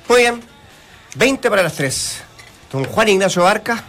Muy 0.08 0.22
bien. 0.22 0.40
20 1.16 1.50
para 1.50 1.64
las 1.64 1.74
3. 1.74 2.24
Don 2.72 2.86
Juan 2.86 3.10
Ignacio 3.10 3.44
Barca. 3.44 3.84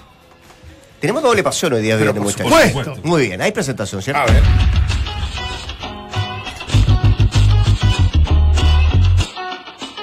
Tenemos 1.00 1.22
doble 1.22 1.44
pasión 1.44 1.72
hoy 1.74 1.82
día, 1.82 1.96
muchachos. 2.12 3.04
Muy 3.04 3.28
bien, 3.28 3.40
hay 3.40 3.52
presentación, 3.52 4.02
¿cierto? 4.02 4.20
A 4.20 4.26
ver. 4.26 4.42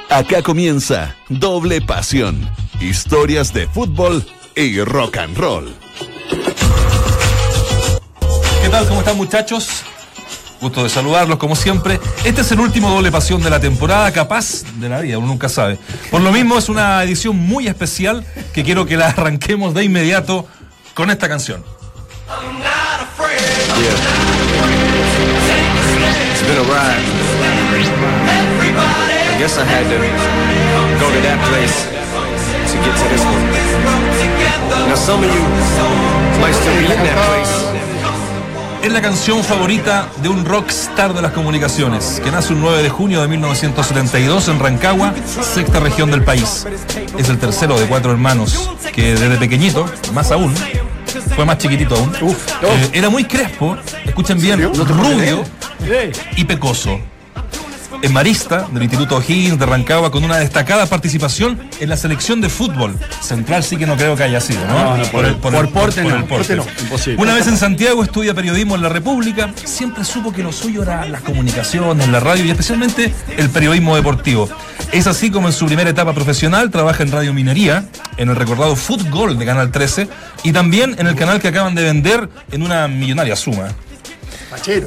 Acá 0.10 0.42
comienza 0.42 1.14
Doble 1.28 1.82
Pasión. 1.82 2.50
Historias 2.80 3.52
de 3.54 3.68
fútbol 3.68 4.26
y 4.56 4.80
rock 4.82 5.18
and 5.18 5.38
roll. 5.38 5.76
¿Qué 8.62 8.70
tal? 8.70 8.88
¿Cómo 8.88 9.02
están 9.02 9.18
muchachos? 9.18 9.84
Gusto 10.62 10.84
de 10.84 10.90
saludarlos 10.90 11.38
como 11.38 11.58
siempre. 11.58 12.00
Este 12.24 12.40
es 12.42 12.52
el 12.54 12.62
último 12.62 12.90
doble 12.90 13.12
pasión 13.12 13.44
de 13.44 13.50
la 13.50 13.60
temporada, 13.60 14.12
capaz 14.14 14.64
de 14.80 14.88
la 14.88 15.02
vida, 15.02 15.18
uno 15.18 15.28
nunca 15.28 15.50
sabe. 15.50 15.78
Por 16.10 16.22
lo 16.22 16.32
mismo 16.32 16.58
es 16.58 16.70
una 16.70 17.04
edición 17.04 17.36
muy 17.36 17.68
especial 17.68 18.26
que 18.54 18.64
quiero 18.64 18.86
que 18.86 18.96
la 18.96 19.08
arranquemos 19.10 19.74
de 19.74 19.84
inmediato 19.84 20.48
con 20.96 21.12
esta 21.12 21.28
canción. 21.28 21.64
guess 29.38 29.58
I 29.58 29.66
had 29.66 29.84
to 29.92 30.00
go 30.98 31.12
to 31.12 31.22
that 31.28 31.40
place 31.52 31.76
to 32.72 32.78
get 32.82 32.96
to 32.96 33.06
this 33.12 33.24
one. 33.28 33.44
Now 34.88 34.96
some 34.96 35.22
of 35.24 35.30
you 35.30 35.44
might 36.42 36.56
still 36.56 36.74
be 36.80 36.86
in 36.86 37.04
that 37.04 37.20
place. 37.28 37.65
Es 38.86 38.92
la 38.92 39.02
canción 39.02 39.44
favorita 39.44 40.08
de 40.22 40.30
un 40.30 40.46
rockstar 40.46 41.16
de 41.16 41.22
las 41.24 41.32
comunicaciones, 41.32 42.22
que 42.24 42.30
nace 42.30 42.54
un 42.54 42.62
9 42.62 42.84
de 42.84 42.90
junio 42.90 43.20
de 43.20 43.28
1972 43.28 44.48
en 44.48 44.60
Rancagua, 44.60 45.12
sexta 45.56 45.80
región 45.80 46.12
del 46.12 46.24
país. 46.24 46.68
Es 47.18 47.30
el 47.30 47.40
tercero 47.40 47.80
de 47.80 47.88
cuatro 47.88 48.12
hermanos, 48.12 48.70
que 48.94 49.16
desde 49.16 49.38
pequeñito, 49.38 49.90
más 50.14 50.30
aún, 50.30 50.54
fue 51.36 51.46
más 51.46 51.58
chiquitito 51.58 51.96
aún, 51.96 52.14
eh, 52.62 52.90
era 52.94 53.10
muy 53.10 53.24
crespo, 53.24 53.76
escuchen 54.06 54.40
bien, 54.40 54.62
rubio 54.62 55.44
y 56.36 56.44
pecoso 56.44 57.00
en 58.06 58.14
marista 58.14 58.68
del 58.72 58.84
Instituto 58.84 59.18
O'Higgins 59.18 59.58
de 59.58 59.66
Rancagua 59.66 60.12
con 60.12 60.24
una 60.24 60.38
destacada 60.38 60.86
participación 60.86 61.60
en 61.80 61.90
la 61.90 61.98
selección 61.98 62.40
de 62.40 62.50
fútbol. 62.50 62.96
Central 63.20 63.64
sí 63.64 63.78
que 63.78 63.88
no 63.88 63.98
creo 63.98 64.16
que 64.16 64.22
haya 64.22 64.40
sido, 64.40 64.60
¿no? 64.68 65.04
por, 65.12 65.26
el, 65.26 65.36
porte, 65.70 66.04
no, 66.04 66.66
Una 67.18 67.34
vez 67.34 67.48
en 67.48 67.58
Santiago 67.58 68.04
estudia 68.04 68.36
periodismo 68.36 68.76
en 68.76 68.84
la 68.84 68.90
República, 68.90 69.52
siempre 69.64 70.04
supo 70.04 70.32
que 70.32 70.44
lo 70.44 70.52
suyo 70.52 70.84
era 70.84 71.06
las 71.06 71.22
comunicaciones, 71.22 72.08
la 72.08 72.20
radio 72.20 72.46
y 72.46 72.52
especialmente 72.52 73.12
el 73.38 73.50
periodismo 73.50 73.96
deportivo. 73.96 74.50
Es 74.92 75.08
así 75.08 75.32
como 75.32 75.48
en 75.48 75.54
su 75.54 75.66
primera 75.66 75.90
etapa 75.90 76.14
profesional 76.14 76.70
trabaja 76.70 77.02
en 77.02 77.12
Radio 77.12 77.34
Minería, 77.34 77.86
en 78.18 78.30
el 78.30 78.36
recordado 78.36 78.76
Fútbol 78.76 79.40
de 79.40 79.46
Canal 79.46 79.72
13 79.72 80.08
y 80.44 80.52
también 80.52 80.96
en 81.00 81.08
el 81.08 81.16
canal 81.16 81.42
que 81.42 81.48
acaban 81.48 81.74
de 81.74 81.84
vender 81.84 82.30
en 82.52 82.62
una 82.62 82.88
millonaria 82.88 83.36
suma. 83.36 83.70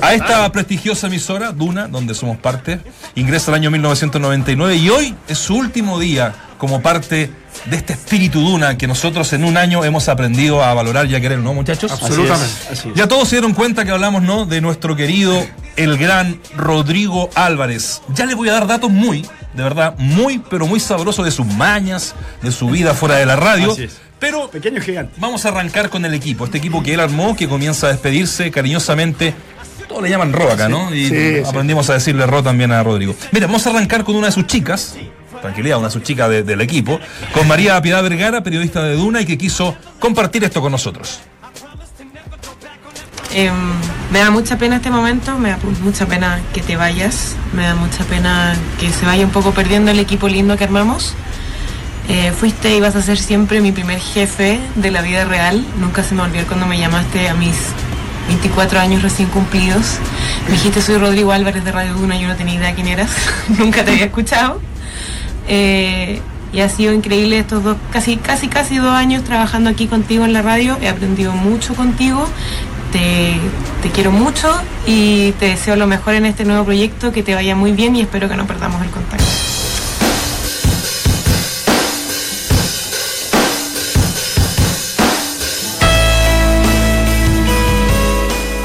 A 0.00 0.14
esta 0.14 0.50
prestigiosa 0.52 1.06
emisora, 1.06 1.52
Duna, 1.52 1.88
donde 1.88 2.14
somos 2.14 2.38
parte. 2.38 2.80
Ingresa 3.14 3.50
el 3.50 3.56
año 3.56 3.70
1999 3.70 4.76
y 4.76 4.88
hoy 4.90 5.14
es 5.28 5.38
su 5.38 5.56
último 5.56 5.98
día 5.98 6.34
como 6.58 6.82
parte 6.82 7.30
de 7.66 7.76
este 7.76 7.94
espíritu 7.94 8.40
Duna 8.40 8.76
que 8.76 8.86
nosotros 8.86 9.32
en 9.32 9.44
un 9.44 9.56
año 9.56 9.84
hemos 9.84 10.08
aprendido 10.08 10.62
a 10.62 10.74
valorar 10.74 11.06
y 11.06 11.14
a 11.14 11.20
querer, 11.20 11.38
¿no, 11.38 11.54
muchachos? 11.54 11.90
Absolutamente. 11.90 12.54
Ya 12.94 13.08
todos 13.08 13.28
se 13.28 13.36
dieron 13.36 13.54
cuenta 13.54 13.84
que 13.84 13.90
hablamos, 13.90 14.22
¿no? 14.22 14.44
De 14.44 14.60
nuestro 14.60 14.96
querido, 14.96 15.46
el 15.76 15.96
gran 15.96 16.40
Rodrigo 16.56 17.30
Álvarez. 17.34 18.02
Ya 18.14 18.26
les 18.26 18.36
voy 18.36 18.48
a 18.48 18.52
dar 18.52 18.66
datos 18.66 18.90
muy, 18.90 19.22
de 19.54 19.62
verdad, 19.62 19.94
muy, 19.98 20.38
pero 20.50 20.66
muy 20.66 20.80
sabrosos 20.80 21.24
de 21.24 21.30
sus 21.30 21.46
mañas, 21.46 22.14
de 22.42 22.52
su 22.52 22.68
vida 22.68 22.94
fuera 22.94 23.16
de 23.16 23.26
la 23.26 23.36
radio. 23.36 23.74
Pero 24.18 24.50
pequeño 24.50 24.80
gigante. 24.80 25.14
Vamos 25.18 25.44
a 25.44 25.50
arrancar 25.50 25.90
con 25.90 26.04
el 26.04 26.12
equipo, 26.12 26.44
este 26.44 26.58
equipo 26.58 26.82
que 26.82 26.94
él 26.94 27.00
armó, 27.00 27.36
que 27.36 27.48
comienza 27.48 27.86
a 27.86 27.90
despedirse 27.90 28.50
cariñosamente. 28.50 29.32
Todos 29.88 30.02
le 30.02 30.10
llaman 30.10 30.32
Ro 30.32 30.50
acá, 30.50 30.68
¿no? 30.68 30.94
Y 30.94 31.42
aprendimos 31.46 31.88
a 31.88 31.94
decirle 31.94 32.26
Ro 32.26 32.42
también 32.42 32.72
a 32.72 32.82
Rodrigo. 32.82 33.14
Mira, 33.32 33.46
vamos 33.46 33.66
a 33.66 33.70
arrancar 33.70 34.04
con 34.04 34.16
una 34.16 34.26
de 34.26 34.32
sus 34.32 34.46
chicas, 34.46 34.96
tranquilidad, 35.40 35.78
una 35.78 35.88
de 35.88 35.92
sus 35.92 36.02
chicas 36.02 36.28
del 36.28 36.60
equipo, 36.60 37.00
con 37.32 37.46
María 37.46 37.80
Piedad 37.80 38.02
Vergara, 38.02 38.42
periodista 38.42 38.82
de 38.82 38.94
Duna 38.94 39.20
y 39.20 39.26
que 39.26 39.38
quiso 39.38 39.76
compartir 39.98 40.44
esto 40.44 40.60
con 40.60 40.72
nosotros. 40.72 41.20
Em, 43.34 43.54
me 44.10 44.20
da 44.20 44.30
mucha 44.30 44.56
pena 44.56 44.76
este 44.76 44.90
momento, 44.90 45.38
me 45.38 45.50
da 45.50 45.58
mucha 45.82 46.06
pena 46.06 46.40
que 46.54 46.62
te 46.62 46.76
vayas, 46.76 47.36
me 47.52 47.64
da 47.64 47.74
mucha 47.74 48.04
pena 48.04 48.54
que 48.80 48.90
se 48.90 49.04
vaya 49.04 49.24
un 49.24 49.30
poco 49.30 49.52
perdiendo 49.52 49.90
el 49.90 49.98
equipo 49.98 50.28
lindo 50.28 50.56
que 50.56 50.64
armamos. 50.64 51.14
Eh, 52.08 52.32
fuiste 52.32 52.74
y 52.74 52.80
vas 52.80 52.96
a 52.96 53.02
ser 53.02 53.18
siempre 53.18 53.60
mi 53.60 53.70
primer 53.70 54.00
jefe 54.00 54.58
de 54.76 54.90
la 54.90 55.02
vida 55.02 55.26
real. 55.26 55.64
Nunca 55.78 56.02
se 56.02 56.14
me 56.14 56.22
olvidó 56.22 56.46
cuando 56.46 56.66
me 56.66 56.78
llamaste 56.78 57.28
a 57.28 57.34
mis 57.34 57.54
24 58.28 58.80
años 58.80 59.02
recién 59.02 59.28
cumplidos. 59.28 59.98
Me 60.46 60.52
dijiste, 60.52 60.80
soy 60.80 60.96
Rodrigo 60.96 61.32
Álvarez 61.32 61.64
de 61.64 61.72
Radio 61.72 61.94
Duna, 61.94 62.18
yo 62.18 62.28
no 62.28 62.36
tenía 62.36 62.54
idea 62.54 62.74
quién 62.74 62.88
eras, 62.88 63.10
nunca 63.58 63.84
te 63.84 63.92
había 63.92 64.06
escuchado. 64.06 64.60
Eh, 65.48 66.20
y 66.52 66.60
ha 66.60 66.68
sido 66.68 66.92
increíble 66.92 67.38
estos 67.38 67.62
dos, 67.62 67.76
casi, 67.90 68.16
casi, 68.16 68.48
casi 68.48 68.76
dos 68.76 68.90
años 68.90 69.24
trabajando 69.24 69.68
aquí 69.70 69.86
contigo 69.86 70.24
en 70.24 70.32
la 70.32 70.42
radio. 70.42 70.78
He 70.80 70.88
aprendido 70.88 71.32
mucho 71.32 71.74
contigo. 71.74 72.26
Te, 72.92 73.34
te 73.82 73.90
quiero 73.90 74.12
mucho 74.12 74.50
y 74.86 75.32
te 75.32 75.46
deseo 75.46 75.76
lo 75.76 75.86
mejor 75.86 76.14
en 76.14 76.24
este 76.24 76.46
nuevo 76.46 76.64
proyecto, 76.64 77.12
que 77.12 77.22
te 77.22 77.34
vaya 77.34 77.54
muy 77.54 77.72
bien 77.72 77.94
y 77.96 78.00
espero 78.00 78.28
que 78.30 78.36
no 78.36 78.46
perdamos 78.46 78.82
el 78.82 78.90
contacto. 78.90 79.24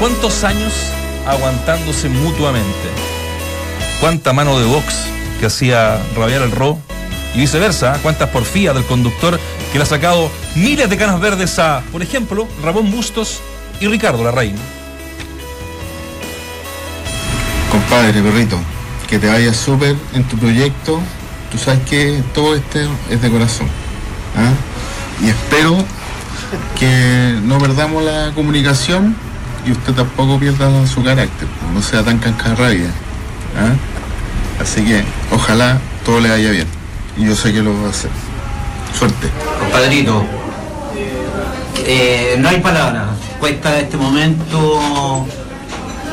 ¿Cuántos 0.00 0.44
años 0.44 0.72
aguantándose 1.26 2.08
mutuamente? 2.08 2.88
¿Cuánta 4.00 4.32
mano 4.32 4.58
de 4.58 4.66
box 4.66 5.14
hacía 5.46 5.98
rabiar 6.16 6.42
el 6.42 6.50
ro? 6.50 6.78
Y 7.34 7.40
viceversa, 7.40 7.98
¿cuántas 8.02 8.28
porfías 8.30 8.74
del 8.74 8.84
conductor 8.84 9.40
que 9.72 9.78
le 9.78 9.84
ha 9.84 9.86
sacado 9.86 10.30
miles 10.54 10.88
de 10.88 10.96
canas 10.96 11.20
verdes 11.20 11.58
a, 11.58 11.82
por 11.90 12.02
ejemplo, 12.02 12.46
Ramón 12.62 12.92
Bustos 12.92 13.40
y 13.80 13.88
Ricardo 13.88 14.22
Larraín? 14.22 14.54
Compadre, 17.70 18.22
perrito, 18.22 18.56
que 19.08 19.18
te 19.18 19.26
vayas 19.26 19.56
súper 19.56 19.96
en 20.14 20.22
tu 20.24 20.36
proyecto. 20.38 21.00
Tú 21.50 21.58
sabes 21.58 21.80
que 21.88 22.22
todo 22.32 22.54
este 22.54 22.86
es 23.10 23.20
de 23.20 23.30
corazón. 23.30 23.66
¿ah? 24.36 24.52
Y 25.24 25.30
espero 25.30 25.84
que 26.78 27.36
no 27.42 27.58
perdamos 27.58 28.04
la 28.04 28.30
comunicación 28.32 29.16
y 29.66 29.72
usted 29.72 29.92
tampoco 29.94 30.38
pierda 30.38 30.86
su 30.86 31.02
carácter, 31.02 31.48
no 31.72 31.82
sea 31.82 32.04
tan 32.04 32.18
cancarrabia. 32.18 32.90
¿ah? 33.56 33.74
Así 34.60 34.84
que 34.84 35.02
ojalá 35.30 35.78
todo 36.04 36.20
le 36.20 36.30
vaya 36.30 36.50
bien. 36.50 36.66
Y 37.16 37.26
yo 37.26 37.34
sé 37.34 37.52
que 37.52 37.62
lo 37.62 37.72
va 37.80 37.88
a 37.88 37.90
hacer. 37.90 38.10
Suerte. 38.98 39.28
Compadrito, 39.60 40.24
eh, 41.86 42.36
no 42.38 42.48
hay 42.48 42.60
palabras. 42.60 43.04
Cuesta 43.40 43.78
este 43.78 43.96
momento. 43.96 45.26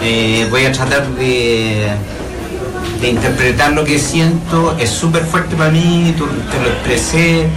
Eh, 0.01 0.47
voy 0.49 0.65
a 0.65 0.71
tratar 0.71 1.07
de, 1.09 1.87
de 2.99 3.09
interpretar 3.09 3.73
lo 3.73 3.83
que 3.83 3.99
siento. 3.99 4.75
Es 4.79 4.89
súper 4.89 5.23
fuerte 5.23 5.55
para 5.55 5.71
mí, 5.71 6.13
te 6.17 6.59
lo 6.59 6.67
expresé. 6.67 7.47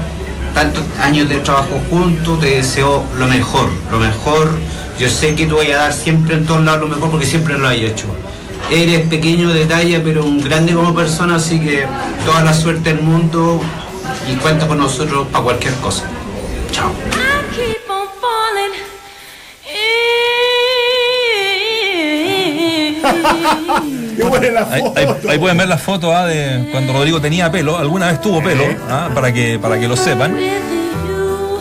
Tantos 0.53 0.85
años 1.03 1.29
de 1.29 1.37
trabajo 1.39 1.81
juntos, 1.91 2.39
te 2.39 2.57
deseo 2.57 3.03
lo 3.19 3.27
mejor, 3.27 3.69
lo 3.91 3.99
mejor 3.99 4.57
yo 4.99 5.09
sé 5.09 5.35
que 5.35 5.47
tú 5.47 5.57
vas 5.57 5.67
a 5.67 5.77
dar 5.77 5.93
siempre 5.93 6.37
en 6.37 6.47
todos 6.47 6.65
lados 6.65 6.83
lo 6.83 6.89
mejor 6.95 7.11
porque 7.11 7.27
siempre 7.27 7.59
lo 7.59 7.69
has 7.69 7.75
hecho. 7.75 8.07
Eres 8.71 9.07
pequeño 9.09 9.53
de 9.53 9.67
talla, 9.67 10.03
pero 10.03 10.25
un 10.25 10.43
grande 10.43 10.75
como 10.75 10.95
persona, 10.95 11.37
así 11.37 11.61
que 11.61 11.87
toda 12.25 12.43
la 12.43 12.55
suerte 12.55 12.95
del 12.95 13.03
mundo 13.03 13.61
y 14.31 14.37
cuenta 14.37 14.67
con 14.67 14.79
nosotros 14.79 15.27
para 15.31 15.45
cualquier 15.45 15.75
cosa. 15.75 16.05
Chao. 16.73 16.93
ahí, 25.29 25.39
pueden 25.39 25.57
ver 25.57 25.69
las 25.69 25.83
fotos 25.83 26.13
ah, 26.15 26.27
de 26.27 26.69
cuando 26.71 26.93
Rodrigo 26.93 27.21
tenía 27.21 27.51
pelo, 27.51 27.79
alguna 27.79 28.09
vez 28.09 28.21
tuvo 28.21 28.43
pelo, 28.43 28.65
ah, 28.89 29.11
para, 29.15 29.33
que, 29.33 29.59
para 29.59 29.79
que 29.79 29.89
lo 29.89 29.97
sepan. 29.97 30.37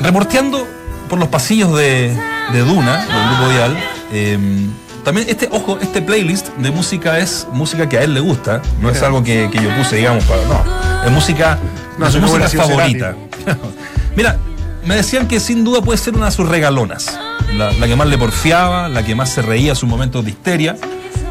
Reporteando 0.02 0.68
por 1.10 1.20
los 1.20 1.28
pasillos 1.28 1.76
de, 1.76 2.16
de 2.52 2.60
Duna, 2.60 3.06
del 3.06 3.28
grupo 3.30 3.50
Dial. 3.50 3.78
Em, 4.12 4.72
también 5.04 5.28
este, 5.30 5.50
ojo, 5.52 5.78
este 5.82 6.02
playlist 6.02 6.50
de 6.58 6.72
música 6.72 7.20
es 7.20 7.48
música 7.52 7.90
que 7.90 7.98
a 7.98 8.04
él 8.04 8.14
le 8.14 8.22
gusta, 8.22 8.62
no 8.82 8.90
es 8.90 9.02
algo 9.02 9.24
que, 9.24 9.50
yo 9.54 9.76
puse, 9.76 9.98
digamos, 9.98 10.24
para. 10.24 10.44
No. 10.46 11.06
Es 11.06 11.12
música, 11.12 11.60
no, 11.98 12.10
su 12.10 12.20
música 12.22 12.48
favorita. 12.48 13.16
Mira, 14.16 14.38
me 14.86 14.96
decían 14.96 15.28
que 15.28 15.40
sin 15.40 15.64
duda 15.64 15.82
puede 15.82 15.98
ser 15.98 16.16
una 16.16 16.28
de 16.28 16.32
sus 16.32 16.48
regalonas. 16.48 17.20
La, 17.58 17.72
que 17.86 17.96
más 17.96 18.08
le 18.08 18.18
porfiaba, 18.18 18.90
la 18.90 19.04
que 19.04 19.14
más 19.14 19.30
se 19.30 19.42
reía 19.42 19.74
a 19.74 19.76
sus 19.76 19.88
momentos 19.88 20.24
de 20.24 20.32
histeria 20.32 20.76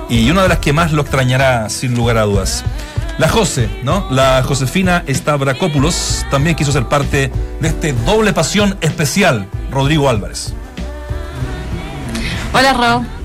y 0.09 0.31
una 0.31 0.43
de 0.43 0.49
las 0.49 0.59
que 0.59 0.73
más 0.73 0.93
lo 0.93 1.03
extrañará 1.03 1.69
sin 1.69 1.95
lugar 1.95 2.19
a 2.19 2.23
dudas. 2.23 2.65
La 3.19 3.29
Jose, 3.29 3.69
¿no? 3.83 4.07
La 4.11 4.43
Josefina 4.43 5.05
Stavrakopoulos 5.09 6.25
también 6.31 6.57
quiso 6.57 6.73
ser 6.73 6.87
parte 6.87 7.31
de 7.61 7.69
este 7.69 7.93
doble 7.93 8.33
pasión 8.33 8.77
especial, 8.81 9.47
Rodrigo 9.71 10.09
Álvarez. 10.09 10.55
Hola, 12.53 12.73
Ro. 12.73 13.22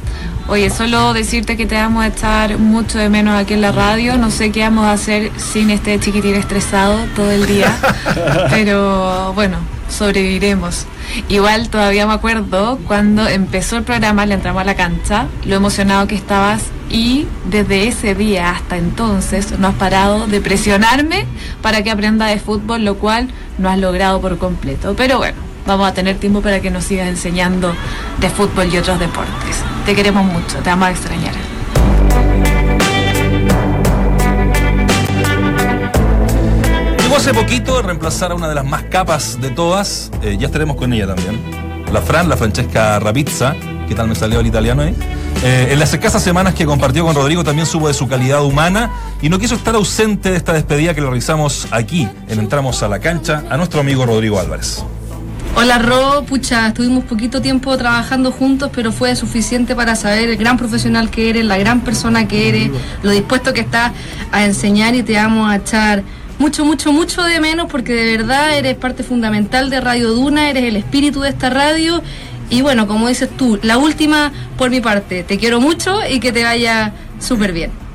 Oye, 0.49 0.69
solo 0.69 1.13
decirte 1.13 1.57
que 1.57 1.65
te 1.65 1.75
vamos 1.75 2.05
a 2.05 2.07
estar 2.07 2.57
mucho 2.57 2.97
de 2.99 3.09
menos 3.09 3.37
aquí 3.37 3.53
en 3.53 3.59
la 3.59 3.73
radio. 3.73 4.17
No 4.17 4.31
sé 4.31 4.49
qué 4.51 4.61
vamos 4.61 4.85
a 4.85 4.93
hacer 4.93 5.29
sin 5.35 5.69
este 5.69 5.99
chiquitín 5.99 6.35
estresado 6.35 6.97
todo 7.17 7.29
el 7.31 7.45
día. 7.45 7.77
pero 8.49 9.33
bueno, 9.33 9.57
sobreviviremos. 9.89 10.85
Igual 11.27 11.67
todavía 11.67 12.07
me 12.07 12.13
acuerdo 12.13 12.79
cuando 12.87 13.27
empezó 13.27 13.75
el 13.75 13.83
programa, 13.83 14.25
le 14.25 14.35
entramos 14.35 14.61
a 14.61 14.65
la 14.65 14.75
cancha, 14.75 15.27
lo 15.43 15.55
emocionado 15.55 16.07
que 16.07 16.15
estabas 16.15 16.63
y 16.89 17.27
desde 17.49 17.89
ese 17.89 18.15
día 18.15 18.51
hasta 18.51 18.77
entonces 18.77 19.59
no 19.59 19.67
has 19.67 19.75
parado 19.75 20.27
de 20.27 20.39
presionarme 20.39 21.25
para 21.61 21.83
que 21.83 21.91
aprenda 21.91 22.25
de 22.27 22.39
fútbol, 22.39 22.85
lo 22.85 22.95
cual 22.95 23.29
no 23.57 23.69
has 23.69 23.79
logrado 23.79 24.21
por 24.21 24.37
completo. 24.37 24.93
Pero 24.95 25.17
bueno, 25.17 25.46
vamos 25.67 25.87
a 25.87 25.93
tener 25.93 26.17
tiempo 26.17 26.41
para 26.41 26.61
que 26.61 26.71
nos 26.71 26.85
sigas 26.85 27.07
enseñando 27.07 27.73
de 28.19 28.29
fútbol 28.29 28.73
y 28.73 28.77
otros 28.77 28.99
deportes. 28.99 29.61
Te 29.85 29.93
queremos 29.93 30.25
mucho, 30.25 30.57
te 30.59 30.69
vamos 30.69 30.87
a 30.87 30.91
extrañar. 30.91 31.33
Llegó 37.01 37.17
hace 37.17 37.33
poquito 37.33 37.77
a 37.77 37.81
reemplazar 37.83 38.31
a 38.31 38.35
una 38.35 38.49
de 38.49 38.55
las 38.55 38.65
más 38.65 38.83
capas 38.83 39.39
de 39.39 39.49
todas, 39.49 40.11
eh, 40.21 40.37
ya 40.39 40.47
estaremos 40.47 40.77
con 40.77 40.91
ella 40.93 41.07
también. 41.07 41.39
La 41.91 42.01
Fran, 42.01 42.27
la 42.27 42.35
Francesca 42.35 42.99
Rapizza, 42.99 43.55
¿qué 43.87 43.95
tal 43.95 44.07
me 44.07 44.15
salió 44.15 44.39
el 44.39 44.47
italiano 44.47 44.81
ahí? 44.81 44.95
Eh, 45.43 45.69
en 45.71 45.79
las 45.79 45.93
escasas 45.93 46.23
semanas 46.23 46.55
que 46.55 46.65
compartió 46.65 47.05
con 47.05 47.15
Rodrigo 47.15 47.43
también 47.43 47.67
supo 47.67 47.87
de 47.87 47.93
su 47.93 48.07
calidad 48.07 48.43
humana 48.43 48.91
y 49.21 49.29
no 49.29 49.37
quiso 49.37 49.55
estar 49.55 49.75
ausente 49.75 50.31
de 50.31 50.37
esta 50.37 50.51
despedida 50.51 50.93
que 50.93 51.01
lo 51.01 51.07
realizamos 51.07 51.67
aquí, 51.71 52.09
en 52.27 52.39
Entramos 52.39 52.81
a 52.83 52.87
la 52.87 52.99
Cancha, 52.99 53.43
a 53.49 53.55
nuestro 53.55 53.79
amigo 53.79 54.05
Rodrigo 54.05 54.39
Álvarez. 54.39 54.83
Hola 55.59 55.79
Ro, 55.79 56.23
pucha, 56.23 56.67
estuvimos 56.67 57.03
poquito 57.05 57.41
tiempo 57.41 57.75
trabajando 57.79 58.31
juntos, 58.31 58.69
pero 58.71 58.91
fue 58.91 59.15
suficiente 59.15 59.75
para 59.75 59.95
saber 59.95 60.29
el 60.29 60.37
gran 60.37 60.55
profesional 60.55 61.09
que 61.09 61.31
eres, 61.31 61.45
la 61.45 61.57
gran 61.57 61.81
persona 61.81 62.27
que 62.27 62.47
eres, 62.47 62.69
lo 63.01 63.09
dispuesto 63.09 63.53
que 63.53 63.61
estás 63.61 63.91
a 64.31 64.45
enseñar 64.45 64.93
y 64.93 65.01
te 65.01 65.13
vamos 65.13 65.49
a 65.49 65.55
echar 65.55 66.03
mucho, 66.37 66.63
mucho, 66.63 66.93
mucho 66.93 67.23
de 67.23 67.39
menos 67.39 67.71
porque 67.71 67.95
de 67.95 68.17
verdad 68.17 68.55
eres 68.55 68.75
parte 68.75 69.01
fundamental 69.01 69.71
de 69.71 69.81
Radio 69.81 70.11
Duna, 70.11 70.47
eres 70.51 70.63
el 70.63 70.75
espíritu 70.75 71.21
de 71.21 71.29
esta 71.29 71.49
radio. 71.49 72.03
Y 72.51 72.61
bueno, 72.61 72.85
como 72.85 73.07
dices 73.07 73.27
tú, 73.35 73.59
la 73.63 73.79
última 73.79 74.31
por 74.59 74.69
mi 74.69 74.79
parte, 74.79 75.23
te 75.23 75.39
quiero 75.39 75.59
mucho 75.59 76.01
y 76.07 76.19
que 76.19 76.31
te 76.31 76.43
vaya 76.43 76.93
súper 77.17 77.51
bien. 77.51 77.86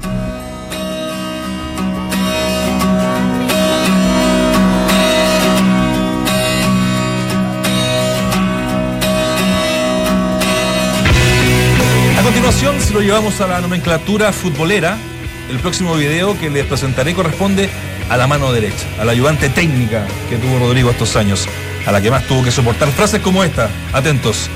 Lo 12.92 13.00
llevamos 13.00 13.40
a 13.40 13.46
la 13.46 13.60
nomenclatura 13.60 14.32
futbolera, 14.32 14.98
el 15.48 15.58
próximo 15.60 15.94
video 15.94 16.38
que 16.38 16.50
les 16.50 16.66
presentaré 16.66 17.14
corresponde 17.14 17.70
a 18.10 18.18
la 18.18 18.26
mano 18.26 18.52
derecha, 18.52 18.84
a 19.00 19.04
la 19.04 19.12
ayudante 19.12 19.48
técnica 19.48 20.06
que 20.28 20.36
tuvo 20.36 20.58
Rodrigo 20.58 20.90
estos 20.90 21.16
años, 21.16 21.48
a 21.86 21.92
la 21.92 22.02
que 22.02 22.10
más 22.10 22.24
tuvo 22.24 22.44
que 22.44 22.50
soportar 22.50 22.90
frases 22.90 23.20
como 23.20 23.44
esta. 23.44 23.70
Atentos. 23.94 24.50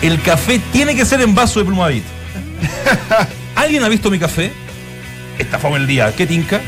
El 0.00 0.22
café 0.22 0.60
tiene 0.72 0.96
que 0.96 1.04
ser 1.04 1.20
en 1.20 1.34
vaso 1.34 1.58
de 1.58 1.66
plumavit. 1.66 2.04
¿Alguien 3.54 3.84
ha 3.84 3.88
visto 3.88 4.10
mi 4.10 4.18
café? 4.18 4.50
Esta 5.38 5.58
fue 5.58 5.76
el 5.76 5.86
día. 5.86 6.14
¿Qué 6.16 6.26
tinca? 6.26 6.62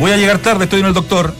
Voy 0.00 0.10
a 0.10 0.16
llegar 0.16 0.38
tarde, 0.38 0.64
estoy 0.64 0.80
en 0.80 0.86
el 0.86 0.94
doctor. 0.94 1.34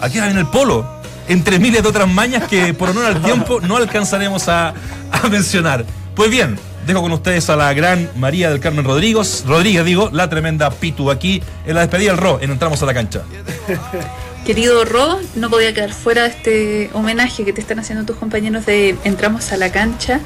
Aquí 0.00 0.18
en 0.18 0.38
el 0.38 0.46
polo. 0.46 1.00
Entre 1.28 1.60
miles 1.60 1.82
de 1.84 1.88
otras 1.88 2.08
mañas 2.08 2.44
que 2.48 2.74
por 2.74 2.90
honor 2.90 3.06
al 3.06 3.22
tiempo 3.22 3.60
no 3.60 3.76
alcanzaremos 3.76 4.48
a, 4.48 4.74
a 5.12 5.28
mencionar. 5.28 5.84
Pues 6.14 6.30
bien, 6.30 6.58
dejo 6.86 7.02
con 7.02 7.12
ustedes 7.12 7.50
a 7.50 7.56
la 7.56 7.72
gran 7.74 8.10
María 8.16 8.50
del 8.50 8.60
Carmen 8.60 8.84
Rodríguez, 8.84 9.44
Rodríguez 9.46 9.84
digo, 9.84 10.08
la 10.12 10.30
tremenda 10.30 10.70
Pitu 10.70 11.10
aquí 11.10 11.42
en 11.66 11.74
la 11.74 11.80
despedida 11.80 12.10
del 12.10 12.18
Ro, 12.18 12.38
en 12.40 12.50
Entramos 12.50 12.82
a 12.82 12.86
la 12.86 12.94
Cancha. 12.94 13.22
Querido 14.46 14.84
Ro, 14.84 15.18
no 15.34 15.50
podía 15.50 15.74
quedar 15.74 15.92
fuera 15.92 16.22
de 16.22 16.28
este 16.28 16.90
homenaje 16.92 17.44
que 17.44 17.52
te 17.52 17.60
están 17.60 17.80
haciendo 17.80 18.04
tus 18.04 18.14
compañeros 18.14 18.64
de 18.64 18.94
Entramos 19.02 19.50
a 19.50 19.56
la 19.56 19.72
cancha 19.72 20.20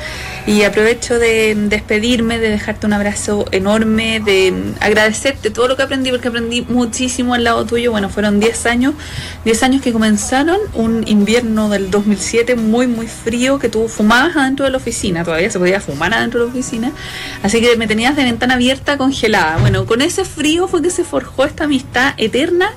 y 0.46 0.64
aprovecho 0.64 1.18
de 1.18 1.54
despedirme, 1.54 2.38
de 2.38 2.50
dejarte 2.50 2.86
un 2.86 2.92
abrazo 2.92 3.46
enorme, 3.50 4.20
de 4.20 4.74
agradecerte 4.80 5.48
todo 5.48 5.68
lo 5.68 5.76
que 5.78 5.84
aprendí, 5.84 6.10
porque 6.10 6.28
aprendí 6.28 6.60
muchísimo 6.68 7.32
al 7.32 7.44
lado 7.44 7.64
tuyo. 7.64 7.92
Bueno, 7.92 8.10
fueron 8.10 8.40
10 8.40 8.66
años, 8.66 8.94
10 9.46 9.62
años 9.62 9.80
que 9.80 9.90
comenzaron 9.90 10.58
un 10.74 11.08
invierno 11.08 11.70
del 11.70 11.90
2007 11.90 12.56
muy, 12.56 12.86
muy 12.86 13.06
frío, 13.06 13.58
que 13.58 13.70
tú 13.70 13.88
fumabas 13.88 14.36
adentro 14.36 14.66
de 14.66 14.70
la 14.70 14.76
oficina, 14.76 15.24
todavía 15.24 15.48
se 15.48 15.58
podía 15.58 15.80
fumar 15.80 16.12
adentro 16.12 16.40
de 16.40 16.46
la 16.46 16.52
oficina, 16.52 16.92
así 17.42 17.62
que 17.62 17.74
me 17.76 17.86
tenías 17.86 18.16
de 18.16 18.24
ventana 18.24 18.54
abierta 18.54 18.98
congelada. 18.98 19.56
Bueno, 19.56 19.86
con 19.86 20.02
ese 20.02 20.26
frío 20.26 20.68
fue 20.68 20.82
que 20.82 20.90
se 20.90 21.04
forjó 21.04 21.46
esta 21.46 21.64
amistad 21.64 22.12
eterna, 22.18 22.70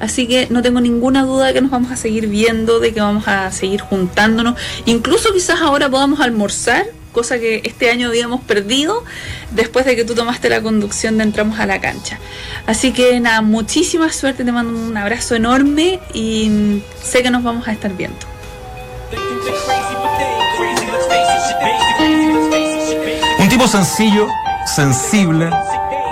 así 0.00 0.26
que 0.26 0.48
no 0.50 0.62
tengo 0.62 0.80
ninguna 0.80 1.22
duda 1.22 1.46
de 1.46 1.54
que 1.54 1.60
nos 1.60 1.70
vamos 1.70 1.92
a 1.92 1.96
seguir 1.96 2.26
viendo, 2.26 2.80
de 2.80 2.92
que 2.92 3.00
vamos 3.00 3.28
a 3.28 3.52
seguir 3.52 3.80
juntándonos. 3.80 4.54
Incluso 4.86 5.32
quizás 5.32 5.60
ahora 5.60 5.88
podamos 5.88 6.20
almorzar, 6.20 6.86
cosa 7.12 7.38
que 7.38 7.60
este 7.64 7.90
año 7.90 8.08
habíamos 8.08 8.40
perdido 8.40 9.04
después 9.50 9.84
de 9.84 9.96
que 9.96 10.04
tú 10.04 10.14
tomaste 10.14 10.48
la 10.48 10.62
conducción 10.62 11.18
de 11.18 11.24
entramos 11.24 11.60
a 11.60 11.66
la 11.66 11.80
cancha. 11.80 12.18
Así 12.66 12.92
que 12.92 13.20
nada, 13.20 13.42
muchísima 13.42 14.10
suerte, 14.10 14.44
te 14.44 14.52
mando 14.52 14.78
un 14.78 14.96
abrazo 14.96 15.34
enorme 15.34 16.00
y 16.14 16.82
sé 17.02 17.22
que 17.22 17.30
nos 17.30 17.42
vamos 17.42 17.68
a 17.68 17.72
estar 17.72 17.94
viendo. 17.94 18.18
Un 23.38 23.48
tipo 23.48 23.66
sencillo, 23.66 24.28
sensible, 24.66 25.50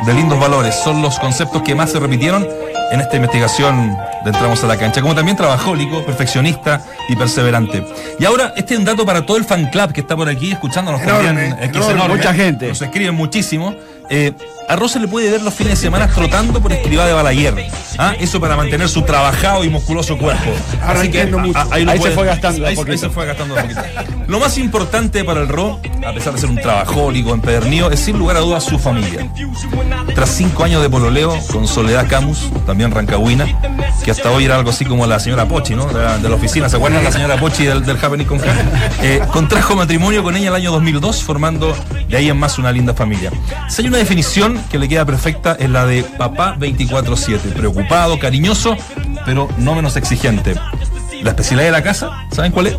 de 0.07 0.15
lindos 0.15 0.39
valores, 0.39 0.75
son 0.75 1.03
los 1.03 1.19
conceptos 1.19 1.63
que 1.63 1.75
más 1.75 1.91
se 1.93 1.99
repitieron 2.01 2.47
en 2.91 3.01
esta 3.01 3.17
investigación 3.17 3.97
de 4.25 4.31
Entramos 4.31 4.63
a 4.65 4.67
la 4.67 4.77
Cancha, 4.77 5.01
como 5.01 5.15
también 5.15 5.37
trabajólico, 5.37 6.05
perfeccionista 6.05 6.85
y 7.09 7.17
perseverante. 7.17 7.85
Y 8.19 8.25
ahora, 8.25 8.53
este 8.57 8.75
es 8.75 8.81
un 8.81 8.85
dato 8.85 9.05
para 9.05 9.25
todo 9.25 9.37
el 9.37 9.45
fan 9.45 9.67
club 9.71 9.93
que 9.93 10.01
está 10.01 10.17
por 10.17 10.29
aquí 10.29 10.53
escuchándonos 10.53 11.03
también, 11.03 11.39
es 11.39 11.71
que 11.71 11.79
es 11.79 11.89
enorme, 11.89 12.17
mucha 12.17 12.35
gente. 12.35 12.69
Nos 12.69 12.83
escriben 12.83 13.15
muchísimo. 13.15 13.75
Eh, 14.11 14.33
a 14.69 14.77
Rosa 14.77 14.99
le 14.99 15.09
puede 15.09 15.31
ver 15.31 15.43
los 15.43 15.55
fines 15.55 15.73
de 15.75 15.77
semana 15.77 16.09
trotando 16.09 16.61
por 16.61 16.73
Escribá 16.73 17.07
de 17.07 17.13
Balaguer. 17.13 17.67
¿ah? 17.99 18.15
Eso 18.21 18.41
para 18.41 18.57
mantener 18.57 18.89
su 18.89 19.03
trabajado 19.03 19.65
y 19.65 19.71
musculoso 19.71 20.17
cuerpo. 20.19 20.51
Ahora 20.83 21.01
Así 21.01 21.11
que 21.11 21.27
mucho. 21.27 21.59
a- 21.59 21.63
ahí, 21.71 21.83
Ahí 21.89 21.97
se 21.97 21.99
puede- 21.99 22.15
fue 22.15 22.27
gastando 22.27 22.67
ahí- 22.67 22.77
ahí 22.89 22.99
se 22.99 23.09
fue 23.11 23.27
gastando 23.27 23.59
a 23.59 23.63
poquito. 23.63 23.81
Lo 24.27 24.39
más 24.41 24.59
importante 24.59 25.25
para 25.25 25.41
el 25.41 25.49
Ro, 25.49 25.81
a 26.07 26.13
pesar 26.13 26.35
de 26.35 26.41
ser 26.41 26.51
un 26.51 26.57
trabajólico, 26.57 27.33
empedernido, 27.33 27.91
es 27.91 28.01
sin 28.01 28.19
lugar 28.19 28.37
a 28.37 28.41
dudas 28.41 28.65
su 28.65 28.79
familia. 28.79 29.27
Tras 30.15 30.31
cinco 30.31 30.65
años 30.65 30.83
de 30.83 30.91
pololeo 30.91 31.37
con 31.53 31.67
Soledad 31.67 32.07
Camus, 32.09 32.51
también 32.67 32.91
rancagüina, 32.91 33.47
que 34.05 34.11
hasta 34.11 34.31
hoy 34.31 34.45
era 34.45 34.57
algo 34.57 34.71
así 34.71 34.85
como 34.85 35.07
la 35.07 35.19
señora 35.19 35.47
Pochi, 35.47 35.75
¿no? 35.75 35.87
De 35.87 35.95
la, 36.03 36.19
de 36.19 36.29
la 36.29 36.35
oficina, 36.37 36.69
¿se 36.69 36.77
acuerdan 36.77 37.03
la 37.05 37.13
señora 37.13 37.37
Pochi 37.39 37.65
del, 37.65 37.85
del 37.85 37.97
Happening 38.03 38.27
con? 38.27 38.39
Eh, 39.03 39.21
contrajo 39.33 39.77
matrimonio 39.77 40.23
con 40.23 40.37
ella 40.37 40.49
el 40.49 40.55
año 40.55 40.73
2002, 40.73 41.23
formando 41.23 41.75
de 42.09 42.17
ahí 42.17 42.29
en 42.29 42.37
más 42.39 42.59
una 42.59 42.71
linda 42.73 42.95
familia. 42.95 43.31
Si 43.69 43.83
hay 43.83 43.89
una 43.89 43.99
definición 43.99 44.58
que 44.71 44.79
le 44.79 44.89
queda 44.89 45.05
perfecta, 45.05 45.57
es 45.59 45.71
la 45.71 45.87
de 45.87 46.03
papá 46.03 46.57
24-7, 46.59 47.53
preocupado, 47.53 48.19
cariñoso, 48.19 48.77
pero 49.25 49.49
no 49.59 49.75
menos 49.75 49.97
exigente. 49.97 50.55
La 51.23 51.31
especialidad 51.31 51.67
de 51.67 51.73
la 51.73 51.83
casa, 51.83 52.27
¿saben 52.31 52.53
cuál 52.53 52.69
es? 52.69 52.77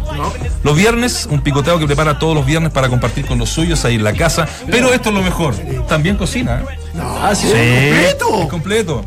Los 0.63 0.75
viernes, 0.75 1.27
un 1.29 1.41
picoteo 1.41 1.77
que 1.77 1.85
prepara 1.85 2.19
todos 2.19 2.35
los 2.35 2.45
viernes 2.45 2.71
para 2.71 2.87
compartir 2.87 3.25
con 3.25 3.37
los 3.37 3.49
suyos 3.49 3.83
ahí 3.83 3.95
en 3.95 4.03
la 4.03 4.13
casa. 4.13 4.47
Pero 4.69 4.93
esto 4.93 5.09
es 5.09 5.15
lo 5.15 5.21
mejor, 5.21 5.55
también 5.87 6.15
cocina. 6.15 6.61
¿eh? 6.61 6.77
Ah. 6.97 7.33
¿Completo? 7.33 8.47
completo. 8.49 9.05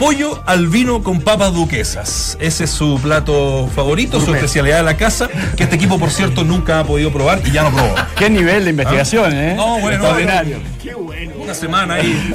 Pollo 0.00 0.42
al 0.46 0.66
vino 0.68 1.02
con 1.02 1.20
papas 1.20 1.52
duquesas. 1.52 2.38
Ese 2.40 2.64
es 2.64 2.70
su 2.70 2.98
plato 3.02 3.68
favorito, 3.74 4.18
su 4.18 4.34
especialidad 4.34 4.78
de 4.78 4.82
la 4.82 4.96
casa, 4.96 5.28
que 5.58 5.64
este 5.64 5.76
equipo, 5.76 5.98
por 5.98 6.08
cierto, 6.08 6.42
nunca 6.42 6.80
ha 6.80 6.84
podido 6.84 7.12
probar 7.12 7.42
y 7.46 7.50
ya 7.50 7.64
no 7.64 7.70
probó. 7.70 7.94
Qué 8.16 8.30
nivel 8.30 8.64
de 8.64 8.70
investigación, 8.70 9.30
¿eh? 9.36 9.52
No, 9.54 9.78
bueno, 9.78 9.96
Extraordinario. 9.98 10.56
Una 11.38 11.52
semana 11.52 11.94
ahí. 11.96 12.34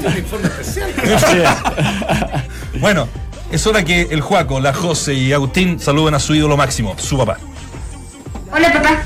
bueno, 2.80 3.08
es 3.50 3.66
hora 3.66 3.84
que 3.84 4.02
el 4.12 4.20
Juaco, 4.20 4.60
la 4.60 4.72
José 4.72 5.14
y 5.14 5.32
Agustín 5.32 5.80
saluden 5.80 6.14
a 6.14 6.20
su 6.20 6.36
ídolo 6.36 6.56
máximo, 6.56 6.94
su 6.96 7.18
papá. 7.18 7.38
Hola 8.52 8.72
papá. 8.72 9.02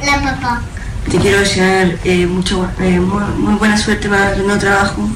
Hola 0.00 0.22
papá. 0.22 0.62
Te 1.10 1.18
quiero 1.18 1.40
desear 1.40 1.98
eh, 2.04 2.26
mucho, 2.26 2.70
eh, 2.80 3.00
muy, 3.00 3.22
muy 3.36 3.54
buena 3.56 3.76
suerte 3.76 4.08
para 4.08 4.32
tu 4.32 4.44
nuevo 4.44 4.58
trabajo. 4.58 5.06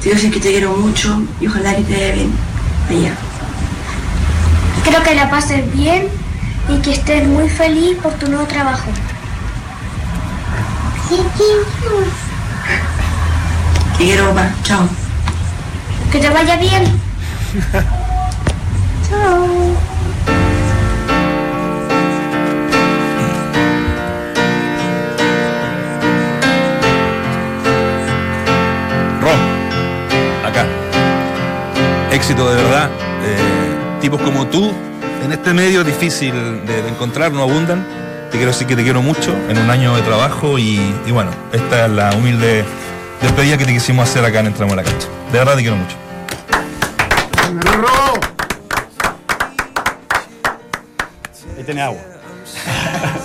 Te 0.00 0.04
quiero 0.04 0.16
decir 0.16 0.32
que 0.32 0.40
te 0.40 0.52
quiero 0.52 0.72
mucho 0.72 1.22
y 1.42 1.46
ojalá 1.46 1.76
que 1.76 1.82
te 1.82 1.92
vaya 1.92 2.14
bien 2.14 2.32
allá. 2.88 3.12
Espero 4.78 5.02
que 5.02 5.14
la 5.14 5.28
pases 5.28 5.70
bien 5.74 6.08
y 6.70 6.78
que 6.78 6.92
estés 6.92 7.28
muy 7.28 7.50
feliz 7.50 7.98
por 8.02 8.14
tu 8.14 8.28
nuevo 8.28 8.46
trabajo. 8.46 8.90
Te 13.98 14.04
quiero 14.04 14.28
papá. 14.28 14.54
Chao. 14.62 14.88
Que 16.10 16.18
te 16.18 16.30
vaya 16.30 16.56
bien. 16.56 16.82
Chao. 19.10 19.89
Éxito 32.20 32.50
de 32.50 32.54
verdad. 32.54 32.90
Eh, 33.24 33.98
tipos 34.02 34.20
como 34.20 34.46
tú, 34.46 34.70
en 35.24 35.32
este 35.32 35.54
medio 35.54 35.82
difícil 35.82 36.34
de, 36.66 36.86
encontrar, 36.86 37.32
no 37.32 37.42
abundan. 37.42 37.86
Te 38.30 38.36
quiero 38.36 38.52
decir 38.52 38.66
que 38.66 38.76
te 38.76 38.82
quiero 38.82 39.00
mucho 39.00 39.34
en 39.48 39.56
un 39.56 39.70
año 39.70 39.96
de 39.96 40.02
trabajo 40.02 40.58
y, 40.58 40.78
y 41.06 41.12
bueno, 41.12 41.30
esta 41.50 41.86
es 41.86 41.90
la 41.90 42.12
humilde 42.12 42.66
despedida 43.22 43.56
que 43.56 43.64
te 43.64 43.72
quisimos 43.72 44.06
hacer 44.06 44.22
acá 44.22 44.40
en 44.40 44.48
Entramos 44.48 44.74
a 44.74 44.76
la 44.76 44.82
Cancha. 44.82 45.08
De 45.32 45.38
verdad 45.38 45.54
te 45.56 45.62
quiero 45.62 45.76
mucho. 45.76 45.96
Ahí 51.56 51.64
tenés 51.64 51.84
agua. 51.84 52.19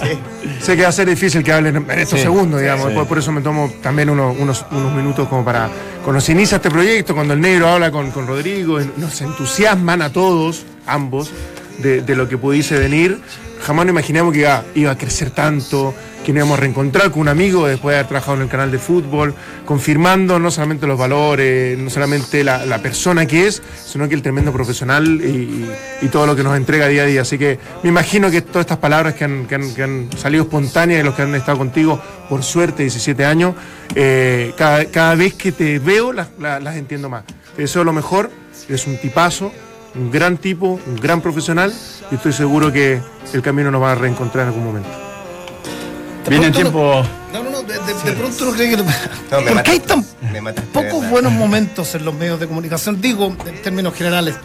Sé 0.61 0.75
que 0.75 0.83
va 0.83 0.89
a 0.89 0.91
ser 0.91 1.07
difícil 1.07 1.43
que 1.43 1.51
hablen 1.51 1.75
en 1.77 1.99
estos 1.99 2.19
Sí, 2.19 2.23
segundos, 2.25 2.59
digamos. 2.61 2.91
sí. 2.91 2.99
Por, 3.07 3.17
eso 3.17 3.31
me 3.31 3.41
tomo 3.41 3.71
también 3.81 4.09
unos, 4.09 4.35
unos, 4.39 4.65
unos 4.71 4.93
minutos 4.93 5.27
como 5.27 5.43
para. 5.43 5.69
Cuando 6.03 6.21
se 6.21 6.31
inicia 6.33 6.57
este 6.57 6.69
proyecto, 6.69 7.15
cuando 7.15 7.33
el 7.33 7.41
negro 7.41 7.67
habla 7.67 7.91
con, 7.91 8.11
con 8.11 8.27
Rodrigo, 8.27 8.79
nos 8.97 9.21
entusiasman 9.21 10.01
a 10.01 10.11
todos, 10.11 10.65
ambos, 10.85 11.31
de, 11.79 12.01
de 12.01 12.15
lo 12.15 12.27
que 12.29 12.37
pudiese 12.37 12.77
venir. 12.77 13.19
Jamás 13.61 13.85
nos 13.85 13.93
imaginamos 13.93 14.33
que 14.33 14.39
iba, 14.41 14.63
iba 14.75 14.91
a 14.91 14.97
crecer 14.97 15.31
tanto, 15.31 15.93
que 16.26 16.34
nos 16.34 16.39
íbamos 16.41 16.57
a 16.57 16.61
reencontrar 16.61 17.11
con 17.11 17.21
un 17.21 17.28
amigo 17.30 17.67
después 17.67 17.93
de 17.93 17.99
haber 17.99 18.07
trabajado 18.09 18.38
en 18.38 18.43
el 18.43 18.49
canal 18.49 18.71
de 18.71 18.80
fútbol, 18.80 19.34
confirmando 19.65 20.39
no 20.39 20.49
solamente 20.49 20.88
los 20.88 20.97
valores, 20.97 21.78
no 21.78 21.89
solamente 21.89 22.43
la, 22.43 22.65
la 22.65 22.80
persona 22.80 23.26
que 23.26 23.47
es, 23.47 23.61
sino 23.86 24.09
que 24.09 24.15
el 24.15 24.21
tremendo 24.21 24.51
profesional 24.51 25.05
y, 25.21 25.65
y- 26.01 26.07
todo 26.07 26.26
lo 26.26 26.36
que 26.36 26.43
nos 26.43 26.55
entrega 26.57 26.88
día 26.88 27.03
a 27.03 27.05
día. 27.05 27.21
Así 27.21 27.38
que 27.38 27.59
me 27.84 27.89
imagino 27.89 28.32
que 28.32 28.41
todas 28.41 28.61
estas 28.61 28.78
palabras 28.80 29.13
que 29.15 29.23
han, 29.26 29.45
que 29.47 29.55
han- 29.55 29.73
que 29.76 29.84
han 29.84 30.09
salido 30.17 30.43
espontáneas 30.45 30.99
de 30.99 31.03
los 31.03 31.13
que 31.15 31.21
han 31.21 31.36
estado 31.36 31.57
contigo, 31.57 32.01
por 32.30 32.41
suerte, 32.43 32.84
17 32.84 33.23
años, 33.26 33.53
eh, 33.95 34.53
cada, 34.57 34.86
cada 34.86 35.15
vez 35.15 35.34
que 35.36 35.51
te 35.51 35.78
veo 35.80 36.11
las, 36.13 36.30
las- 36.39 36.61
las 36.63 36.76
entiendo 36.76 37.09
más. 37.09 37.23
Te 37.55 37.61
deseo 37.63 37.84
lo 37.84 37.93
mejor, 37.93 38.32
eres 38.67 38.88
un 38.88 38.97
tipazo, 38.97 39.51
un 39.95 40.09
gran 40.11 40.38
tipo, 40.38 40.80
un 40.88 40.95
gran 40.95 41.21
profesional 41.21 41.71
y 42.11 42.15
estoy 42.15 42.34
seguro 42.34 42.71
que 42.71 42.99
el 43.34 43.41
camino 43.41 43.69
nos 43.71 43.82
va 43.82 43.91
a 43.91 43.95
reencontrar 43.95 44.43
en 44.43 44.47
algún 44.49 44.65
momento. 44.65 45.04
Viene 46.28 46.47
el 46.47 46.51
tiempo. 46.53 47.03
No, 47.34 47.43
no, 47.43 47.49
no, 47.49 47.61
de, 47.63 47.73
de- 47.73 47.93
de 48.11 48.11
pronto 48.17 48.45
no 48.45 48.51
creo 48.53 48.78
que... 48.78 48.84
No, 48.84 49.41
me 49.41 49.51
¿Por 49.51 49.63
qué 49.63 49.71
hay 49.71 49.80
tan 49.80 50.05
me 50.32 50.41
mataste, 50.41 50.69
pocos 50.71 50.93
verdad. 50.93 51.09
buenos 51.09 51.32
momentos 51.34 51.93
en 51.95 52.05
los 52.05 52.13
medios 52.13 52.39
de 52.39 52.47
comunicación? 52.47 52.99
Digo, 53.01 53.36
en 53.45 53.61
términos 53.61 53.93
generales. 53.93 54.36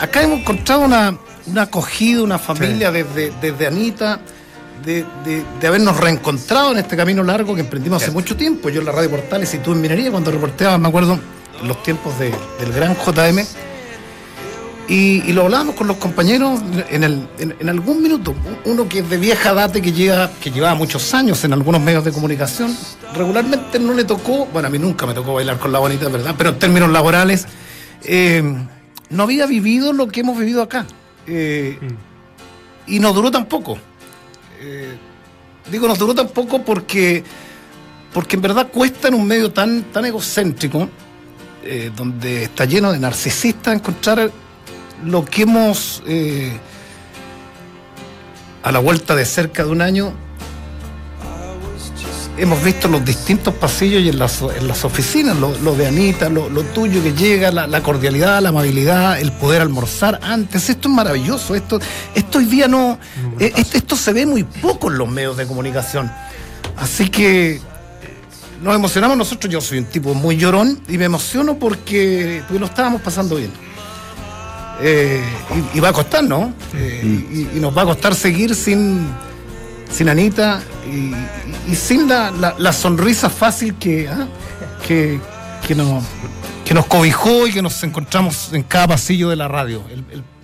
Acá 0.00 0.22
hemos 0.22 0.40
encontrado 0.40 0.80
una, 0.82 1.16
una 1.46 1.62
acogida, 1.62 2.22
una 2.22 2.38
familia 2.38 2.90
desde, 2.90 3.32
desde 3.40 3.66
Anita, 3.66 4.20
de, 4.84 5.04
de, 5.60 5.66
habernos 5.66 5.96
reencontrado 5.98 6.72
en 6.72 6.78
este 6.78 6.96
camino 6.96 7.22
largo 7.22 7.54
que 7.54 7.60
emprendimos 7.60 8.02
hace 8.02 8.12
mucho 8.12 8.36
tiempo. 8.36 8.70
Yo 8.70 8.80
en 8.80 8.86
la 8.86 8.92
Radio 8.92 9.10
Portales 9.10 9.52
y 9.52 9.58
tú 9.58 9.72
en 9.72 9.80
Minería, 9.82 10.10
cuando 10.10 10.30
reporteaba, 10.30 10.78
me 10.78 10.88
acuerdo, 10.88 11.18
los 11.64 11.82
tiempos 11.82 12.14
del 12.18 12.72
gran 12.72 12.96
JM. 12.96 13.44
Y, 14.90 15.32
lo 15.34 15.42
hablábamos 15.42 15.76
con 15.76 15.86
los 15.86 15.98
compañeros 15.98 16.60
en, 16.90 17.04
el, 17.04 17.28
en, 17.38 17.68
algún 17.68 18.02
minuto. 18.02 18.34
Uno 18.64 18.88
que 18.88 18.98
es 18.98 19.08
de 19.08 19.18
vieja 19.18 19.54
data, 19.54 19.80
que, 19.80 19.92
lleva, 19.92 20.28
que 20.42 20.50
llevaba 20.50 20.74
muchos 20.74 21.14
años 21.14 21.44
en 21.44 21.52
algunos 21.52 21.80
medios 21.80 22.04
de 22.04 22.10
comunicación, 22.10 22.76
regularmente 23.14 23.78
no 23.78 23.94
le 23.94 24.02
tocó, 24.02 24.46
bueno, 24.46 24.66
a 24.66 24.70
mí 24.70 24.80
nunca 24.80 25.06
me 25.06 25.14
tocó 25.14 25.34
bailar 25.34 25.60
con 25.60 25.70
la 25.70 25.78
bonita, 25.78 26.08
¿verdad? 26.08 26.34
Pero 26.36 26.50
en 26.50 26.58
términos 26.58 26.90
laborales, 26.90 27.46
eh, 28.02 28.42
no 29.10 29.22
había 29.22 29.46
vivido 29.46 29.92
lo 29.92 30.08
que 30.08 30.20
hemos 30.20 30.36
vivido 30.36 30.60
acá. 30.60 30.84
Eh, 31.24 31.78
y 32.88 32.98
no 32.98 33.12
duró 33.12 33.30
tampoco. 33.30 33.78
Eh, 34.60 34.98
digo, 35.70 35.86
nos 35.86 36.00
duró 36.00 36.16
tampoco 36.16 36.64
porque, 36.64 37.22
porque 38.12 38.34
en 38.34 38.42
verdad 38.42 38.66
cuesta 38.72 39.06
en 39.06 39.14
un 39.14 39.24
medio 39.24 39.52
tan, 39.52 39.84
tan 39.92 40.04
egocéntrico, 40.04 40.88
donde 41.94 42.44
está 42.44 42.64
lleno 42.64 42.90
de 42.90 42.98
narcisistas, 42.98 43.74
encontrar 43.74 44.32
lo 45.04 45.24
que 45.24 45.42
hemos, 45.42 46.02
eh, 46.06 46.58
a 48.62 48.72
la 48.72 48.78
vuelta 48.78 49.14
de 49.14 49.24
cerca 49.24 49.64
de 49.64 49.70
un 49.70 49.82
año, 49.82 50.12
hemos 52.40 52.62
visto 52.64 52.88
los 52.88 53.04
distintos 53.04 53.54
pasillos 53.54 54.02
y 54.02 54.08
en 54.08 54.18
las, 54.18 54.40
en 54.40 54.66
las 54.66 54.84
oficinas, 54.84 55.36
lo, 55.36 55.74
de 55.74 55.86
Anita, 55.86 56.28
lo, 56.28 56.48
tuyo 56.74 57.02
que 57.02 57.12
llega, 57.12 57.50
la, 57.50 57.82
cordialidad, 57.82 58.40
la 58.40 58.48
amabilidad, 58.48 59.20
el 59.20 59.32
poder 59.32 59.60
almorzar 59.60 60.18
antes. 60.22 60.70
Esto 60.70 60.88
es 60.88 60.94
maravilloso. 60.94 61.54
Esto, 61.54 61.78
esto 62.14 62.38
hoy 62.38 62.46
día 62.46 62.66
no. 62.66 62.98
Eh, 63.38 63.52
esto, 63.56 63.94
se 63.94 64.12
ve 64.12 64.24
muy 64.24 64.44
poco 64.44 64.90
en 64.90 64.98
los 64.98 65.08
medios 65.08 65.36
de 65.36 65.46
comunicación. 65.46 66.10
Así 66.76 67.10
que 67.10 67.60
nos 68.62 68.74
emocionamos 68.74 69.16
nosotros. 69.16 69.52
Yo 69.52 69.60
soy 69.60 69.78
un 69.78 69.84
tipo 69.84 70.14
muy 70.14 70.36
llorón 70.36 70.80
y 70.88 70.96
me 70.96 71.04
emociono 71.04 71.58
porque, 71.58 72.42
porque 72.46 72.58
lo 72.58 72.66
estábamos 72.66 73.02
pasando 73.02 73.36
bien. 73.36 73.69
Eh, 74.82 75.22
y, 75.74 75.80
va 75.80 75.90
a 75.90 75.92
costar, 75.92 76.24
¿no? 76.24 76.54
Eh, 76.74 77.48
y, 77.54 77.60
nos 77.60 77.76
va 77.76 77.82
a 77.82 77.84
costar 77.86 78.14
seguir 78.14 78.54
sin, 78.54 79.08
sin 79.90 80.08
Anita 80.08 80.62
y, 81.68 81.74
sin 81.74 82.08
la, 82.08 82.72
sonrisa 82.72 83.28
fácil 83.28 83.74
que, 83.74 84.08
¿ah? 84.08 84.26
que, 84.86 85.20
que, 85.66 85.74
nos, 85.74 86.02
que 86.64 86.72
nos 86.72 86.86
cobijó 86.86 87.46
y 87.46 87.52
que 87.52 87.62
nos 87.62 87.82
encontramos 87.82 88.52
en 88.52 88.62
cada 88.62 88.88
pasillo 88.88 89.28
de 89.28 89.36
la 89.36 89.48
radio. 89.48 89.82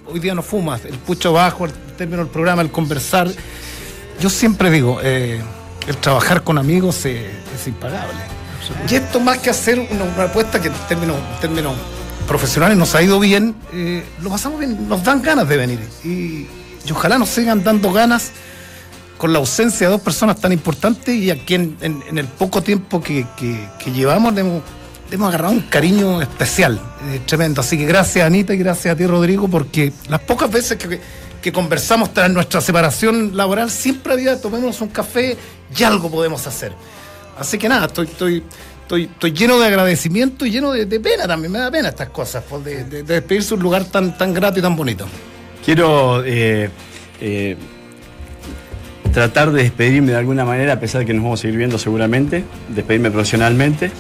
hoy 0.06 0.20
día 0.20 0.34
no 0.34 0.42
fumas, 0.42 0.84
el 0.84 0.98
pucho 0.98 1.32
bajo, 1.32 1.64
el 1.64 1.72
término 1.96 2.18
del 2.18 2.28
programa, 2.28 2.62
el 2.62 2.70
conversar. 2.70 3.28
Yo 4.20 4.28
siempre 4.28 4.70
digo, 4.70 4.98
eh, 5.02 5.40
el 5.86 5.96
trabajar 5.96 6.42
con 6.42 6.58
amigos 6.58 7.04
es, 7.06 7.66
impagable. 7.66 8.20
Y 8.90 8.96
esto 8.96 9.20
más 9.20 9.38
que 9.38 9.50
hacer 9.50 9.78
una, 9.78 10.24
apuesta 10.24 10.60
que 10.60 10.68
en 10.68 10.74
términos, 10.88 11.16
término 11.40 11.72
profesionales 12.26 12.76
nos 12.76 12.94
ha 12.94 13.02
ido 13.02 13.18
bien, 13.18 13.54
eh, 13.72 14.04
lo 14.22 14.30
pasamos 14.30 14.58
bien, 14.58 14.88
nos 14.88 15.02
dan 15.02 15.22
ganas 15.22 15.48
de 15.48 15.56
venir. 15.56 15.80
Y, 16.04 16.46
ojalá 16.92 17.18
nos 17.18 17.30
sigan 17.30 17.64
dando 17.64 17.92
ganas 17.92 18.30
con 19.18 19.32
la 19.32 19.40
ausencia 19.40 19.88
de 19.88 19.92
dos 19.92 20.02
personas 20.02 20.40
tan 20.40 20.52
importantes 20.52 21.16
y 21.16 21.30
a 21.30 21.44
quien 21.44 21.76
en, 21.80 22.16
el 22.16 22.26
poco 22.26 22.62
tiempo 22.62 23.02
que, 23.02 23.26
llevamos 23.92 24.34
le 24.34 24.42
hemos, 24.42 24.62
agarrado 25.28 25.52
un 25.52 25.62
cariño 25.62 26.22
especial, 26.22 26.80
eh, 27.08 27.20
tremendo. 27.26 27.60
Así 27.60 27.76
que 27.76 27.86
gracias 27.86 28.24
Anita 28.24 28.54
y 28.54 28.58
gracias 28.58 28.94
a 28.94 28.96
ti 28.96 29.06
Rodrigo, 29.06 29.48
porque 29.48 29.92
las 30.08 30.20
pocas 30.20 30.50
veces 30.50 30.76
que, 30.76 31.00
que 31.42 31.52
conversamos 31.52 32.14
tras 32.14 32.30
nuestra 32.30 32.60
separación 32.60 33.36
laboral, 33.36 33.70
siempre 33.70 34.12
había 34.12 34.40
tomémonos 34.40 34.80
un 34.80 34.88
café 34.88 35.36
y 35.76 35.82
algo 35.82 36.10
podemos 36.10 36.46
hacer. 36.46 36.72
Así 37.38 37.58
que 37.58 37.68
nada, 37.68 37.86
estoy 37.86 38.44
estoy, 38.86 39.02
estoy 39.04 39.32
lleno 39.32 39.58
de 39.58 39.66
agradecimiento 39.66 40.46
y 40.46 40.50
lleno 40.52 40.70
de, 40.70 41.00
pena 41.00 41.26
también, 41.26 41.50
me 41.50 41.58
da 41.58 41.70
pena 41.70 41.88
estas 41.88 42.08
cosas, 42.10 42.44
pues, 42.48 42.64
de, 42.64 43.02
despedirse 43.02 43.54
un 43.54 43.60
lugar 43.60 43.84
tan, 43.84 44.16
tan 44.16 44.32
grato 44.32 44.60
y 44.60 44.62
tan 44.62 44.76
bonito. 44.76 45.06
Quiero 45.64 46.24
eh, 46.24 46.70
eh, 47.20 47.56
tratar 49.12 49.50
de 49.50 49.64
despedirme 49.64 50.12
de 50.12 50.18
alguna 50.18 50.44
manera, 50.44 50.74
a 50.74 50.80
pesar 50.80 51.00
de 51.00 51.06
que 51.06 51.14
nos 51.14 51.24
vamos 51.24 51.40
a 51.40 51.42
seguir 51.42 51.58
viendo 51.58 51.78
seguramente, 51.78 52.44
despedirme 52.68 53.10
profesionalmente, 53.10 53.90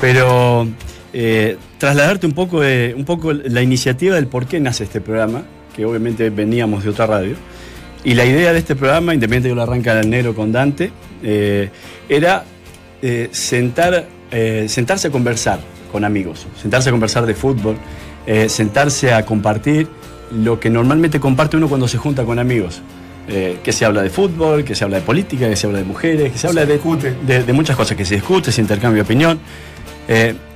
pero 0.00 0.66
eh, 1.12 1.56
trasladarte 1.78 2.26
un 2.26 2.32
poco, 2.32 2.58
un 2.58 3.04
poco 3.04 3.32
la 3.32 3.62
iniciativa 3.62 4.16
del 4.16 4.26
por 4.26 4.46
qué 4.46 4.58
nace 4.58 4.82
este 4.82 5.00
programa, 5.00 5.44
que 5.76 5.84
obviamente 5.84 6.30
veníamos 6.30 6.82
de 6.82 6.90
otra 6.90 7.06
radio. 7.06 7.36
Y 8.02 8.14
la 8.14 8.24
idea 8.24 8.52
de 8.52 8.58
este 8.58 8.74
programa, 8.74 9.14
independientemente 9.14 9.48
de 9.48 9.52
que 9.52 9.56
lo 9.56 9.62
arranca 9.62 10.00
el 10.00 10.10
negro 10.10 10.34
con 10.34 10.50
Dante, 10.50 10.90
era 12.08 12.44
sentar 13.30 14.15
eh, 14.30 14.66
sentarse 14.68 15.08
a 15.08 15.10
conversar 15.10 15.60
con 15.92 16.04
amigos, 16.04 16.46
sentarse 16.60 16.88
a 16.88 16.92
conversar 16.92 17.26
de 17.26 17.34
fútbol, 17.34 17.76
eh, 18.26 18.48
sentarse 18.48 19.12
a 19.12 19.24
compartir 19.24 19.86
lo 20.32 20.58
que 20.58 20.68
normalmente 20.68 21.20
comparte 21.20 21.56
uno 21.56 21.68
cuando 21.68 21.86
se 21.86 21.98
junta 21.98 22.24
con 22.24 22.38
amigos. 22.38 22.82
Eh, 23.28 23.58
que 23.64 23.72
se 23.72 23.84
habla 23.84 24.02
de 24.02 24.10
fútbol, 24.10 24.62
que 24.62 24.76
se 24.76 24.84
habla 24.84 24.98
de 24.98 25.02
política, 25.02 25.48
que 25.48 25.56
se 25.56 25.66
habla 25.66 25.80
de 25.80 25.84
mujeres, 25.84 26.30
que 26.30 26.38
se 26.38 26.46
habla 26.46 26.64
de, 26.64 26.78
de, 27.42 27.52
muchas 27.52 27.74
cosas, 27.74 27.96
que 27.96 28.04
se 28.04 28.14
discute, 28.14 28.52
se 28.52 28.60
intercambia 28.60 29.02
opinión. 29.02 29.40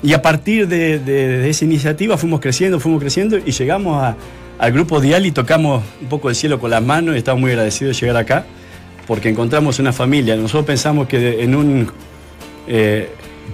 y 0.04 0.12
a 0.12 0.22
partir 0.22 0.68
de, 0.68 1.50
esa 1.50 1.64
iniciativa 1.64 2.16
fuimos 2.16 2.38
creciendo, 2.38 2.78
fuimos 2.78 3.00
creciendo 3.00 3.38
y 3.38 3.50
llegamos 3.50 4.14
al 4.56 4.72
grupo 4.72 5.00
Dial 5.00 5.26
y 5.26 5.32
tocamos 5.32 5.82
un 6.00 6.08
poco 6.08 6.28
el 6.28 6.36
cielo 6.36 6.60
con 6.60 6.70
las 6.70 6.80
manos 6.80 7.16
y 7.16 7.18
estamos 7.18 7.40
muy 7.40 7.50
agradecidos 7.50 7.96
de 7.96 8.06
llegar 8.06 8.22
acá 8.22 8.44
porque 9.08 9.28
encontramos 9.28 9.80
una 9.80 9.92
familia. 9.92 10.36
Nosotros 10.36 10.66
pensamos 10.66 11.08
que 11.08 11.42
en 11.42 11.56
un 11.56 11.90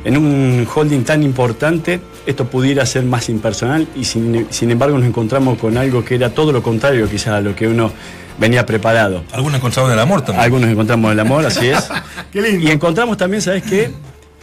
en 0.04 0.16
un 0.16 0.66
holding 0.72 1.04
tan 1.04 1.22
importante 1.22 2.00
esto 2.26 2.46
pudiera 2.46 2.84
ser 2.86 3.04
más 3.04 3.28
impersonal 3.28 3.86
y 3.94 4.04
sin, 4.04 4.46
embargo 4.70 4.98
nos 4.98 5.06
encontramos 5.06 5.58
con 5.58 5.76
algo 5.76 6.04
que 6.04 6.16
era 6.16 6.30
todo 6.30 6.52
lo 6.52 6.62
contrario 6.62 7.08
quizás 7.08 7.28
a 7.28 7.40
lo 7.40 7.54
que 7.54 7.68
uno 7.68 7.92
venía 8.38 8.66
preparado. 8.66 9.24
Algunos 9.32 9.58
encontramos 9.58 9.92
el 9.92 9.98
amor 9.98 10.22
también. 10.22 10.44
Algunos 10.44 10.70
encontramos 10.70 11.12
el 11.12 11.20
amor, 11.20 11.46
así 11.46 11.68
es. 11.68 11.88
Y 12.34 12.70
encontramos 12.70 13.16
también, 13.16 13.40
¿sabes 13.40 13.62
qué? 13.62 13.90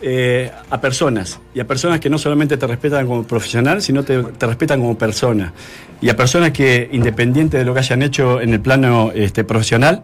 Eh, 0.01 0.51
a 0.69 0.81
personas, 0.81 1.39
y 1.53 1.61
a 1.61 1.67
personas 1.67 1.99
que 1.99 2.09
no 2.09 2.17
solamente 2.17 2.57
te 2.57 2.67
respetan 2.67 3.07
como 3.07 3.23
profesional, 3.23 3.81
sino 3.81 4.03
te, 4.03 4.21
te, 4.21 4.47
respetan 4.47 4.81
como 4.81 4.97
persona. 4.97 5.53
Y 6.01 6.09
a 6.09 6.17
personas 6.17 6.51
que, 6.51 6.89
independiente 6.91 7.57
de 7.57 7.63
lo 7.63 7.73
que 7.73 7.79
hayan 7.79 8.01
hecho 8.01 8.41
en 8.41 8.51
el 8.51 8.59
plano 8.59 9.11
este, 9.15 9.45
profesional, 9.45 10.03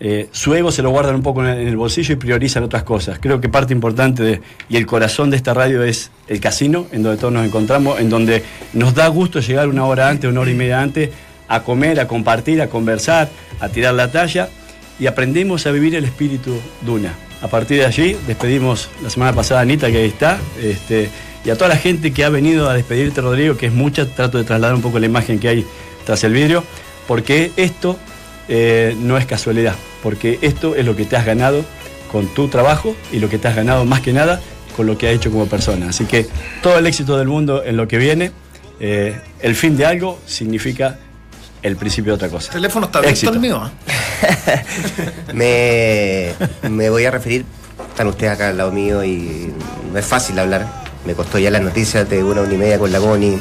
eh, 0.00 0.28
su 0.30 0.54
ego 0.54 0.70
se 0.70 0.82
lo 0.82 0.90
guardan 0.90 1.16
un 1.16 1.22
poco 1.22 1.44
en 1.44 1.66
el 1.66 1.76
bolsillo 1.76 2.12
y 2.12 2.16
priorizan 2.16 2.62
otras 2.62 2.84
cosas. 2.84 3.18
Creo 3.20 3.40
que 3.40 3.48
parte 3.48 3.72
importante 3.72 4.40
y 4.68 4.76
el 4.76 4.86
corazón 4.86 5.30
de 5.30 5.36
esta 5.36 5.54
radio 5.54 5.82
es 5.82 6.10
el 6.28 6.40
casino, 6.40 6.86
en 6.92 7.02
donde 7.02 7.18
todos 7.18 7.32
nos 7.32 7.44
encontramos, 7.44 7.98
en 7.98 8.08
donde 8.08 8.44
nos 8.74 8.94
da 8.94 9.08
gusto 9.08 9.40
llegar 9.40 9.68
una 9.68 9.84
hora 9.84 10.08
antes, 10.08 10.30
una 10.30 10.40
hora 10.40 10.50
y 10.50 10.54
media 10.54 10.80
antes, 10.80 11.10
a 11.48 11.62
comer, 11.62 11.98
a 11.98 12.06
compartir, 12.06 12.62
a 12.62 12.68
conversar, 12.68 13.28
a 13.60 13.68
tirar 13.68 13.94
la 13.94 14.10
talla 14.12 14.48
y 15.00 15.06
aprendemos 15.06 15.66
a 15.66 15.72
vivir 15.72 15.94
el 15.94 16.04
espíritu 16.04 16.60
Duna. 16.82 17.14
A 17.40 17.48
partir 17.48 17.78
de 17.78 17.86
allí 17.86 18.16
despedimos 18.26 18.88
la 19.02 19.10
semana 19.10 19.32
pasada 19.32 19.60
a 19.60 19.62
Anita, 19.62 19.90
que 19.90 19.98
ahí 19.98 20.08
está, 20.08 20.38
este, 20.60 21.08
y 21.44 21.50
a 21.50 21.54
toda 21.56 21.68
la 21.68 21.76
gente 21.76 22.12
que 22.12 22.24
ha 22.24 22.28
venido 22.28 22.68
a 22.68 22.74
despedirte, 22.74 23.20
Rodrigo, 23.20 23.56
que 23.56 23.66
es 23.66 23.72
mucha, 23.72 24.06
trato 24.06 24.38
de 24.38 24.44
trasladar 24.44 24.74
un 24.74 24.82
poco 24.82 24.98
la 24.98 25.06
imagen 25.06 25.38
que 25.38 25.48
hay 25.48 25.66
tras 26.04 26.24
el 26.24 26.32
vidrio, 26.32 26.64
porque 27.06 27.52
esto 27.56 27.96
eh, 28.48 28.96
no 28.98 29.18
es 29.18 29.26
casualidad 29.26 29.74
porque 30.02 30.38
esto 30.42 30.74
es 30.74 30.84
lo 30.84 30.96
que 30.96 31.04
te 31.04 31.16
has 31.16 31.26
ganado 31.26 31.64
con 32.10 32.26
tu 32.28 32.48
trabajo 32.48 32.96
y 33.12 33.18
lo 33.18 33.28
que 33.28 33.38
te 33.38 33.48
has 33.48 33.56
ganado 33.56 33.84
más 33.84 34.00
que 34.00 34.12
nada 34.12 34.40
con 34.76 34.86
lo 34.86 34.96
que 34.96 35.08
has 35.08 35.14
hecho 35.14 35.30
como 35.30 35.46
persona. 35.46 35.88
Así 35.88 36.04
que 36.04 36.26
todo 36.62 36.78
el 36.78 36.86
éxito 36.86 37.18
del 37.18 37.28
mundo 37.28 37.64
en 37.64 37.76
lo 37.76 37.88
que 37.88 37.98
viene, 37.98 38.30
eh, 38.80 39.20
el 39.40 39.56
fin 39.56 39.76
de 39.76 39.84
algo 39.84 40.20
significa 40.24 40.98
el 41.62 41.76
principio 41.76 42.12
de 42.12 42.14
otra 42.14 42.28
cosa. 42.28 42.48
El 42.52 42.58
teléfono 42.58 42.86
está 42.86 43.00
abierto 43.00 43.30
el 43.30 43.40
mío. 43.40 43.70
¿eh? 45.32 46.34
me, 46.70 46.90
voy 46.90 47.04
a 47.04 47.10
referir, 47.10 47.44
están 47.90 48.06
ustedes 48.06 48.32
acá 48.32 48.50
al 48.50 48.56
lado 48.56 48.70
mío 48.70 49.02
y 49.04 49.52
no 49.92 49.98
es 49.98 50.06
fácil 50.06 50.38
hablar. 50.38 50.66
Me 51.04 51.14
costó 51.14 51.38
ya 51.38 51.50
las 51.50 51.62
noticias 51.62 52.08
de 52.08 52.22
una 52.22 52.42
hora 52.42 52.54
y 52.54 52.56
media 52.56 52.78
con 52.78 52.92
la 52.92 52.98
Goni 52.98 53.36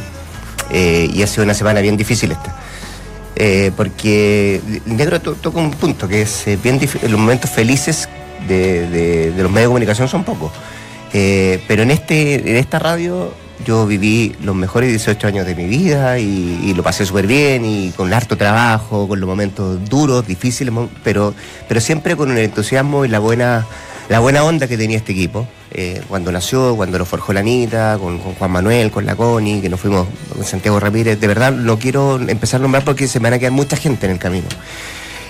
eh, 0.71 1.07
y 1.13 1.21
ha 1.21 1.27
sido 1.27 1.43
una 1.43 1.53
semana 1.53 1.81
bien 1.81 1.97
difícil 1.97 2.31
esta. 2.31 2.55
Eh, 3.39 3.71
porque 3.77 4.59
el 4.87 4.97
negro 4.97 5.21
toca 5.21 5.59
un 5.59 5.69
punto 5.69 6.07
que 6.07 6.23
es 6.23 6.47
eh, 6.47 6.57
bien 6.57 6.79
los 7.03 7.19
momentos 7.19 7.51
felices 7.51 8.09
de, 8.47 9.31
los 9.37 9.51
medios 9.51 9.65
de 9.65 9.67
comunicación 9.67 10.07
son 10.07 10.23
pocos. 10.23 10.51
Eh, 11.13 11.63
pero 11.67 11.83
en, 11.83 11.91
este, 11.91 12.49
en 12.49 12.57
esta 12.57 12.79
radio 12.79 13.31
yo 13.63 13.85
viví 13.85 14.35
los 14.41 14.55
mejores 14.55 14.89
18 14.89 15.27
años 15.27 15.45
de 15.45 15.53
mi 15.53 15.65
vida 15.65 16.17
y, 16.17 16.73
lo 16.73 16.81
pasé 16.81 17.05
súper 17.05 17.27
bien 17.27 17.63
y 17.63 17.91
con 17.91 18.11
harto 18.11 18.37
trabajo, 18.37 19.07
con 19.07 19.19
los 19.19 19.29
momentos 19.29 19.87
duros, 19.87 20.25
difíciles, 20.25 20.73
pero, 21.03 21.35
pero 21.67 21.79
siempre 21.79 22.15
con 22.15 22.31
el 22.31 22.39
entusiasmo 22.39 23.05
y 23.05 23.07
la 23.07 23.19
buena, 23.19 23.67
la 24.09 24.17
buena 24.17 24.43
onda 24.45 24.67
que 24.67 24.77
tenía 24.77 24.97
este 24.97 25.11
equipo. 25.11 25.47
Eh, 25.71 26.01
cuando 26.07 26.31
nació, 26.31 26.75
cuando 26.75 26.97
lo 26.97 27.05
forjó 27.05 27.33
la 27.33 27.41
Anita, 27.41 27.97
con, 27.99 28.19
Juan 28.19 28.51
Manuel, 28.51 28.89
con 28.89 29.05
la 29.05 29.15
Connie, 29.15 29.61
que 29.61 29.69
nos 29.69 29.79
fuimos 29.79 30.07
con 30.33 30.43
Santiago 30.43 30.79
Ramírez. 30.79 31.19
De 31.19 31.27
verdad, 31.27 31.51
no 31.51 31.77
quiero 31.77 32.19
empezar 32.19 32.59
a 32.59 32.63
nombrar 32.63 32.83
porque 32.83 33.07
se 33.07 33.19
me 33.19 33.25
van 33.25 33.33
a 33.33 33.39
quedar 33.39 33.51
mucha 33.51 33.75
gente 33.75 34.05
en 34.05 34.13
el 34.13 34.19
camino. 34.19 34.47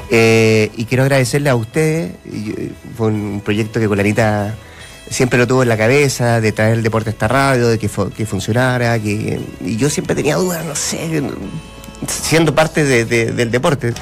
Eh, 0.10 0.72
y 0.78 0.86
quiero 0.86 1.04
agradecerle 1.04 1.50
a 1.50 1.56
ustedes. 1.56 2.12
Fue 2.96 3.08
un 3.08 3.42
proyecto 3.44 3.80
que 3.80 3.88
Colarita 3.88 4.56
siempre 5.10 5.40
lo 5.40 5.48
tuvo 5.48 5.64
en 5.64 5.70
la 5.70 5.78
cabeza, 5.78 6.40
de 6.40 6.52
traer 6.52 6.74
el 6.74 6.84
deporte 6.84 7.10
a 7.10 7.14
esta 7.14 7.28
radio, 7.28 7.68
de 7.68 7.80
que, 7.80 7.90
que 8.16 8.26
funcionara. 8.26 9.00
Que, 9.00 9.40
y 9.62 9.78
yo 9.78 9.90
siempre 9.90 10.16
tenía 10.16 10.36
dudas, 10.36 10.64
no 10.66 10.76
sé, 10.76 11.24
siendo 12.06 12.54
parte 12.54 12.86
del 12.86 13.52
deporte, 13.52 13.94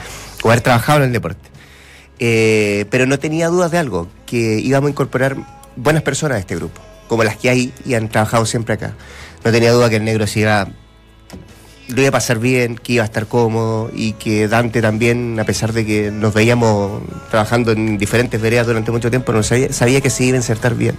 o 0.44 0.50
haber 0.50 0.62
trabajado 0.62 1.00
en 1.00 1.06
el 1.06 1.14
deporte. 1.14 1.50
Eh, 2.20 2.86
pero 2.90 3.06
no 3.06 3.20
tenía 3.20 3.50
dudas 3.50 3.72
de 3.72 3.78
algo, 3.78 4.08
que 4.26 4.60
íbamos 4.60 4.88
a 4.88 4.92
incorporar 4.92 5.38
buenas 5.76 6.04
personas 6.04 6.38
a 6.38 6.40
este 6.40 6.56
grupo, 6.56 6.82
como 7.08 7.24
las 7.24 7.38
que 7.38 7.50
hay 7.50 7.74
y 7.86 7.94
han 7.94 8.10
trabajado 8.10 8.46
siempre 8.46 8.76
acá. 8.76 8.94
No 9.44 9.52
tenía 9.52 9.72
duda 9.72 9.90
que 9.90 9.98
el 9.98 10.06
negro 10.06 10.26
iba, 10.36 10.68
lo 11.88 12.02
iba 12.02 12.10
a 12.10 12.12
pasar 12.12 12.40
bien, 12.40 12.76
que 12.76 12.94
iba 12.94 13.04
a 13.04 13.06
estar 13.06 13.28
cómodo 13.28 13.92
y 13.94 14.14
que 14.14 14.48
Dante 14.48 14.82
también, 14.82 15.40
a 15.40 15.44
pesar 15.44 15.74
de 15.74 15.86
que 15.86 16.12
nos 16.12 16.34
veíamos 16.34 17.02
trabajando 17.30 17.72
en 17.72 17.98
diferentes 17.98 18.42
veredas 18.42 18.68
durante 18.68 18.92
mucho 18.92 19.10
tiempo, 19.10 19.32
no 19.32 19.44
sabía, 19.44 19.72
sabía 19.72 20.02
que 20.02 20.10
se 20.10 20.24
iba 20.26 20.36
a 20.36 20.40
insertar 20.40 20.76
bien. 20.76 20.96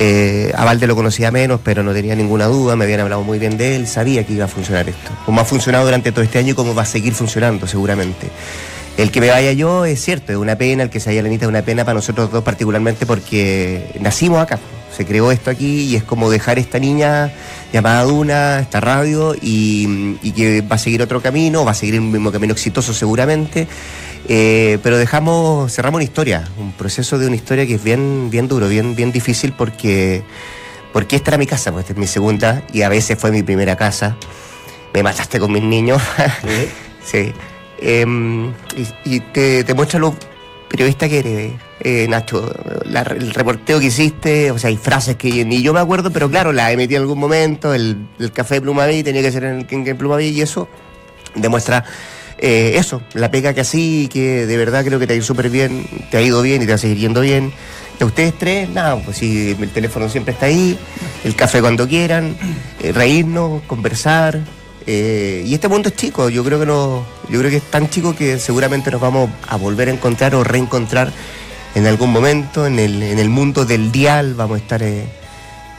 Eh, 0.00 0.52
a 0.54 0.64
Valde 0.64 0.86
lo 0.86 0.94
conocía 0.94 1.32
menos, 1.32 1.60
pero 1.64 1.82
no 1.82 1.92
tenía 1.92 2.14
ninguna 2.14 2.46
duda, 2.46 2.76
me 2.76 2.84
habían 2.84 3.00
hablado 3.00 3.24
muy 3.24 3.40
bien 3.40 3.58
de 3.58 3.74
él, 3.74 3.88
sabía 3.88 4.24
que 4.24 4.32
iba 4.32 4.44
a 4.44 4.48
funcionar 4.48 4.88
esto. 4.88 5.10
Como 5.26 5.40
ha 5.40 5.44
funcionado 5.44 5.84
durante 5.84 6.12
todo 6.12 6.22
este 6.22 6.38
año 6.38 6.52
y 6.52 6.54
como 6.54 6.72
va 6.72 6.82
a 6.82 6.86
seguir 6.86 7.14
funcionando 7.14 7.66
seguramente. 7.66 8.28
El 8.98 9.12
que 9.12 9.20
me 9.20 9.30
vaya 9.30 9.52
yo 9.52 9.84
es 9.84 10.02
cierto, 10.02 10.32
es 10.32 10.38
una 10.38 10.58
pena, 10.58 10.82
el 10.82 10.90
que 10.90 10.98
se 10.98 11.10
vaya 11.10 11.22
Lenita 11.22 11.44
es 11.44 11.48
una 11.48 11.62
pena 11.62 11.84
para 11.84 11.94
nosotros 11.94 12.32
dos 12.32 12.42
particularmente 12.42 13.06
porque 13.06 13.94
nacimos 14.00 14.42
acá, 14.42 14.58
se 14.94 15.06
creó 15.06 15.30
esto 15.30 15.50
aquí 15.50 15.82
y 15.82 15.94
es 15.94 16.02
como 16.02 16.28
dejar 16.28 16.58
esta 16.58 16.80
niña 16.80 17.32
llamada 17.72 18.02
Duna, 18.02 18.58
esta 18.58 18.80
radio 18.80 19.36
y, 19.40 20.16
que 20.34 20.62
va 20.62 20.74
a 20.74 20.78
seguir 20.78 21.00
otro 21.00 21.22
camino, 21.22 21.64
va 21.64 21.70
a 21.70 21.74
seguir 21.74 22.00
un 22.00 22.10
mismo 22.10 22.32
camino 22.32 22.52
exitoso 22.52 22.92
seguramente, 22.92 23.68
eh, 24.26 24.80
pero 24.82 24.98
dejamos, 24.98 25.72
cerramos 25.72 25.98
una 25.98 26.04
historia, 26.04 26.48
un 26.58 26.72
proceso 26.72 27.20
de 27.20 27.28
una 27.28 27.36
historia 27.36 27.68
que 27.68 27.76
es 27.76 27.84
bien, 27.84 28.30
bien 28.30 28.48
duro, 28.48 28.66
bien, 28.66 28.96
bien 28.96 29.12
difícil 29.12 29.52
porque, 29.52 30.24
porque 30.92 31.14
esta 31.14 31.30
era 31.30 31.38
mi 31.38 31.46
casa, 31.46 31.70
pues 31.70 31.84
esta 31.84 31.92
es 31.92 31.98
mi 32.00 32.08
segunda 32.08 32.64
y 32.72 32.82
a 32.82 32.88
veces 32.88 33.16
fue 33.16 33.30
mi 33.30 33.44
primera 33.44 33.76
casa. 33.76 34.16
Me 34.92 35.04
mataste 35.04 35.38
con 35.38 35.52
mis 35.52 35.62
niños. 35.62 36.02
sí. 37.04 37.32
Em, 37.80 38.52
y, 39.04 39.20
te, 39.20 39.72
muestra 39.74 40.00
lo 40.00 40.14
periodista 40.68 41.08
que 41.08 41.18
eres, 41.18 41.52
eh, 41.80 42.06
Nacho. 42.08 42.52
el 42.84 43.34
reporteo 43.34 43.80
que 43.80 43.86
hiciste, 43.86 44.50
o 44.50 44.58
sea, 44.58 44.68
hay 44.68 44.76
frases 44.76 45.16
que 45.16 45.44
ni 45.44 45.62
yo 45.62 45.72
me 45.72 45.80
acuerdo, 45.80 46.10
pero 46.10 46.28
claro, 46.28 46.52
la 46.52 46.70
emití 46.72 46.94
en 46.94 47.02
algún 47.02 47.18
momento. 47.18 47.72
El, 47.74 48.08
café 48.32 48.56
de 48.56 48.60
Plumaví 48.62 49.02
tenía 49.02 49.22
que 49.22 49.32
ser 49.32 49.44
en, 49.44 49.66
en, 49.70 49.96
Plumaví 49.96 50.28
y 50.28 50.40
eso 50.42 50.68
demuestra 51.34 51.84
eh, 52.40 52.74
eso, 52.76 53.02
la 53.14 53.30
pega 53.30 53.52
que 53.52 53.60
así, 53.60 54.08
que 54.12 54.46
de 54.46 54.56
verdad 54.56 54.84
creo 54.84 54.98
que 54.98 55.06
te 55.06 55.12
ha 55.14 55.16
ido 55.16 55.24
súper 55.24 55.50
bien, 55.50 55.86
te 56.10 56.18
ha 56.18 56.22
ido 56.22 56.40
bien 56.40 56.62
y 56.62 56.66
te 56.66 56.72
va 56.72 56.76
a 56.76 56.78
seguir 56.78 56.98
yendo 56.98 57.20
bien. 57.20 57.52
De 57.98 58.04
ustedes 58.04 58.34
tres, 58.38 58.68
nada, 58.68 58.96
pues 58.96 59.16
sí, 59.16 59.56
el 59.60 59.70
teléfono 59.70 60.08
siempre 60.08 60.32
está 60.32 60.46
ahí, 60.46 60.78
el 61.24 61.34
café 61.34 61.60
cuando 61.60 61.88
quieran, 61.88 62.36
eh, 62.80 62.92
reírnos, 62.92 63.62
conversar, 63.62 64.40
eh, 64.90 65.42
y 65.44 65.52
este 65.52 65.68
mundo 65.68 65.90
es 65.90 65.96
chico, 65.96 66.30
yo 66.30 66.42
creo 66.42 66.58
que 66.58 66.64
no, 66.64 67.04
yo 67.28 67.38
creo 67.40 67.50
que 67.50 67.58
es 67.58 67.70
tan 67.70 67.90
chico 67.90 68.16
que 68.16 68.38
seguramente 68.38 68.90
nos 68.90 69.02
vamos 69.02 69.28
a 69.46 69.56
volver 69.56 69.88
a 69.88 69.92
encontrar 69.92 70.34
o 70.34 70.42
reencontrar 70.42 71.12
en 71.74 71.86
algún 71.86 72.10
momento 72.10 72.66
en 72.66 72.78
el, 72.78 73.02
en 73.02 73.18
el 73.18 73.28
mundo 73.28 73.66
del 73.66 73.92
dial, 73.92 74.32
vamos 74.32 74.58
a 74.58 74.62
estar 74.62 74.82
eh, 74.82 75.04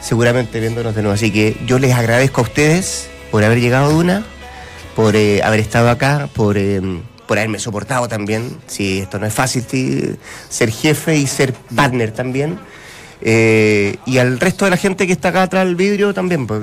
seguramente 0.00 0.60
viéndonos 0.60 0.94
de 0.94 1.02
nuevo. 1.02 1.14
Así 1.16 1.32
que 1.32 1.56
yo 1.66 1.80
les 1.80 1.92
agradezco 1.92 2.42
a 2.42 2.44
ustedes 2.44 3.08
por 3.32 3.42
haber 3.42 3.58
llegado 3.58 3.88
de 3.88 3.96
una, 3.96 4.24
por 4.94 5.16
eh, 5.16 5.42
haber 5.42 5.58
estado 5.58 5.90
acá, 5.90 6.28
por, 6.32 6.56
por 7.26 7.36
haberme 7.36 7.58
soportado 7.58 8.06
también. 8.06 8.58
Si 8.68 9.00
esto 9.00 9.18
no 9.18 9.26
es 9.26 9.34
fácil, 9.34 10.20
ser 10.48 10.70
jefe 10.70 11.16
y 11.16 11.26
ser 11.26 11.52
partner 11.74 12.12
también. 12.12 12.60
y 13.20 14.18
al 14.18 14.38
resto 14.38 14.66
de 14.66 14.70
la 14.70 14.76
gente 14.76 15.08
que 15.08 15.14
está 15.14 15.30
acá 15.30 15.42
atrás 15.42 15.64
del 15.66 15.74
vidrio 15.74 16.14
también, 16.14 16.46
pues, 16.46 16.62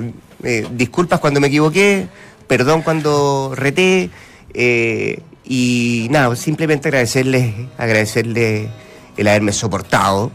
disculpas 0.72 1.20
cuando 1.20 1.40
me 1.40 1.48
equivoqué, 1.48 2.08
perdón 2.48 2.82
cuando 2.82 3.52
reté. 3.54 4.10
Eh, 4.54 5.20
y 5.44 6.08
nada, 6.10 6.34
simplemente 6.36 6.88
agradecerles, 6.88 7.54
agradecerles 7.78 8.68
el 9.16 9.28
haberme 9.28 9.52
soportado 9.52 10.30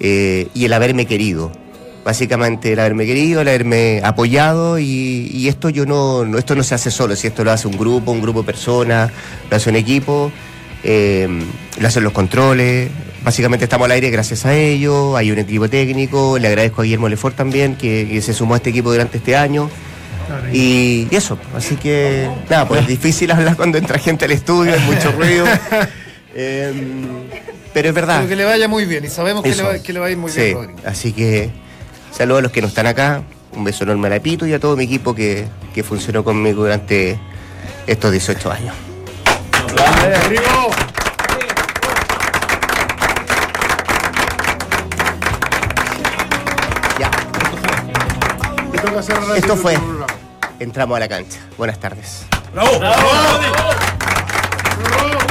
eh, 0.00 0.48
y 0.54 0.64
el 0.64 0.72
haberme 0.72 1.06
querido. 1.06 1.52
Básicamente 2.04 2.72
el 2.72 2.80
haberme 2.80 3.06
querido, 3.06 3.42
el 3.42 3.48
haberme 3.48 4.00
apoyado 4.04 4.78
y, 4.78 5.46
esto 5.48 5.68
yo 5.68 5.86
no, 5.86 6.24
esto 6.38 6.54
no 6.54 6.62
se 6.62 6.74
hace 6.74 6.90
solo, 6.90 7.14
si 7.14 7.26
esto 7.26 7.44
lo 7.44 7.52
hace 7.52 7.68
un 7.68 7.76
grupo, 7.76 8.10
un 8.10 8.22
grupo 8.22 8.40
de 8.40 8.46
personas, 8.46 9.12
lo 9.50 9.56
hace 9.56 9.68
un 9.68 9.76
equipo, 9.76 10.32
eh, 10.82 11.28
lo 11.78 11.88
hacen 11.88 12.02
los 12.02 12.14
controles, 12.14 12.90
básicamente 13.22 13.64
estamos 13.64 13.84
al 13.84 13.92
aire 13.92 14.08
gracias 14.08 14.46
a 14.46 14.54
ellos, 14.54 15.14
hay 15.14 15.30
un 15.30 15.38
equipo 15.38 15.68
técnico, 15.68 16.38
le 16.38 16.48
agradezco 16.48 16.80
a 16.80 16.84
Guillermo 16.84 17.08
Lefort 17.08 17.36
también 17.36 17.76
que 17.76 18.20
se 18.22 18.32
sumó 18.32 18.54
a 18.54 18.56
este 18.56 18.70
equipo 18.70 18.90
durante 18.90 19.18
este 19.18 19.36
año. 19.36 19.68
Y, 20.52 21.08
eso, 21.10 21.38
así 21.54 21.76
que 21.76 22.28
nada, 22.48 22.66
pues 22.66 22.82
es 22.82 22.86
difícil 22.88 23.30
hablar 23.32 23.56
cuando 23.56 23.78
entra 23.78 23.98
gente 23.98 24.24
al 24.24 24.32
estudio, 24.32 24.74
hay 24.74 24.80
mucho 24.80 25.12
ruido. 25.12 25.46
Em, 26.32 27.08
pero 27.74 27.88
es 27.88 27.94
verdad. 27.94 28.18
Pero 28.18 28.28
que 28.28 28.36
le 28.36 28.44
vaya 28.44 28.68
muy 28.68 28.84
bien 28.84 29.04
y 29.04 29.08
sabemos 29.08 29.42
que 29.42 29.52
le, 29.52 29.62
va, 29.64 29.78
que 29.80 29.92
le, 29.92 29.98
va, 29.98 30.06
a 30.06 30.10
ir 30.12 30.16
muy 30.16 30.30
bien, 30.30 30.54
Rodrigo. 30.54 30.80
Así 30.86 31.12
que 31.12 31.50
saludos 32.12 32.38
a 32.38 32.42
los 32.42 32.52
que 32.52 32.62
no 32.62 32.68
están 32.68 32.86
acá, 32.86 33.24
un 33.52 33.64
beso 33.64 33.82
enorme 33.82 34.06
a 34.06 34.10
la 34.10 34.20
Pito 34.20 34.46
y 34.46 34.52
a 34.52 34.60
todo 34.60 34.76
mi 34.76 34.84
equipo 34.84 35.12
que, 35.12 35.48
que 35.74 35.82
funcionó 35.82 36.22
conmigo 36.22 36.62
durante 36.62 37.18
estos 37.88 38.12
18 38.12 38.52
años. 38.52 38.74
Esto 49.36 49.56
fue 49.56 49.76
entramos 50.60 50.96
a 50.96 51.00
la 51.00 51.08
cancha. 51.08 51.40
Buenas 51.58 51.80
tardes. 51.80 52.26
¡Bravo! 52.52 52.78
¡Bravo! 52.78 52.96
¡Bravo! 54.84 55.29